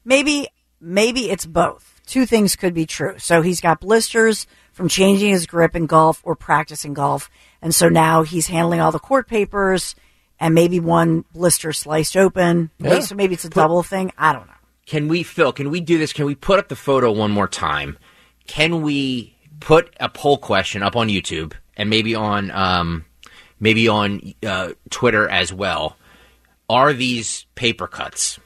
Maybe 0.05 0.49
maybe 0.81 1.31
it's 1.31 1.47
both. 1.47 2.01
Two 2.07 2.27
things 2.27 2.57
could 2.57 2.75
be 2.75 2.87
true. 2.87 3.15
So 3.19 3.43
he's 3.43 3.61
got 3.61 3.81
blisters 3.81 4.47
from 4.73 4.89
changing 4.89 5.31
his 5.31 5.47
grip 5.47 5.77
in 5.77 5.87
golf 5.87 6.21
or 6.25 6.35
practicing 6.35 6.95
golf, 6.95 7.31
and 7.63 7.75
so 7.75 7.89
now 7.89 8.23
he's 8.23 8.47
handling 8.47 8.81
all 8.81 8.91
the 8.93 8.99
court 8.99 9.29
papers, 9.29 9.95
and 10.41 10.55
maybe 10.55 10.81
one 10.81 11.25
blister 11.35 11.73
sliced 11.73 12.17
open. 12.17 12.71
Yeah. 12.79 13.01
So 13.01 13.15
maybe 13.15 13.35
it's 13.35 13.45
a 13.45 13.51
double 13.51 13.83
thing. 13.83 14.11
I 14.17 14.33
don't 14.33 14.47
know. 14.47 14.53
Can 14.91 15.07
we, 15.07 15.23
Phil? 15.23 15.53
Can 15.53 15.71
we 15.71 15.81
do 15.81 15.99
this? 15.99 16.13
Can 16.13 16.25
we 16.25 16.35
put 16.35 16.59
up 16.59 16.67
the 16.67 16.75
photo 16.75 17.13
one 17.13 17.31
more 17.31 17.47
time? 17.47 17.97
Can 18.49 18.83
we 18.83 19.37
put 19.61 19.95
a 20.01 20.09
poll 20.09 20.37
question 20.37 20.83
up 20.83 20.97
on 20.97 21.07
YouTube 21.07 21.53
and 21.77 21.89
maybe 21.89 22.17
on 22.17 22.51
um, 22.51 23.05
maybe 23.61 23.87
on 23.87 24.35
uh, 24.45 24.71
Twitter 24.91 25.29
as 25.29 25.53
well? 25.53 25.97
Are 26.69 26.93
these 26.93 27.47
paper 27.55 27.87
cuts? 27.87 28.41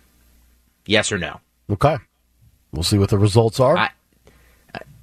Yes 0.85 1.11
or 1.11 1.17
no? 1.17 1.41
Okay, 1.71 1.97
we'll 2.73 2.83
see 2.83 2.99
what 2.99 3.09
the 3.09 3.17
results 3.17 3.59
are. 3.59 3.79
I 3.79 3.89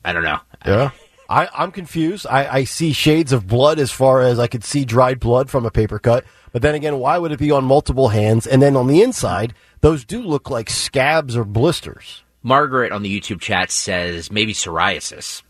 I 0.06 0.14
don't 0.14 0.24
know. 0.24 0.42
Yeah. 0.64 0.92
I, 1.28 1.48
I'm 1.58 1.72
confused. 1.72 2.28
I, 2.30 2.58
I 2.58 2.64
see 2.66 2.92
shades 2.92 3.32
of 3.32 3.48
blood 3.48 3.80
as 3.80 3.90
far 3.90 4.22
as 4.22 4.38
I 4.38 4.46
could 4.48 4.66
see 4.66 4.84
dried 4.84 5.20
blood 5.20 5.50
from 5.50 5.66
a 5.66 5.72
paper 5.72 5.98
cut. 5.98 6.26
But 6.52 6.62
then 6.62 6.76
again, 6.76 7.00
why 7.00 7.18
would 7.18 7.32
it 7.32 7.40
be 7.40 7.52
on 7.52 7.64
multiple 7.64 8.10
hands? 8.10 8.46
And 8.46 8.62
then 8.62 8.76
on 8.76 8.88
the 8.88 9.02
inside, 9.02 9.54
those 9.82 10.06
do 10.06 10.22
look 10.22 10.50
like 10.50 10.70
scabs 10.70 11.36
or 11.36 11.44
blisters. 11.44 12.24
Margaret 12.44 12.92
on 12.92 13.04
the 13.04 13.20
YouTube 13.20 13.40
chat 13.42 13.70
says 13.72 14.32
maybe 14.32 14.54
psoriasis. 14.54 15.44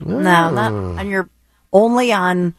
No, 0.00 0.18
not 0.50 0.72
and 1.00 1.08
you're 1.10 1.28
only 1.72 2.12
on 2.12 2.54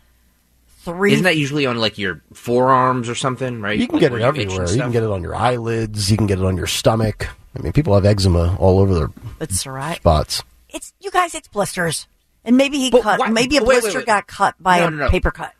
three. 0.79 1.13
Isn't 1.13 1.23
that 1.25 1.37
usually 1.37 1.65
on 1.65 1.77
like 1.77 1.97
your 1.97 2.21
forearms 2.33 3.07
or 3.09 3.15
something? 3.15 3.61
Right? 3.61 3.77
You 3.79 3.87
can 3.87 3.95
Like, 3.99 4.01
get 4.01 4.11
it 4.13 4.19
you 4.19 4.25
itch 4.27 4.27
and 4.27 4.41
everywhere. 4.51 4.71
You 4.75 4.81
can 4.81 4.91
get 4.91 5.03
it 5.03 5.09
on 5.09 5.21
your 5.21 5.35
eyelids. 5.35 6.09
You 6.11 6.17
can 6.17 6.27
get 6.27 6.39
it 6.39 6.45
on 6.45 6.57
your 6.57 6.67
stomach. 6.67 7.27
I 7.57 7.61
mean, 7.61 7.71
people 7.71 7.93
have 7.93 8.05
eczema 8.05 8.55
all 8.59 8.79
over 8.79 8.93
their 8.93 9.07
but 9.39 9.49
psoriasis. 9.49 9.95
spots. 9.97 10.43
It's 10.69 10.93
you 10.99 11.11
guys. 11.11 11.33
It's 11.35 11.47
blisters, 11.47 12.07
and 12.43 12.57
maybe 12.57 12.77
he 12.77 12.89
But 12.89 13.03
cut. 13.03 13.19
why- 13.19 13.29
Maybe 13.29 13.55
a 13.57 13.61
wait, 13.61 13.67
wait, 13.67 13.81
blister 13.81 13.99
wait. 13.99 14.07
got 14.07 14.27
cut 14.27 14.55
by 14.59 14.79
No, 14.79 14.87
a 14.87 14.91
no, 14.91 14.97
no. 15.05 15.09
paper 15.09 15.31
cut. 15.31 15.53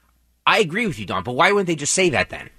I 0.46 0.60
agree 0.60 0.88
with 0.88 1.00
you, 1.00 1.06
Dawn. 1.06 1.24
But 1.24 1.34
why 1.34 1.52
wouldn't 1.52 1.68
they 1.68 1.76
just 1.76 1.94
say 1.94 2.10
that 2.10 2.30
then? 2.30 2.50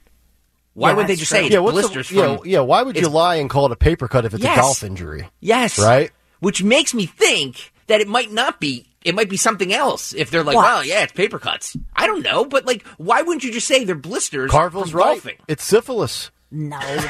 Why 0.76 0.90
Yeah, 0.90 0.96
would 0.96 1.06
they 1.06 1.16
just 1.16 1.30
true. 1.30 1.38
say 1.38 1.44
it's 1.46 1.54
yeah, 1.54 1.60
what's 1.60 1.74
the- 1.76 1.82
blisters 1.88 2.10
yeah, 2.12 2.36
yeah. 2.44 2.60
Why 2.60 2.82
would 2.82 2.98
you 2.98 3.08
lie 3.08 3.36
and 3.36 3.48
call 3.48 3.64
it 3.64 3.72
a 3.72 3.76
paper 3.76 4.08
cut 4.08 4.26
if 4.26 4.34
it's 4.34 4.42
Yes. 4.42 4.58
a 4.58 4.60
golf 4.60 4.84
injury? 4.84 5.26
Yes. 5.40 5.78
Right? 5.78 6.10
Which 6.40 6.62
makes 6.62 6.92
me 6.92 7.06
think 7.06 7.72
that 7.86 8.02
it 8.02 8.08
might 8.08 8.30
not 8.30 8.60
be. 8.60 8.84
It 9.02 9.14
might 9.14 9.30
be 9.30 9.38
something 9.38 9.72
else. 9.72 10.12
If 10.12 10.30
they're 10.30 10.44
like, 10.44 10.54
What? 10.56 10.64
well, 10.64 10.84
yeah, 10.84 11.04
it's 11.04 11.14
paper 11.14 11.38
cuts. 11.38 11.74
I 11.96 12.06
don't 12.06 12.22
know, 12.22 12.44
but 12.44 12.66
like, 12.66 12.86
why 12.98 13.22
wouldn't 13.22 13.42
you 13.42 13.52
just 13.52 13.66
say 13.66 13.84
they're 13.84 13.94
blisters 13.94 14.50
Carville's 14.50 14.90
from 14.90 15.00
right. 15.00 15.06
golfing? 15.14 15.36
It's 15.48 15.64
syphilis. 15.64 16.30
No. 16.50 16.78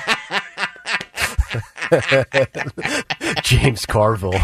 James 3.43 3.87
Carville. 3.87 4.35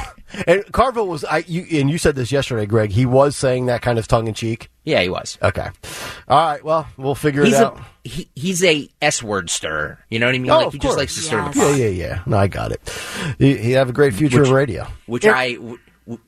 And 0.46 0.64
Carville 0.72 1.08
was 1.08 1.24
I 1.24 1.38
you 1.46 1.66
and 1.80 1.90
you 1.90 1.98
said 1.98 2.14
this 2.16 2.32
yesterday, 2.32 2.66
Greg. 2.66 2.90
He 2.90 3.04
was 3.06 3.36
saying 3.36 3.66
that 3.66 3.82
kind 3.82 3.98
of 3.98 4.08
tongue 4.08 4.26
in 4.28 4.34
cheek. 4.34 4.70
Yeah, 4.84 5.00
he 5.02 5.08
was. 5.08 5.38
Okay. 5.42 5.68
All 6.28 6.38
right. 6.52 6.64
Well, 6.64 6.88
we'll 6.96 7.14
figure 7.14 7.44
He's 7.44 7.54
it 7.54 7.62
out. 7.64 7.78
a 7.78 8.08
he, 8.08 8.28
he's 8.34 8.64
a 8.64 8.88
s 9.00 9.22
word 9.22 9.50
stir. 9.50 9.98
You 10.10 10.18
know 10.18 10.26
what 10.26 10.34
I 10.34 10.38
mean? 10.38 10.50
Oh, 10.50 10.56
like 10.58 10.66
of 10.68 10.72
he 10.72 10.78
course. 10.78 10.90
just 10.90 10.98
likes 10.98 11.14
to 11.16 11.20
stir 11.20 11.36
the 11.44 11.50
pot. 11.50 11.54
yeah, 11.56 11.74
yeah, 11.76 11.88
yeah. 11.88 12.22
No, 12.26 12.36
I 12.38 12.48
got 12.48 12.72
it. 12.72 12.80
He, 13.38 13.56
he 13.58 13.70
have 13.72 13.88
a 13.88 13.92
great 13.92 14.14
future 14.14 14.40
Which- 14.40 14.48
in 14.48 14.54
radio. 14.54 14.86
which 15.06 15.22
There- 15.22 15.34
I 15.34 15.54
w- 15.54 15.78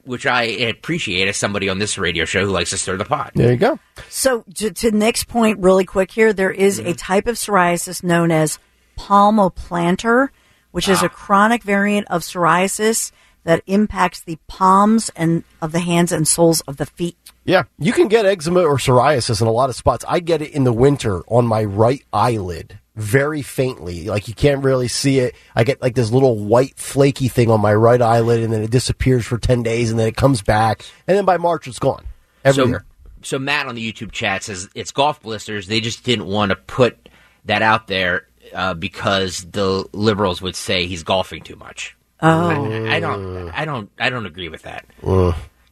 which 0.05 0.25
I 0.25 0.45
appreciate 0.45 1.27
as 1.27 1.37
somebody 1.37 1.69
on 1.69 1.81
this 1.81 1.99
radio 1.99 2.25
show 2.25 2.45
who 2.45 2.53
likes 2.53 2.71
to 2.71 2.79
stir 2.79 2.97
the 2.97 3.05
pot. 3.05 3.33
There 3.35 3.51
you 3.51 3.57
go. 3.57 3.81
So 4.09 4.45
to, 4.55 4.71
to 4.71 4.93
Nick's 4.93 5.25
point, 5.25 5.59
really 5.59 5.85
quick 5.85 6.13
here, 6.13 6.33
there 6.33 6.53
is 6.53 6.79
Mm-hmm. 6.79 6.91
a 6.91 6.95
type 6.95 7.27
of 7.27 7.35
psoriasis 7.35 8.05
known 8.05 8.31
as 8.31 8.61
palmoplantar, 8.97 10.29
which 10.71 10.89
Ah. 10.89 10.93
is 10.93 11.03
a 11.03 11.09
chronic 11.09 11.63
variant 11.65 12.07
of 12.09 12.23
psoriasis 12.23 13.11
that 13.45 13.63
impacts 13.67 14.21
the 14.21 14.39
palms 14.47 15.11
and 15.15 15.45
of 15.63 15.73
the 15.73 15.81
hands 15.81 16.13
and 16.13 16.27
soles 16.27 16.61
of 16.63 16.77
the 16.77 16.87
feet. 16.87 17.17
Yeah, 17.45 17.65
you 17.79 17.93
can 17.93 18.09
get 18.09 18.27
eczema 18.27 18.65
or 18.65 18.77
psoriasis 18.77 19.41
in 19.41 19.47
a 19.47 19.53
lot 19.53 19.69
of 19.69 19.77
spots. 19.77 20.05
I 20.09 20.21
get 20.21 20.43
it 20.43 20.53
in 20.53 20.65
the 20.65 20.73
winter 20.73 21.21
on 21.29 21.47
my 21.47 21.63
right 21.65 22.03
eyelid, 22.13 22.79
very 22.97 23.43
faintly. 23.43 24.05
Like 24.05 24.29
you 24.29 24.35
can't 24.35 24.65
really 24.65 24.89
see 24.89 25.19
it. 25.19 25.35
I 25.55 25.65
get 25.65 25.83
like 25.83 25.95
this 25.95 26.11
little 26.11 26.39
white 26.39 26.79
flaky 26.79 27.29
thing 27.29 27.51
on 27.51 27.61
my 27.61 27.75
right 27.75 28.01
eyelid, 28.01 28.43
and 28.43 28.53
then 28.53 28.63
it 28.63 28.71
disappears 28.71 29.27
for 29.27 29.37
ten 29.39 29.63
days, 29.63 29.91
and 29.91 30.01
then 30.01 30.09
it 30.09 30.17
comes 30.17 30.41
back, 30.43 30.85
and 31.07 31.17
then 31.17 31.27
by 31.27 31.37
March 31.37 31.69
it's 31.69 31.79
gone. 31.79 32.05
Every 32.45 32.65
so, 32.65 32.69
year. 32.69 32.85
so 33.23 33.39
Matt 33.39 33.67
on 33.67 33.75
the 33.75 33.93
YouTube 33.93 34.13
chat 34.13 34.43
says 34.43 34.69
it's 34.75 34.91
golf 34.91 35.21
blisters. 35.23 35.67
They 35.67 35.81
just 35.81 36.03
didn't 36.03 36.27
want 36.27 36.51
to 36.51 36.57
put 36.57 37.09
that 37.45 37.61
out 37.61 37.89
there 37.89 38.27
uh, 38.55 38.75
because 38.75 39.45
the 39.51 39.87
liberals 39.93 40.41
would 40.41 40.57
say 40.57 40.87
he's 40.87 41.03
golfing 41.03 41.43
too 41.43 41.57
much. 41.57 41.95
Oh. 42.25 42.87
I, 42.87 42.97
I 42.97 43.01
don't. 43.01 43.51
I 43.51 43.65
don't. 43.65 43.91
I 43.99 44.11
don't 44.11 44.27
agree 44.27 44.49
with 44.49 44.63
that. 44.63 44.87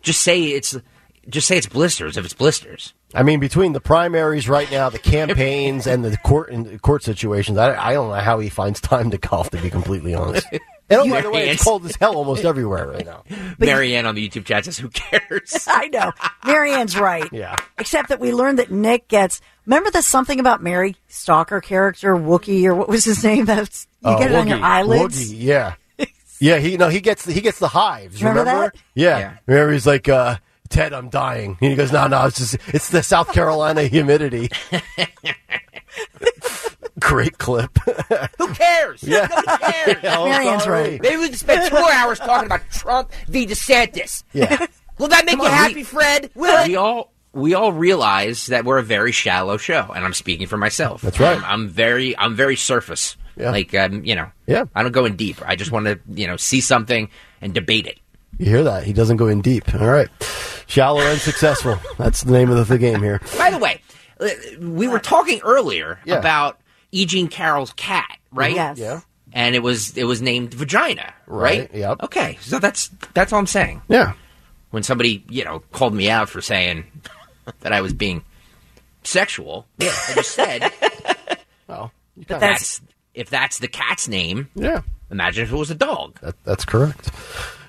Just 0.03 0.21
say 0.23 0.43
it's. 0.45 0.77
Just 1.29 1.47
say 1.47 1.57
it's 1.57 1.69
blisters 1.69 2.17
if 2.17 2.25
it's 2.25 2.35
blisters. 2.35 2.95
I 3.15 3.23
mean, 3.23 3.39
between 3.39 3.75
the 3.75 3.81
primaries 3.81 4.49
right 4.49 4.69
now, 4.73 4.89
the 4.89 4.99
campaigns, 4.99 5.87
and 5.87 6.05
the 6.05 6.17
court 6.17 6.51
and 6.51 6.83
court 6.83 7.05
situations, 7.05 7.59
I, 7.59 7.77
I 7.77 7.93
don't 7.93 8.09
know 8.09 8.15
how 8.17 8.41
he 8.41 8.49
finds 8.49 8.81
time 8.81 9.11
to 9.11 9.19
golf. 9.19 9.51
To 9.51 9.63
be 9.63 9.71
completely 9.71 10.15
honest. 10.15 10.47
And 10.91 11.01
oh, 11.01 11.09
by 11.09 11.23
the 11.23 11.31
way, 11.31 11.49
it's 11.49 11.65
cold 11.65 11.87
as 11.87 11.97
hell 11.97 12.17
almost 12.17 12.45
everywhere 12.45 12.87
right 12.87 13.07
now. 13.07 13.25
Marianne 13.59 14.05
on 14.05 14.15
the 14.15 14.29
YouTube 14.29 14.45
chat 14.45 14.67
says, 14.67 14.77
"Who 14.77 14.91
cares?" 14.91 15.65
I 15.67 15.87
know. 15.89 16.13
Marianne's 16.45 16.99
right. 16.99 17.27
Yeah. 17.33 17.57
Except 17.79 18.11
that 18.11 18.21
we 18.21 18.31
learned 18.33 18.59
that 18.59 18.71
Nick 18.71 19.09
gets. 19.09 19.41
Remember 19.65 19.91
the 19.91 20.03
something 20.03 20.39
about 20.39 20.63
Mary 20.63 20.97
Stalker 21.09 21.63
character 21.63 22.15
Wookie 22.15 22.65
or 22.65 22.75
what 22.75 22.89
was 22.89 23.05
his 23.05 23.25
name? 23.25 23.47
That's 23.47 23.87
you 24.05 24.11
Oh, 24.11 24.19
get 24.19 24.33
it 24.33 24.35
on 24.35 24.49
your 24.49 24.61
eyelids. 24.61 25.33
Woogie, 25.33 25.37
yeah, 25.39 25.75
yeah. 26.43 26.59
He 26.59 26.77
no, 26.77 26.89
he 26.89 27.01
gets 27.01 27.25
the, 27.25 27.33
he 27.33 27.41
gets 27.41 27.59
the 27.59 27.69
hives. 27.69 28.21
Remember 28.23 28.41
Remember? 28.41 28.73
that? 28.75 28.83
Yeah. 28.95 29.19
Yeah. 29.19 29.37
Remember 29.47 29.73
he's 29.73 29.87
like, 29.87 30.09
uh, 30.09 30.37
Ted, 30.69 30.93
I'm 30.93 31.09
dying. 31.11 31.57
And 31.61 31.71
he 31.71 31.77
goes, 31.77 31.93
No, 31.93 32.07
no, 32.07 32.27
it's 32.27 32.39
just 32.39 32.57
it's 32.69 32.89
the 32.91 33.03
South 33.03 33.33
Carolina 33.33 33.85
humidity. 33.85 34.49
Great 37.01 37.39
clip. 37.39 37.77
Who 38.39 38.49
cares? 38.55 39.03
Yeah. 39.03 39.27
Nobody 39.29 39.73
cares. 39.73 39.97
Oh, 40.05 40.29
Marianne's 40.29 40.65
sorry. 40.65 40.83
right. 40.93 41.03
Maybe 41.03 41.17
we 41.17 41.29
can 41.29 41.37
spend 41.37 41.69
two 41.71 41.77
more 41.79 41.91
hours 41.93 42.19
talking 42.19 42.47
about 42.47 42.61
Trump 42.71 43.13
v. 43.29 43.47
DeSantis. 43.47 44.23
Yeah. 44.33 44.67
Will 44.99 45.09
that 45.09 45.25
make 45.25 45.37
Come 45.37 45.41
you 45.47 45.47
on, 45.47 45.53
happy, 45.53 45.75
we- 45.77 45.83
Fred? 45.85 46.31
Will 46.35 46.67
we 46.67 46.77
all 46.77 47.13
we 47.33 47.55
all 47.55 47.73
realize 47.73 48.47
that 48.49 48.65
we're 48.65 48.79
a 48.79 48.83
very 48.83 49.11
shallow 49.11 49.57
show, 49.57 49.91
and 49.95 50.05
I'm 50.05 50.13
speaking 50.13 50.47
for 50.47 50.59
myself. 50.59 51.01
That's 51.03 51.19
right. 51.19 51.39
I'm, 51.39 51.45
I'm 51.45 51.69
very 51.69 52.17
I'm 52.17 52.35
very 52.37 52.57
surface. 52.57 53.17
Yeah. 53.37 53.51
Like 53.51 53.75
um, 53.75 54.05
you 54.05 54.15
know. 54.15 54.31
Yeah. 54.47 54.65
I 54.75 54.83
don't 54.83 54.93
go 54.93 55.05
in 55.05 55.17
deep. 55.17 55.39
I 55.47 55.57
just 55.57 55.71
want 55.73 55.87
to 55.87 55.99
you 56.13 56.27
know 56.27 56.37
see 56.37 56.61
something 56.61 57.09
and 57.41 57.55
debate 57.55 57.87
it. 57.87 57.99
You 58.39 58.47
hear 58.47 58.63
that? 58.65 58.85
He 58.85 58.93
doesn't 58.93 59.17
go 59.19 59.29
in 59.29 59.41
deep. 59.43 59.75
All 59.75 59.87
right. 59.89 60.09
Shallow 60.67 61.01
and 61.01 61.19
successful. 61.21 61.79
That's 61.99 62.23
the 62.23 62.33
name 62.33 62.51
of 62.51 62.67
the 62.69 62.79
game 62.79 63.03
here. 63.03 63.21
By 63.39 63.51
the 63.51 63.59
way, 63.59 63.81
uh, 64.21 64.29
we 64.61 64.89
were 64.89 64.99
talking 64.99 65.41
earlier 65.43 65.99
Yeah. 66.05 66.17
about 66.19 66.59
E. 66.93 67.05
Jean 67.07 67.29
Carroll's 67.29 67.73
cat, 67.75 68.19
right? 68.33 68.55
Yes. 68.55 68.79
Yeah. 68.79 69.01
And 69.35 69.55
it 69.55 69.63
was 69.63 69.97
it 69.97 70.05
was 70.05 70.21
named 70.21 70.53
Vagina, 70.55 71.15
right? 71.27 71.61
Right, 71.61 71.75
yep. 71.75 72.03
Okay, 72.03 72.37
so 72.43 72.59
that's 72.59 72.89
that's 73.15 73.33
all 73.33 73.39
I'm 73.39 73.47
saying. 73.47 73.81
Yeah. 73.89 74.13
when 74.71 74.83
somebody 74.83 75.25
you 75.31 75.45
know 75.45 75.61
called 75.73 75.95
me 75.95 76.11
out 76.11 76.29
for 76.29 76.43
saying 76.43 76.85
that 77.61 77.73
I 77.73 77.81
was 77.81 77.95
being 77.95 78.25
sexual, 79.05 79.67
yeah. 79.79 79.89
I 80.09 80.15
just 80.15 80.31
said 80.33 80.71
Well, 81.67 81.93
you 82.17 82.25
But 82.29 82.41
kinda- 82.41 82.41
that's 82.41 82.81
if 83.15 83.31
that's 83.31 83.59
the 83.59 83.69
cat's 83.69 84.09
name. 84.09 84.49
yeah. 84.55 84.83
Imagine 85.11 85.45
if 85.45 85.53
it 85.53 85.57
was 85.57 85.71
a 85.71 85.75
dog. 85.75 86.19
That, 86.21 86.43
that's 86.45 86.65
correct. 86.65 87.11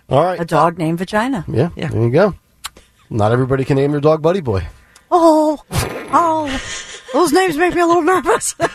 All 0.10 0.24
right. 0.24 0.40
A 0.40 0.46
dog 0.46 0.78
named 0.78 1.00
Vagina. 1.00 1.44
Yeah, 1.48 1.70
Yeah. 1.76 1.88
There 1.90 2.02
you 2.04 2.10
go. 2.10 2.36
Not 3.10 3.32
everybody 3.34 3.66
can 3.66 3.76
name 3.76 3.92
their 3.92 4.00
dog 4.00 4.22
Buddy 4.22 4.40
Boy. 4.40 4.66
Oh, 5.12 5.62
oh, 5.72 6.62
those 7.14 7.32
names 7.34 7.58
make 7.58 7.76
me 7.76 7.82
a 7.82 7.86
little 7.86 8.02
nervous. 8.02 8.56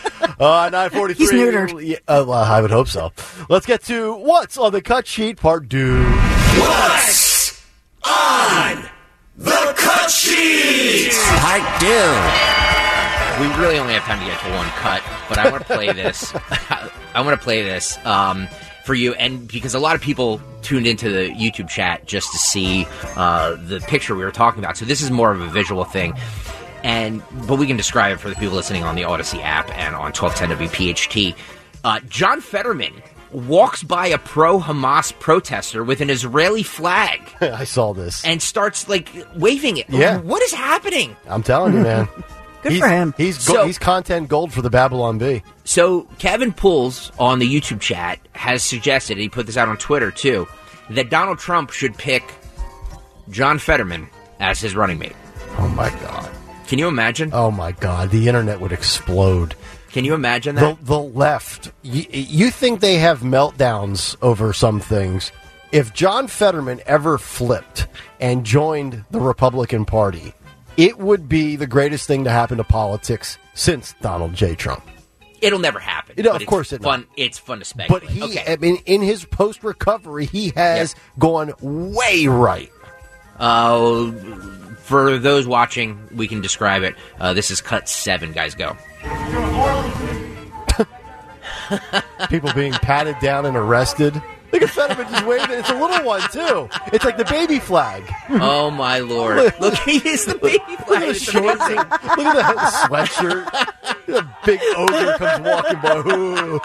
Uh, 0.41 0.69
943. 0.71 1.17
He's 1.17 1.33
neutered. 1.33 1.85
Yeah, 1.85 1.97
uh, 2.07 2.25
well, 2.29 2.33
I 2.45 2.61
would 2.61 2.71
hope 2.71 2.87
so. 2.87 3.13
Let's 3.49 3.67
get 3.67 3.83
to 3.85 4.15
what's 4.15 4.57
on 4.57 4.71
the 4.71 4.81
cut 4.81 5.05
sheet, 5.05 5.37
part 5.37 5.69
two. 5.69 6.05
What's 6.05 7.61
on 8.05 8.89
the 9.37 9.75
cut 9.77 10.11
sheet? 10.13 11.11
Part 11.13 11.81
do. 11.81 12.58
We 13.41 13.47
really 13.55 13.79
only 13.79 13.95
have 13.95 14.03
time 14.03 14.19
to 14.19 14.25
get 14.27 14.41
to 14.41 14.51
one 14.51 14.67
cut, 14.71 15.03
but 15.29 15.39
I 15.39 15.51
want 15.51 15.65
to 15.67 15.73
play 15.73 15.93
this. 15.93 16.33
I 17.15 17.21
want 17.21 17.39
to 17.39 17.43
play 17.45 17.63
this 17.63 17.97
um, 18.05 18.49
for 18.85 18.95
you, 18.95 19.15
and 19.15 19.47
because 19.47 19.75
a 19.75 19.79
lot 19.79 19.95
of 19.95 20.01
people 20.01 20.41
tuned 20.63 20.87
into 20.89 21.09
the 21.09 21.29
YouTube 21.31 21.69
chat 21.69 22.05
just 22.07 22.33
to 22.33 22.39
see 22.39 22.87
uh, 23.17 23.55
the 23.55 23.79
picture 23.81 24.17
we 24.17 24.25
were 24.25 24.33
talking 24.33 24.59
about. 24.63 24.77
So 24.77 24.85
this 24.85 25.01
is 25.03 25.11
more 25.13 25.31
of 25.31 25.41
a 25.41 25.47
visual 25.47 25.85
thing, 25.85 26.15
and 26.83 27.23
but 27.47 27.57
we 27.61 27.67
can 27.69 27.77
describe 27.77 28.13
it 28.17 28.19
for 28.21 28.29
the 28.29 28.35
people 28.35 28.57
listening 28.57 28.83
on 28.83 28.97
the 28.97 29.03
Audacy 29.03 29.41
app 29.43 29.71
and 29.77 29.95
on 29.95 30.13
1210 30.13 30.69
WPHT. 30.69 31.37
Uh, 31.85 32.01
John 32.09 32.41
Fetterman 32.41 32.93
walks 33.31 33.83
by 33.85 34.09
a 34.09 34.19
pro-Hamas 34.19 35.17
protester 35.21 35.85
with 35.85 36.01
an 36.01 36.11
Israeli 36.11 36.63
flag 36.65 37.21
I 37.41 37.65
saw 37.65 37.93
this. 37.93 38.25
and 38.25 38.41
starts 38.43 38.89
like 38.89 39.11
waving 39.37 39.77
it. 39.77 39.87
Yeah. 39.91 40.17
what 40.19 40.43
is 40.43 40.53
happening? 40.53 41.15
I'm 41.29 41.43
telling 41.43 41.75
you, 41.75 41.81
man. 41.83 42.09
Good 42.63 42.73
he's, 42.73 42.81
for 42.81 42.89
him. 42.89 43.15
He's 43.17 43.47
go- 43.47 43.55
So- 43.55 43.67
he's 43.67 43.79
content 43.79 44.29
gold 44.29 44.53
for 44.53 44.63
the 44.63 44.71
Babylon 44.71 45.19
Bee. 45.19 45.43
So 45.65 46.03
Kevin 46.19 46.53
Pools 46.53 47.13
on 47.19 47.39
the 47.39 47.47
YouTube 47.49 47.81
chat 47.81 48.19
has 48.33 48.63
suggested, 48.63 49.13
and 49.13 49.23
he 49.23 49.29
put 49.29 49.47
this 49.47 49.57
out 49.57 49.69
on 49.69 49.77
Twitter 49.77 50.11
too, 50.11 50.49
that 50.91 51.11
Donald 51.11 51.39
Trump 51.39 51.71
should 51.71 51.97
pick 51.97 52.25
John 53.31 53.59
Fetterman 53.59 54.09
as 54.41 54.61
his 54.61 54.75
running 54.75 54.99
mate. 54.99 55.17
Oh 55.59 55.69
my 55.69 55.91
god. 55.91 56.31
Can 56.67 56.79
you 56.79 56.89
imagine? 56.89 57.31
Oh 57.33 57.51
my 57.51 57.73
god. 57.73 58.11
The 58.11 58.29
internet 58.29 58.61
would 58.61 58.73
explode. 58.73 59.55
Can 59.93 60.05
you 60.05 60.15
imagine 60.15 60.55
The, 60.55 60.61
that? 60.61 60.85
the 60.85 60.99
left. 61.01 61.73
You, 61.83 62.05
you 62.11 62.51
think 62.51 62.81
they 62.81 62.97
have 62.97 63.21
meltdowns 63.21 64.17
over 64.23 64.53
some 64.53 64.81
things? 64.81 65.33
If 65.73 65.93
John 65.93 66.29
Fetterman 66.29 66.81
ever 66.87 67.19
flipped 67.19 67.87
and 68.21 68.45
joined 68.45 69.05
the 69.11 69.21
Republican 69.21 69.85
Party, 69.85 70.33
it 70.79 70.99
would 70.99 71.29
be 71.29 71.57
the 71.57 71.67
greatest 71.67 72.07
thing 72.07 72.25
to 72.25 72.31
happen 72.31 72.57
to 72.57 72.65
politics 72.65 73.37
since 73.53 73.95
Donald 74.01 74.33
J. 74.33 74.55
Trump. 74.55 74.85
It'll 75.41 75.59
never 75.59 75.81
happen. 75.81 76.15
You 76.17 76.23
know, 76.23 76.33
of 76.33 76.47
course 76.47 76.73
it 76.73 76.83
fun. 76.83 77.07
It's 77.17 77.37
fun 77.37 77.59
to 77.59 77.65
speculate. 77.65 78.03
But 78.03 78.11
he, 78.11 78.23
okay. 78.23 78.53
I 78.53 78.57
mean, 78.57 78.79
in 78.87 79.03
his 79.03 79.25
post 79.25 79.63
recovery, 79.63 80.25
he 80.25 80.51
has 80.51 80.95
gone 81.19 81.53
way 81.61 82.27
right. 82.27 82.73
Uh, 83.39 84.11
for 84.83 85.19
those 85.19 85.47
watching, 85.47 86.01
we 86.15 86.27
can 86.27 86.41
describe 86.41 86.83
it. 86.83 86.97
Uh, 87.21 87.35
this 87.35 87.51
is 87.51 87.61
cut 87.61 87.89
seven. 87.89 88.33
Guys, 88.33 88.55
go. 88.55 88.77
People 92.31 92.53
being 92.53 92.73
patted 92.73 93.17
down 93.21 93.47
and 93.47 93.57
arrested. 93.57 94.21
Look 94.53 94.63
at 94.63 94.71
Fetterman 94.71 95.13
just 95.13 95.27
waving. 95.27 95.59
It's 95.59 95.71
a 95.71 95.75
little 95.75 96.05
one 96.07 96.23
too. 96.31 96.69
It's 96.93 97.05
like 97.05 97.17
the 97.17 97.25
baby 97.25 97.59
flag. 97.59 98.03
Oh 98.31 98.71
my 98.71 98.99
lord! 99.01 99.53
Look, 99.61 99.75
he 99.79 99.97
is 100.09 100.25
the 100.25 100.37
baby 100.37 100.59
flag. 100.59 100.89
Look 100.89 100.99
at 101.01 101.09
the 101.09 101.15
shorts. 101.15 101.69
Look 101.69 102.27
at 102.27 102.35
that 102.37 102.89
sweatshirt. 102.89 104.07
The 104.07 104.27
big 104.47 104.61
ogre 104.77 105.15
comes 105.19 105.47
walking 105.47 105.81
by. 105.81 106.17
Ooh. 106.17 106.61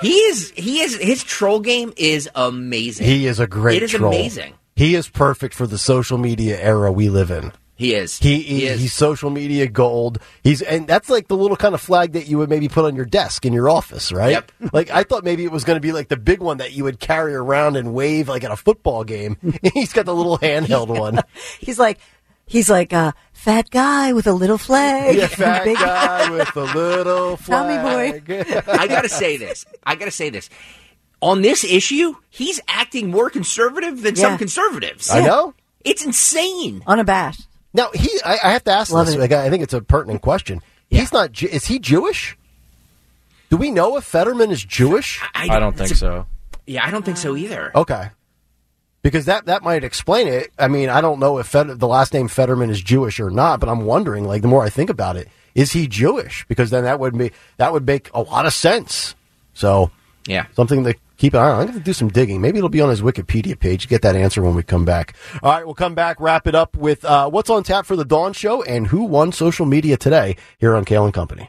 He 0.00 0.14
is. 0.14 0.50
He 0.56 0.80
is. 0.80 0.96
His 0.96 1.22
troll 1.22 1.60
game 1.60 1.92
is 1.96 2.28
amazing. 2.34 3.06
He 3.06 3.26
is 3.26 3.38
a 3.38 3.46
great 3.46 3.76
It 3.78 3.82
is 3.84 3.90
troll. 3.92 4.12
amazing. 4.12 4.54
He 4.76 4.94
is 4.94 5.08
perfect 5.08 5.54
for 5.54 5.66
the 5.66 5.76
social 5.76 6.16
media 6.16 6.58
era 6.58 6.90
we 6.90 7.10
live 7.10 7.30
in. 7.30 7.52
He 7.80 7.94
is. 7.94 8.18
He, 8.18 8.42
he 8.42 8.66
is. 8.66 8.78
he's 8.78 8.92
social 8.92 9.30
media 9.30 9.66
gold. 9.66 10.18
He's 10.44 10.60
and 10.60 10.86
that's 10.86 11.08
like 11.08 11.28
the 11.28 11.36
little 11.36 11.56
kind 11.56 11.74
of 11.74 11.80
flag 11.80 12.12
that 12.12 12.26
you 12.28 12.36
would 12.36 12.50
maybe 12.50 12.68
put 12.68 12.84
on 12.84 12.94
your 12.94 13.06
desk 13.06 13.46
in 13.46 13.54
your 13.54 13.70
office, 13.70 14.12
right? 14.12 14.32
Yep. 14.32 14.52
Like 14.74 14.90
I 14.90 15.02
thought 15.02 15.24
maybe 15.24 15.44
it 15.44 15.50
was 15.50 15.64
going 15.64 15.76
to 15.76 15.80
be 15.80 15.92
like 15.92 16.08
the 16.08 16.18
big 16.18 16.40
one 16.40 16.58
that 16.58 16.72
you 16.72 16.84
would 16.84 17.00
carry 17.00 17.34
around 17.34 17.76
and 17.76 17.94
wave 17.94 18.28
like 18.28 18.44
at 18.44 18.50
a 18.50 18.56
football 18.56 19.02
game. 19.02 19.38
he's 19.74 19.94
got 19.94 20.04
the 20.04 20.14
little 20.14 20.36
handheld 20.36 20.88
one. 20.88 21.20
He's 21.58 21.78
like, 21.78 21.98
he's 22.46 22.68
like 22.68 22.92
a 22.92 23.14
fat 23.32 23.70
guy 23.70 24.12
with 24.12 24.26
a 24.26 24.32
little 24.34 24.58
flag. 24.58 25.16
Yeah, 25.16 25.26
fat 25.28 25.64
Big- 25.64 25.78
guy 25.78 26.30
with 26.30 26.54
a 26.54 26.64
little 26.74 27.38
flag. 27.38 27.80
Tommy 27.82 28.22
boy. 28.22 28.62
I 28.68 28.86
gotta 28.88 29.08
say 29.08 29.38
this. 29.38 29.64
I 29.84 29.94
gotta 29.94 30.10
say 30.10 30.28
this. 30.28 30.50
On 31.22 31.40
this 31.40 31.64
issue, 31.64 32.14
he's 32.28 32.60
acting 32.68 33.10
more 33.10 33.30
conservative 33.30 34.02
than 34.02 34.16
Yeah. 34.16 34.22
some 34.22 34.36
conservatives. 34.38 35.08
I 35.10 35.20
know. 35.24 35.54
It's 35.82 36.04
insane. 36.04 36.82
Unabashed. 36.86 37.46
Now 37.72 37.90
he, 37.94 38.10
I, 38.24 38.38
I 38.44 38.50
have 38.52 38.64
to 38.64 38.72
ask 38.72 38.92
Love 38.92 39.06
this. 39.06 39.14
it. 39.14 39.20
Like, 39.20 39.32
I 39.32 39.48
think 39.50 39.62
it's 39.62 39.74
a 39.74 39.80
pertinent 39.80 40.22
question. 40.22 40.60
He's 40.88 41.12
not. 41.12 41.40
Is 41.42 41.66
he 41.66 41.78
Jewish? 41.78 42.36
Do 43.48 43.56
we 43.56 43.70
know 43.70 43.96
if 43.96 44.04
Fetterman 44.04 44.50
is 44.50 44.64
Jewish? 44.64 45.20
I 45.34 45.58
don't 45.58 45.76
think 45.76 45.94
so. 45.94 46.26
Yeah, 46.66 46.84
I 46.86 46.90
don't 46.90 47.04
think 47.04 47.16
so 47.16 47.36
either. 47.36 47.72
Okay. 47.74 48.10
Because 49.02 49.24
that, 49.24 49.46
that 49.46 49.62
might 49.62 49.82
explain 49.82 50.28
it. 50.28 50.50
I 50.58 50.68
mean, 50.68 50.88
I 50.88 51.00
don't 51.00 51.18
know 51.20 51.38
if 51.38 51.46
Fed, 51.46 51.66
the 51.80 51.88
last 51.88 52.12
name 52.12 52.28
Fetterman 52.28 52.68
is 52.70 52.80
Jewish 52.82 53.18
or 53.18 53.30
not, 53.30 53.58
but 53.58 53.68
I'm 53.68 53.86
wondering, 53.86 54.24
like, 54.24 54.42
the 54.42 54.48
more 54.48 54.62
I 54.62 54.68
think 54.68 54.90
about 54.90 55.16
it, 55.16 55.26
is 55.54 55.72
he 55.72 55.86
Jewish? 55.88 56.44
Because 56.48 56.70
then 56.70 56.84
that 56.84 57.00
would 57.00 57.16
be 57.16 57.32
that 57.56 57.72
would 57.72 57.86
make 57.86 58.10
a 58.14 58.20
lot 58.20 58.46
of 58.46 58.52
sense. 58.52 59.14
So, 59.54 59.90
Yeah. 60.26 60.46
something 60.54 60.84
to 60.84 60.94
keep 61.20 61.34
an 61.34 61.40
eye 61.40 61.50
on. 61.50 61.60
I'm 61.60 61.66
going 61.66 61.78
to 61.78 61.84
do 61.84 61.92
some 61.92 62.08
digging. 62.08 62.40
Maybe 62.40 62.58
it'll 62.58 62.70
be 62.70 62.80
on 62.80 62.88
his 62.88 63.02
Wikipedia 63.02 63.58
page. 63.58 63.88
Get 63.88 64.02
that 64.02 64.16
answer 64.16 64.42
when 64.42 64.54
we 64.54 64.62
come 64.62 64.84
back. 64.84 65.14
All 65.42 65.52
right, 65.52 65.64
we'll 65.64 65.74
come 65.74 65.94
back, 65.94 66.18
wrap 66.18 66.46
it 66.46 66.54
up 66.54 66.76
with 66.76 67.04
uh, 67.04 67.28
what's 67.28 67.50
on 67.50 67.62
tap 67.62 67.86
for 67.86 67.94
the 67.94 68.04
Dawn 68.04 68.32
Show 68.32 68.62
and 68.62 68.86
who 68.86 69.04
won 69.04 69.30
social 69.30 69.66
media 69.66 69.96
today 69.96 70.36
here 70.58 70.74
on 70.74 70.84
Kayal 70.84 71.04
and 71.04 71.14
Company. 71.14 71.46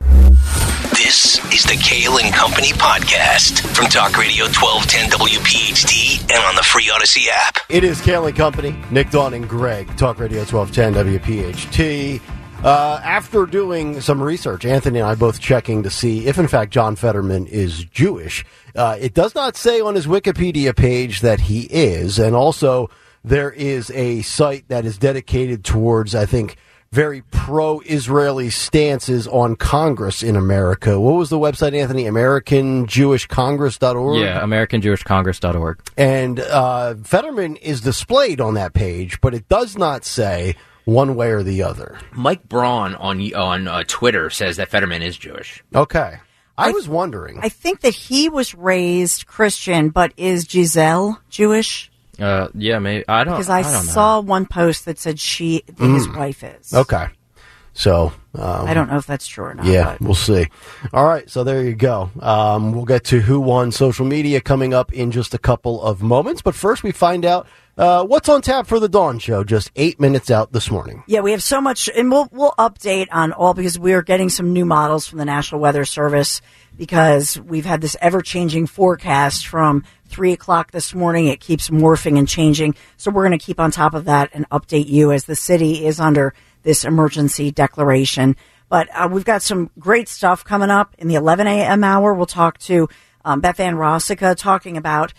This 0.92 1.40
is 1.54 1.64
the 1.64 1.78
Kayal 1.82 2.22
and 2.22 2.34
Company 2.34 2.70
podcast 2.74 3.62
from 3.76 3.86
Talk 3.86 4.18
Radio 4.18 4.46
1210 4.46 5.10
WPHT 5.10 6.22
and 6.22 6.44
on 6.44 6.56
the 6.56 6.64
free 6.64 6.90
Audacy 6.90 7.28
app. 7.32 7.58
It 7.70 7.84
is 7.84 8.02
Kayal 8.02 8.28
and 8.28 8.36
Company, 8.36 8.76
Nick 8.92 9.10
Dawn 9.10 9.34
and 9.34 9.48
Greg, 9.48 9.88
Talk 9.98 10.20
Radio 10.20 10.44
1210 10.44 11.20
WPHT. 11.20 12.41
Uh, 12.64 13.02
after 13.04 13.48
doing 13.48 14.00
some 14.02 14.22
research, 14.22 14.66
Anthony 14.66 15.00
and 15.00 15.08
I 15.08 15.16
both 15.16 15.40
checking 15.40 15.82
to 15.82 15.90
see 15.90 16.28
if, 16.28 16.38
in 16.38 16.48
fact, 16.48 16.72
John 16.72 16.96
Fetterman 16.96 17.48
is 17.48 17.86
Jewish. 17.86 18.46
Uh, 18.76 18.98
it 19.00 19.16
does 19.16 19.34
not 19.34 19.56
say 19.56 19.82
on 19.82 19.96
his 19.96 20.06
Wikipedia 20.06 20.76
page 20.76 21.22
that 21.22 21.40
he 21.40 21.62
is. 21.62 22.20
And 22.20 22.36
also, 22.36 22.92
there 23.24 23.52
is 23.52 23.90
a 23.92 24.22
site 24.22 24.68
that 24.68 24.86
is 24.86 25.00
dedicated 25.00 25.64
towards, 25.64 26.14
I 26.14 26.28
think, 26.28 26.56
very 26.92 27.24
pro 27.32 27.80
Israeli 27.80 28.52
stances 28.52 29.28
on 29.28 29.56
Congress 29.56 30.22
in 30.22 30.36
America. 30.36 31.00
What 31.00 31.16
was 31.16 31.32
the 31.32 31.40
website, 31.40 31.76
Anthony? 31.76 32.04
AmericanJewishCongress.org? 32.04 34.22
Yeah, 34.22 34.40
AmericanJewishCongress.org. 34.42 35.80
And 35.98 36.40
uh, 36.40 36.94
Fetterman 37.04 37.56
is 37.56 37.82
displayed 37.82 38.40
on 38.40 38.54
that 38.54 38.74
page, 38.74 39.20
but 39.20 39.34
it 39.34 39.50
does 39.50 39.80
not 39.80 40.06
say 40.06 40.56
one 40.86 41.16
way 41.16 41.32
or 41.32 41.44
the 41.44 41.64
other. 41.64 42.00
Mike 42.14 42.48
Braun 42.48 42.96
on 42.96 43.34
on 43.34 43.68
uh, 43.68 43.84
Twitter 43.88 44.30
says 44.30 44.58
that 44.58 44.70
Fetterman 44.70 45.02
is 45.02 45.18
Jewish. 45.18 45.64
Okay. 45.74 46.20
I, 46.58 46.72
was 46.72 46.88
wondering. 46.88 47.40
I 47.42 47.50
think 47.50 47.82
that 47.82 47.94
he 47.96 48.30
was 48.30 48.54
raised 48.54 49.26
Christian, 49.26 49.90
but 49.90 50.14
is 50.16 50.46
Gisele 50.46 51.20
Jewish? 51.30 51.92
Uh, 52.20 52.50
yeah, 52.54 52.78
maybe 52.78 53.04
I 53.08 53.24
don't. 53.24 53.34
Because 53.34 53.50
I, 53.50 53.60
I, 53.60 53.62
don't 53.64 53.74
know. 53.74 53.92
saw 53.92 54.20
one 54.20 54.46
post 54.46 54.86
that 54.86 55.00
said 55.00 55.20
she, 55.20 55.64
that 55.66 55.88
his 55.88 56.08
wife 56.08 56.44
is. 56.44 56.74
okay. 56.74 57.08
So, 57.74 58.14
um, 58.34 58.68
I 58.68 58.74
don't 58.74 58.90
know 58.90 58.98
if 58.98 59.06
that's 59.06 59.28
true 59.28 59.46
or 59.46 59.54
not. 59.54 59.66
Yeah, 59.66 59.98
but- 60.00 60.02
we'll 60.02 60.16
see. 60.16 60.48
All 60.94 61.06
right, 61.06 61.30
so 61.30 61.44
there 61.44 61.64
you 61.64 61.76
go. 61.76 62.10
Um, 62.22 62.72
we'll 62.72 62.86
get 62.86 63.04
to 63.06 63.20
who 63.20 63.40
won 63.40 63.72
social 63.72 64.06
media 64.06 64.40
coming 64.40 64.74
up 64.74 64.94
in 64.94 65.12
just 65.12 65.34
a 65.34 65.38
couple 65.38 65.82
of 65.82 66.02
moments. 66.02 66.42
But 66.42 66.56
first, 66.56 66.82
we 66.84 66.92
find 66.92 67.26
out 67.26 67.48
uh, 67.78 68.06
what's 68.06 68.30
on 68.30 68.42
tap 68.42 68.68
for 68.68 68.80
the 68.80 68.88
Dawn 68.90 69.20
Show 69.20 69.44
just 69.44 69.72
eight 69.76 70.00
minutes 70.00 70.30
out 70.32 70.54
this 70.54 70.72
morning. 70.72 71.04
Yeah, 71.08 71.22
we 71.22 71.32
have 71.32 71.44
so 71.44 71.60
much, 71.60 71.90
and 71.90 72.10
we'll 72.10 72.30
we'll 72.32 72.54
update 72.58 73.08
on 73.12 73.34
all 73.34 73.54
because 73.54 73.78
we 73.78 73.94
are 73.94 74.02
getting 74.02 74.30
some 74.30 74.54
new 74.54 74.66
models 74.66 75.08
from 75.08 75.20
the 75.20 75.26
National 75.26 75.60
Weather 75.60 75.84
Service 75.84 76.42
because 76.78 77.40
we've 77.40 77.66
had 77.66 77.82
this 77.82 77.98
ever 78.02 78.22
changing 78.22 78.66
forecast 78.68 79.46
from 79.48 79.84
three 80.08 80.32
o'clock 80.34 80.72
this 80.72 80.94
morning. 80.96 81.28
It 81.28 81.40
keeps 81.40 81.70
morphing 81.70 82.18
and 82.18 82.28
changing, 82.28 82.76
so 82.98 83.12
we're 83.12 83.28
going 83.28 83.38
to 83.38 83.44
keep 83.46 83.60
on 83.60 83.72
top 83.72 83.94
of 83.94 84.06
that 84.06 84.30
and 84.34 84.50
update 84.50 84.88
you 84.88 85.12
as 85.12 85.26
the 85.26 85.36
city 85.36 85.86
is 85.86 86.00
under 86.00 86.34
this 86.64 86.84
emergency 86.86 87.52
declaration. 87.52 88.36
But 88.70 88.88
uh, 88.94 89.10
we've 89.12 89.26
got 89.26 89.42
some 89.42 89.70
great 89.78 90.08
stuff 90.08 90.46
coming 90.46 90.70
up 90.70 90.96
in 90.98 91.08
the 91.08 91.16
11 91.16 91.48
a.m. 91.48 91.84
hour. 91.84 92.14
We'll 92.14 92.26
talk 92.26 92.58
to 92.60 92.88
um, 93.26 93.42
Beth 93.42 93.60
Ann 93.60 93.76
Rosica 93.76 94.36
talking 94.36 94.78
about 94.78 95.14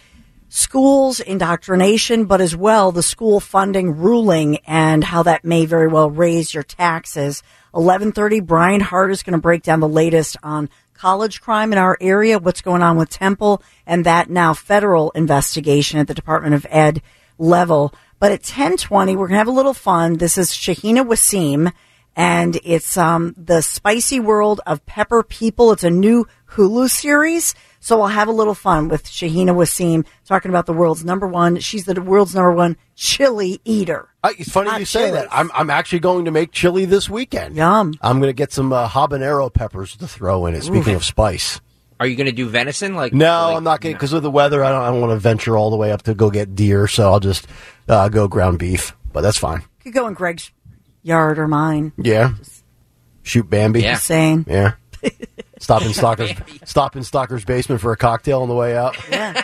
schools 0.49 1.19
indoctrination, 1.21 2.27
but 2.27 2.41
as 2.41 2.55
well 2.55 2.93
the 2.93 3.03
school 3.03 3.41
funding 3.41 3.97
ruling 3.97 4.59
and 4.67 5.03
how 5.03 5.23
that 5.23 5.45
may 5.45 5.65
very 5.65 5.89
well 5.89 6.11
raise 6.11 6.53
your 6.53 6.63
taxes. 6.63 7.43
1130, 7.73 8.41
Brian 8.41 8.81
Hart 8.81 9.11
is 9.11 9.23
going 9.23 9.33
to 9.33 9.41
break 9.41 9.63
down 9.63 9.81
the 9.81 9.89
latest 9.89 10.37
on 10.43 10.69
college 10.93 11.41
crime 11.41 11.73
in 11.73 11.79
our 11.79 11.97
area, 12.01 12.39
what's 12.39 12.61
going 12.61 12.83
on 12.83 12.97
with 12.97 13.09
Temple, 13.09 13.63
and 13.87 14.05
that 14.05 14.31
now 14.31 14.53
federal 14.53 15.11
investigation 15.13 15.99
at 15.99 16.07
the 16.07 16.15
Department 16.15 16.55
of 16.55 16.67
Ed 16.69 17.03
level. 17.39 17.95
But 18.23 18.31
at 18.31 18.43
1020, 18.43 19.17
we're 19.17 19.27
going 19.27 19.35
to 19.35 19.39
have 19.39 19.49
a 19.49 19.51
little 19.51 19.75
fun. 19.75 20.19
This 20.19 20.39
is 20.39 20.53
Shahina 20.53 21.05
Wasim 21.05 21.73
and 22.15 22.57
it's 22.63 22.97
um, 22.97 23.35
the 23.37 23.63
spicy 23.63 24.21
world 24.21 24.61
of 24.65 24.87
pepper 24.87 25.25
people. 25.25 25.73
It's 25.73 25.83
a 25.83 25.91
new 25.91 26.29
Hulu 26.51 26.89
series, 26.89 27.57
so 27.81 27.99
we'll 27.99 28.07
have 28.07 28.29
a 28.29 28.33
little 28.33 28.55
fun 28.55 28.87
with 28.87 29.07
Shahina 29.07 29.57
Wasim 29.57 30.07
talking 30.25 30.53
about 30.53 30.67
the 30.67 30.73
world's 30.73 31.05
number 31.05 31.27
one. 31.27 31.59
She's 31.59 31.85
the 31.85 32.01
world's 32.01 32.33
number 32.33 32.53
one 32.53 32.77
chili 32.95 33.61
eater. 33.65 34.09
Uh, 34.23 34.35
it's 34.39 34.53
funny 34.53 34.71
Hot 34.71 34.79
you 34.79 34.87
say 34.87 35.09
chilies. 35.09 35.15
that. 35.15 35.29
I'm, 35.33 35.51
I'm 35.53 35.71
actually 35.71 35.99
going 35.99 36.27
to 36.27 36.31
make 36.31 36.53
chili 36.53 36.85
this 36.85 37.11
weekend. 37.11 37.57
Yum. 37.57 37.95
I'm 38.03 38.21
going 38.21 38.29
to 38.31 38.35
get 38.35 38.53
some 38.53 38.73
uh, 38.73 38.89
habanero 38.89 39.53
peppers 39.53 39.97
to 39.97 40.07
throw 40.07 40.47
in 40.47 40.55
it. 40.55 40.63
Speaking 40.63 40.95
of 40.95 41.05
spice. 41.05 41.61
Are 42.03 42.07
you 42.09 42.17
going 42.17 42.27
to 42.27 42.33
do 42.33 42.49
venison? 42.49 42.97
Like 42.97 43.13
No, 43.13 43.27
like- 43.27 43.57
I'm 43.59 43.63
not 43.63 43.81
going 43.81 43.95
because 43.95 44.13
of 44.13 44.25
the 44.25 44.31
weather. 44.31 44.65
I 44.65 44.71
don't, 44.71 44.83
I 44.83 44.91
don't 44.91 45.01
want 45.01 45.13
to 45.13 45.19
venture 45.21 45.57
all 45.57 45.71
the 45.71 45.77
way 45.77 45.93
up 45.93 46.03
to 46.03 46.15
go 46.15 46.31
get 46.31 46.57
deer, 46.57 46.89
so 46.89 47.13
I'll 47.13 47.21
just 47.21 47.47
uh, 47.89 48.09
go 48.09 48.27
ground 48.27 48.59
beef. 48.59 48.93
But 49.13 49.21
that's 49.21 49.39
fine. 49.39 49.63
Could 49.85 49.93
go 49.93 50.09
in 50.09 50.15
Greg's 50.15 50.51
yard 51.05 51.39
or 51.39 51.47
mine. 51.47 51.93
Yeah. 51.97 52.33
Shoot 53.23 53.49
Bambi. 53.49 53.83
Yeah. 53.83 53.93
Just 53.93 54.07
saying. 54.07 54.47
Yeah. 54.49 54.73
Stop 55.61 55.83
in 55.83 55.93
Stocker's 55.93 56.33
stop 56.65 56.97
in 56.97 57.05
Stocker's 57.05 57.45
basement 57.45 57.81
for 57.81 57.93
a 57.93 57.97
cocktail 57.97 58.43
on 58.43 58.49
the 58.49 58.55
way 58.57 58.77
out. 58.77 58.97
Yeah. 59.09 59.41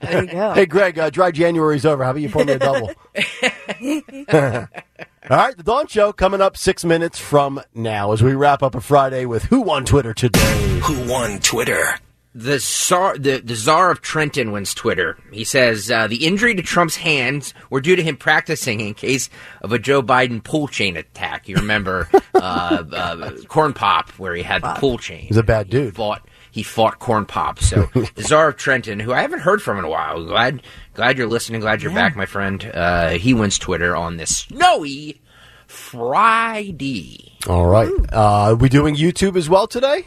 There 0.00 0.24
you 0.24 0.30
go. 0.30 0.52
Hey 0.54 0.64
Greg, 0.64 0.98
uh, 0.98 1.10
dry 1.10 1.32
January's 1.32 1.84
over. 1.84 2.02
How 2.02 2.12
about 2.12 2.22
you 2.22 2.30
pour 2.30 2.46
me 2.46 2.54
a 2.54 2.58
double? 2.58 2.90
All 5.30 5.36
right, 5.36 5.56
the 5.56 5.62
Dawn 5.62 5.86
Show 5.86 6.12
coming 6.12 6.40
up 6.40 6.56
six 6.56 6.84
minutes 6.84 7.20
from 7.20 7.62
now 7.72 8.10
as 8.10 8.20
we 8.20 8.34
wrap 8.34 8.64
up 8.64 8.74
a 8.74 8.80
Friday 8.80 9.26
with 9.26 9.44
Who 9.44 9.60
Won 9.60 9.84
Twitter 9.84 10.12
today. 10.12 10.80
Who 10.82 11.08
won 11.08 11.38
Twitter? 11.38 11.94
The 12.34 12.58
czar, 12.58 13.16
the, 13.16 13.38
the 13.40 13.54
czar 13.54 13.92
of 13.92 14.00
Trenton 14.02 14.50
wins 14.50 14.74
Twitter. 14.74 15.16
He 15.32 15.44
says 15.44 15.88
uh, 15.88 16.08
the 16.08 16.26
injury 16.26 16.56
to 16.56 16.62
Trump's 16.62 16.96
hands 16.96 17.54
were 17.70 17.80
due 17.80 17.94
to 17.94 18.02
him 18.02 18.16
practicing 18.16 18.80
in 18.80 18.94
case 18.94 19.30
of 19.62 19.72
a 19.72 19.78
Joe 19.78 20.02
Biden 20.02 20.42
pull 20.42 20.66
chain 20.66 20.96
attack. 20.96 21.48
You 21.48 21.56
remember 21.56 22.08
uh, 22.34 22.84
uh, 22.92 23.30
Corn 23.46 23.72
Pop, 23.72 24.10
where 24.10 24.34
he 24.34 24.42
had 24.42 24.62
the 24.62 24.74
pull 24.74 24.98
chain. 24.98 25.26
He's 25.26 25.36
a 25.36 25.42
bad 25.44 25.66
He 25.66 25.70
dude. 25.72 25.94
fought. 25.94 26.26
He 26.52 26.64
fought 26.64 26.98
Corn 26.98 27.26
Pop. 27.26 27.60
So 27.60 27.86
the 27.94 28.22
czar 28.22 28.48
of 28.48 28.56
Trenton, 28.56 28.98
who 29.00 29.12
I 29.12 29.22
haven't 29.22 29.40
heard 29.40 29.62
from 29.62 29.78
in 29.78 29.84
a 29.84 29.88
while. 29.88 30.24
Glad, 30.24 30.62
glad 30.94 31.18
you're 31.18 31.28
listening. 31.28 31.60
Glad 31.60 31.82
you're 31.82 31.94
back, 31.94 32.16
my 32.16 32.26
friend. 32.26 32.64
Uh, 32.74 33.10
he 33.10 33.34
wins 33.34 33.58
Twitter 33.58 33.94
on 33.96 34.16
this 34.16 34.38
snowy 34.38 35.19
Friday. 35.70 37.32
All 37.48 37.66
right, 37.66 37.90
uh, 38.12 38.56
we 38.58 38.68
doing 38.68 38.96
YouTube 38.96 39.36
as 39.36 39.48
well 39.48 39.66
today? 39.66 40.06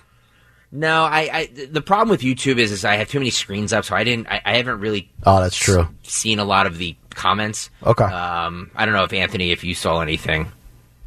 No, 0.72 1.04
I, 1.04 1.30
I. 1.32 1.46
The 1.70 1.82
problem 1.82 2.10
with 2.10 2.22
YouTube 2.22 2.58
is, 2.58 2.72
is 2.72 2.84
I 2.84 2.96
have 2.96 3.08
too 3.10 3.20
many 3.20 3.30
screens 3.30 3.74
up, 3.74 3.86
so 3.86 3.96
I 3.96 4.04
didn't. 4.04 4.28
I, 4.28 4.42
I 4.44 4.58
haven't 4.58 4.80
really 4.80 5.10
Oh, 5.26 5.40
that's 5.40 5.56
true. 5.58 5.88
seen 6.04 6.40
a 6.40 6.44
lot 6.46 6.66
of 6.66 6.78
the 6.78 6.96
comments. 7.12 7.70
Okay. 7.84 8.04
Um, 8.04 8.72
I 8.76 8.86
don't 8.86 8.94
know 8.96 9.04
if 9.04 9.14
Anthony, 9.14 9.52
if 9.52 9.64
you 9.64 9.76
saw 9.76 10.02
anything. 10.02 10.52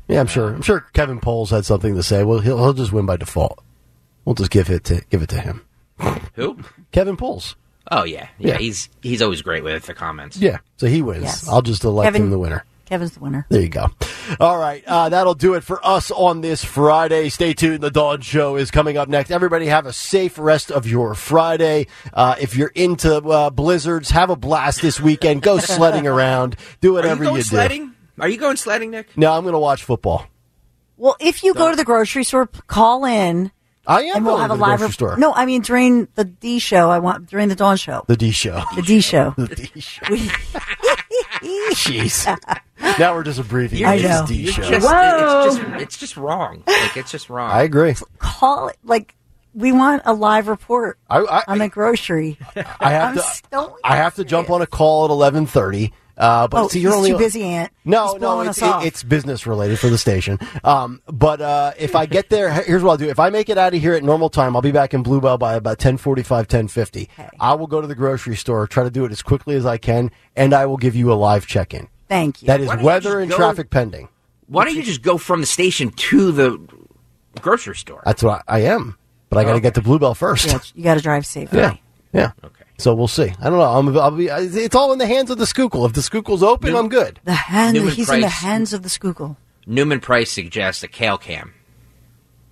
Yeah, 0.09 0.21
I'm 0.21 0.29
sure. 0.29 0.55
I'm 0.55 0.63
sure 0.63 0.87
Kevin 0.93 1.19
Poles 1.21 1.51
had 1.51 1.65
something 1.65 1.97
to 1.97 2.03
say. 2.03 2.23
Well, 2.23 2.39
he'll, 2.39 2.59
he'll 2.59 2.73
just 2.75 2.93
win 2.93 3.07
by 3.07 3.17
default. 3.17 3.59
We'll 4.25 4.37
just 4.37 4.51
give 4.53 4.71
it 4.71 4.85
to 4.85 5.03
give 5.11 5.23
it 5.23 5.29
to 5.31 5.41
him. 5.41 5.63
Who? 6.35 6.59
Kevin 6.93 7.17
Poles. 7.17 7.57
Oh 7.91 8.05
yeah, 8.05 8.29
yeah. 8.39 8.53
Yeah. 8.53 8.59
He's 8.59 8.89
he's 9.03 9.21
always 9.23 9.43
great 9.43 9.65
with 9.65 9.87
the 9.87 9.95
comments. 9.95 10.37
Yeah, 10.37 10.59
so 10.77 10.87
he 10.87 11.03
wins. 11.03 11.25
Yes. 11.25 11.49
I'll 11.49 11.63
just 11.63 11.83
elect 11.85 12.07
Kevin- 12.07 12.23
him 12.23 12.31
the 12.31 12.39
winner. 12.39 12.65
Kevin's 12.87 13.13
the 13.13 13.21
winner. 13.21 13.47
There 13.51 13.61
you 13.61 13.69
go. 13.69 13.89
All 14.41 14.57
right, 14.59 14.83
uh, 14.87 15.09
that'll 15.09 15.35
do 15.35 15.55
it 15.55 15.63
for 15.63 15.85
us 15.87 16.11
on 16.11 16.41
this 16.41 16.65
Friday. 16.65 17.29
Stay 17.29 17.53
tuned. 17.53 17.83
The 17.83 17.91
Dawn 17.91 18.21
Show 18.23 18.57
is 18.57 18.71
coming 18.71 18.97
up 18.97 19.09
next. 19.09 19.31
Everybody 19.31 19.67
have 19.67 19.87
a 19.87 19.93
safe 19.93 20.39
rest 20.39 20.71
of 20.73 20.87
your 20.87 21.15
Friday. 21.15 21.87
Uh, 22.15 22.37
if 22.41 22.57
you're 22.57 22.73
into 22.75 23.17
uh, 23.17 23.51
blizzards, 23.51 24.11
have 24.11 24.31
a 24.31 24.37
blast 24.37 24.81
this 24.83 25.01
weekend. 25.01 25.43
Go 25.43 25.59
sledding 25.61 26.07
around. 26.07 26.57
Do 26.81 26.95
whatever 26.95 27.09
Are 27.09 27.15
you 27.15 27.19
whatever 27.19 27.25
going 27.25 27.37
do. 27.37 27.43
sledding? 27.43 27.93
Are 28.19 28.29
you 28.29 28.39
going 28.39 28.57
sledding, 28.57 28.91
Nick? 28.93 29.17
No, 29.17 29.33
I'm 29.33 29.43
going 29.43 29.53
to 29.53 29.59
watch 29.59 29.85
football. 29.85 30.27
Well, 30.97 31.17
if 31.21 31.43
you 31.45 31.53
go 31.53 31.69
to 31.71 31.77
the 31.77 31.85
grocery 31.85 32.25
store, 32.25 32.47
call 32.47 33.05
in. 33.05 33.53
I 33.87 34.03
am 34.05 34.17
and 34.17 34.25
we'll 34.27 34.37
going 34.39 34.49
have 34.49 34.59
to 34.59 34.65
a 34.65 34.67
live 34.67 34.79
grocery 34.79 34.93
store. 34.95 35.17
No, 35.17 35.33
I 35.33 35.47
mean 35.47 35.63
during 35.63 36.09
the 36.17 36.25
D 36.25 36.59
show. 36.59 36.91
I 36.91 36.99
want 36.99 37.29
during 37.29 37.49
the 37.49 37.55
Dawn 37.55 37.77
show. 37.77 38.05
The 38.09 38.17
D 38.17 38.31
show. 38.33 38.63
The 38.75 38.83
D 38.83 39.01
show. 39.01 39.35
The 39.37 39.55
D 39.55 39.81
show. 39.81 40.07
Jeez. 41.75 42.59
Now 42.99 43.15
we're 43.15 43.25
just 43.25 43.39
abbreviating. 43.39 43.87
I 43.87 43.99
this 43.99 44.21
know. 44.21 44.27
D 44.27 44.47
show. 44.47 44.63
just, 44.63 44.87
Whoa. 44.89 45.45
it's 45.47 45.57
just 45.57 45.83
it's 45.83 45.97
just 45.99 46.17
wrong. 46.17 46.63
Like 46.67 46.97
it's 46.97 47.11
just 47.11 47.31
wrong. 47.31 47.51
I 47.51 47.63
agree. 47.63 47.95
Call 48.19 48.69
it 48.69 48.77
like 48.85 49.15
we 49.55 49.73
want 49.73 50.03
a 50.05 50.13
live 50.13 50.49
report 50.49 50.99
I, 51.09 51.19
I, 51.21 51.43
on 51.49 51.59
the 51.59 51.69
grocery. 51.69 52.39
I 52.81 52.91
have 52.91 53.09
I'm 53.09 53.15
to. 53.17 53.23
so 53.53 53.79
I 53.83 53.97
have 53.97 54.15
to 54.17 54.25
jump 54.25 54.51
on 54.51 54.63
a 54.63 54.67
call 54.67 55.05
at 55.07 55.11
11:30. 55.11 55.93
Uh, 56.19 56.49
but 56.49 56.63
oh, 56.65 56.69
see, 56.69 56.81
you're 56.81 56.95
only 56.95 57.11
too 57.11 57.19
busy, 57.19 57.43
Aunt. 57.43 57.71
No, 57.85 58.13
He's 58.13 58.21
no, 58.23 58.41
it's, 58.41 58.63
it- 58.63 58.87
it's 58.87 59.03
business 59.03 59.47
related 59.47 59.79
for 59.79 59.91
the 59.91 59.99
station. 59.99 60.39
Um, 60.65 61.03
but 61.07 61.43
uh, 61.43 61.73
if 61.79 61.95
I 61.95 62.07
get 62.07 62.31
there, 62.31 62.51
here's 62.51 62.83
what 62.83 62.93
I'll 62.93 62.97
do. 62.97 63.09
If 63.11 63.19
I 63.21 63.29
make 63.29 63.51
it 63.51 63.59
out 63.59 63.75
of 63.75 63.81
here 63.83 63.93
at 63.93 64.03
normal 64.03 64.31
time, 64.31 64.57
I'll 64.57 64.63
be 64.63 64.73
back 64.73 64.95
in 64.95 65.03
Bluebell 65.03 65.37
by 65.37 65.55
about 65.57 65.79
10:45, 65.79 66.47
10:50. 66.47 67.09
I 67.39 67.53
will 67.53 67.67
go 67.67 67.83
to 67.83 67.87
the 67.87 67.95
grocery 67.95 68.35
store, 68.37 68.67
try 68.67 68.85
to 68.85 68.91
do 68.91 69.05
it 69.05 69.13
as 69.13 69.21
quickly 69.21 69.57
as 69.57 69.67
I 69.67 69.77
can, 69.77 70.11
and 70.35 70.55
I 70.55 70.65
will 70.65 70.79
give 70.79 70.97
you 70.97 71.13
a 71.13 71.15
live 71.15 71.47
check-in. 71.47 71.87
Thank 72.09 72.43
you. 72.43 72.47
That 72.47 72.61
is 72.61 72.69
Why 72.69 72.75
don't 72.75 72.83
you 72.83 72.87
weather 72.87 73.21
and 73.21 73.31
go- 73.31 73.37
traffic 73.37 73.71
pending. 73.71 74.09
Why 74.49 74.65
don't 74.65 74.77
you 74.77 74.83
just 74.83 75.03
go 75.03 75.19
from 75.19 75.41
the 75.41 75.47
station 75.47 75.91
to 75.91 76.31
the 76.33 76.61
grocery 77.41 77.75
store? 77.77 78.03
That's 78.05 78.23
what 78.23 78.45
I, 78.47 78.59
I 78.59 78.61
am. 78.61 78.97
But 79.29 79.39
I 79.39 79.45
got 79.45 79.55
to 79.55 79.61
get 79.61 79.75
to 79.75 79.83
Bluebell 79.83 80.15
first. 80.15 80.47
Yeah, 80.47 80.59
you 80.75 80.85
got 80.85 80.95
to 80.95 81.01
drive 81.01 81.27
safely. 81.27 81.59
Yeah. 81.59 81.77
Yeah. 82.13 82.31
Okay. 82.45 82.65
So 82.79 82.95
we'll 82.95 83.09
see. 83.09 83.33
I 83.41 83.51
don't 83.51 83.59
know. 83.59 83.63
I'm, 83.63 83.99
I'll 83.99 84.11
be. 84.13 84.27
It's 84.29 84.75
all 84.77 84.93
in 84.93 84.99
the 84.99 85.07
hands 85.07 85.31
of 85.31 85.39
the 85.39 85.47
Schuylkill. 85.47 85.85
If 85.85 85.95
the 85.95 86.03
Schuylkill's 86.03 86.43
open, 86.43 86.75
I'm 86.77 86.89
good. 86.89 87.21
The 87.25 87.33
hand. 87.33 87.75
Newman 87.75 87.93
He's 87.93 88.09
in 88.09 88.21
the 88.21 88.29
hands 88.29 88.73
of 88.73 88.83
the 88.83 88.89
Schuylkill. 88.89 89.37
Newman 89.67 89.99
Price 90.01 90.31
suggests 90.31 90.83
a 90.85 90.89
Kayal 90.89 91.21
cam. 91.21 91.53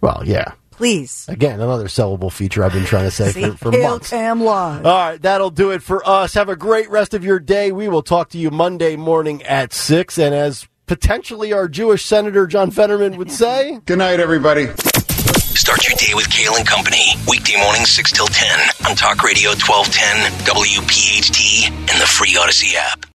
Well, 0.00 0.22
yeah. 0.26 0.52
Please. 0.76 1.26
Again, 1.28 1.60
another 1.60 1.86
sellable 1.86 2.30
feature 2.32 2.64
I've 2.64 2.72
been 2.72 2.84
trying 2.84 3.04
to 3.04 3.10
say 3.10 3.30
See, 3.32 3.50
for, 3.50 3.72
for 3.72 3.78
months. 3.78 4.10
Cam 4.10 4.42
Live. 4.42 4.84
All 4.84 4.92
right, 5.10 5.22
that'll 5.22 5.50
do 5.50 5.70
it 5.70 5.82
for 5.82 6.06
us. 6.08 6.34
Have 6.34 6.48
a 6.48 6.56
great 6.56 6.90
rest 6.90 7.14
of 7.14 7.24
your 7.24 7.38
day. 7.38 7.72
We 7.72 7.88
will 7.88 8.02
talk 8.02 8.30
to 8.30 8.38
you 8.38 8.50
Monday 8.50 8.96
morning 8.96 9.42
at 9.44 9.72
6. 9.72 10.18
And 10.18 10.34
as 10.34 10.68
potentially 10.86 11.52
our 11.52 11.68
Jewish 11.68 12.04
Senator 12.04 12.46
John 12.46 12.70
Fetterman 12.70 13.16
would 13.16 13.30
say, 13.42 13.80
Good 13.86 13.98
night, 13.98 14.20
everybody. 14.20 14.66
Start 15.54 15.86
your 15.88 15.96
day 15.96 16.12
with 16.14 16.28
Kayal 16.28 16.58
and 16.58 16.66
Company. 16.66 17.14
Weekday 17.28 17.56
mornings 17.58 17.90
6 17.90 18.10
till 18.12 18.26
10 18.26 18.58
on 18.90 18.96
Talk 18.96 19.22
Radio 19.22 19.50
1210, 19.50 20.44
WPHT, 20.44 21.70
and 21.70 22.00
the 22.00 22.06
free 22.06 22.34
Audacy 22.34 22.74
app. 22.74 23.06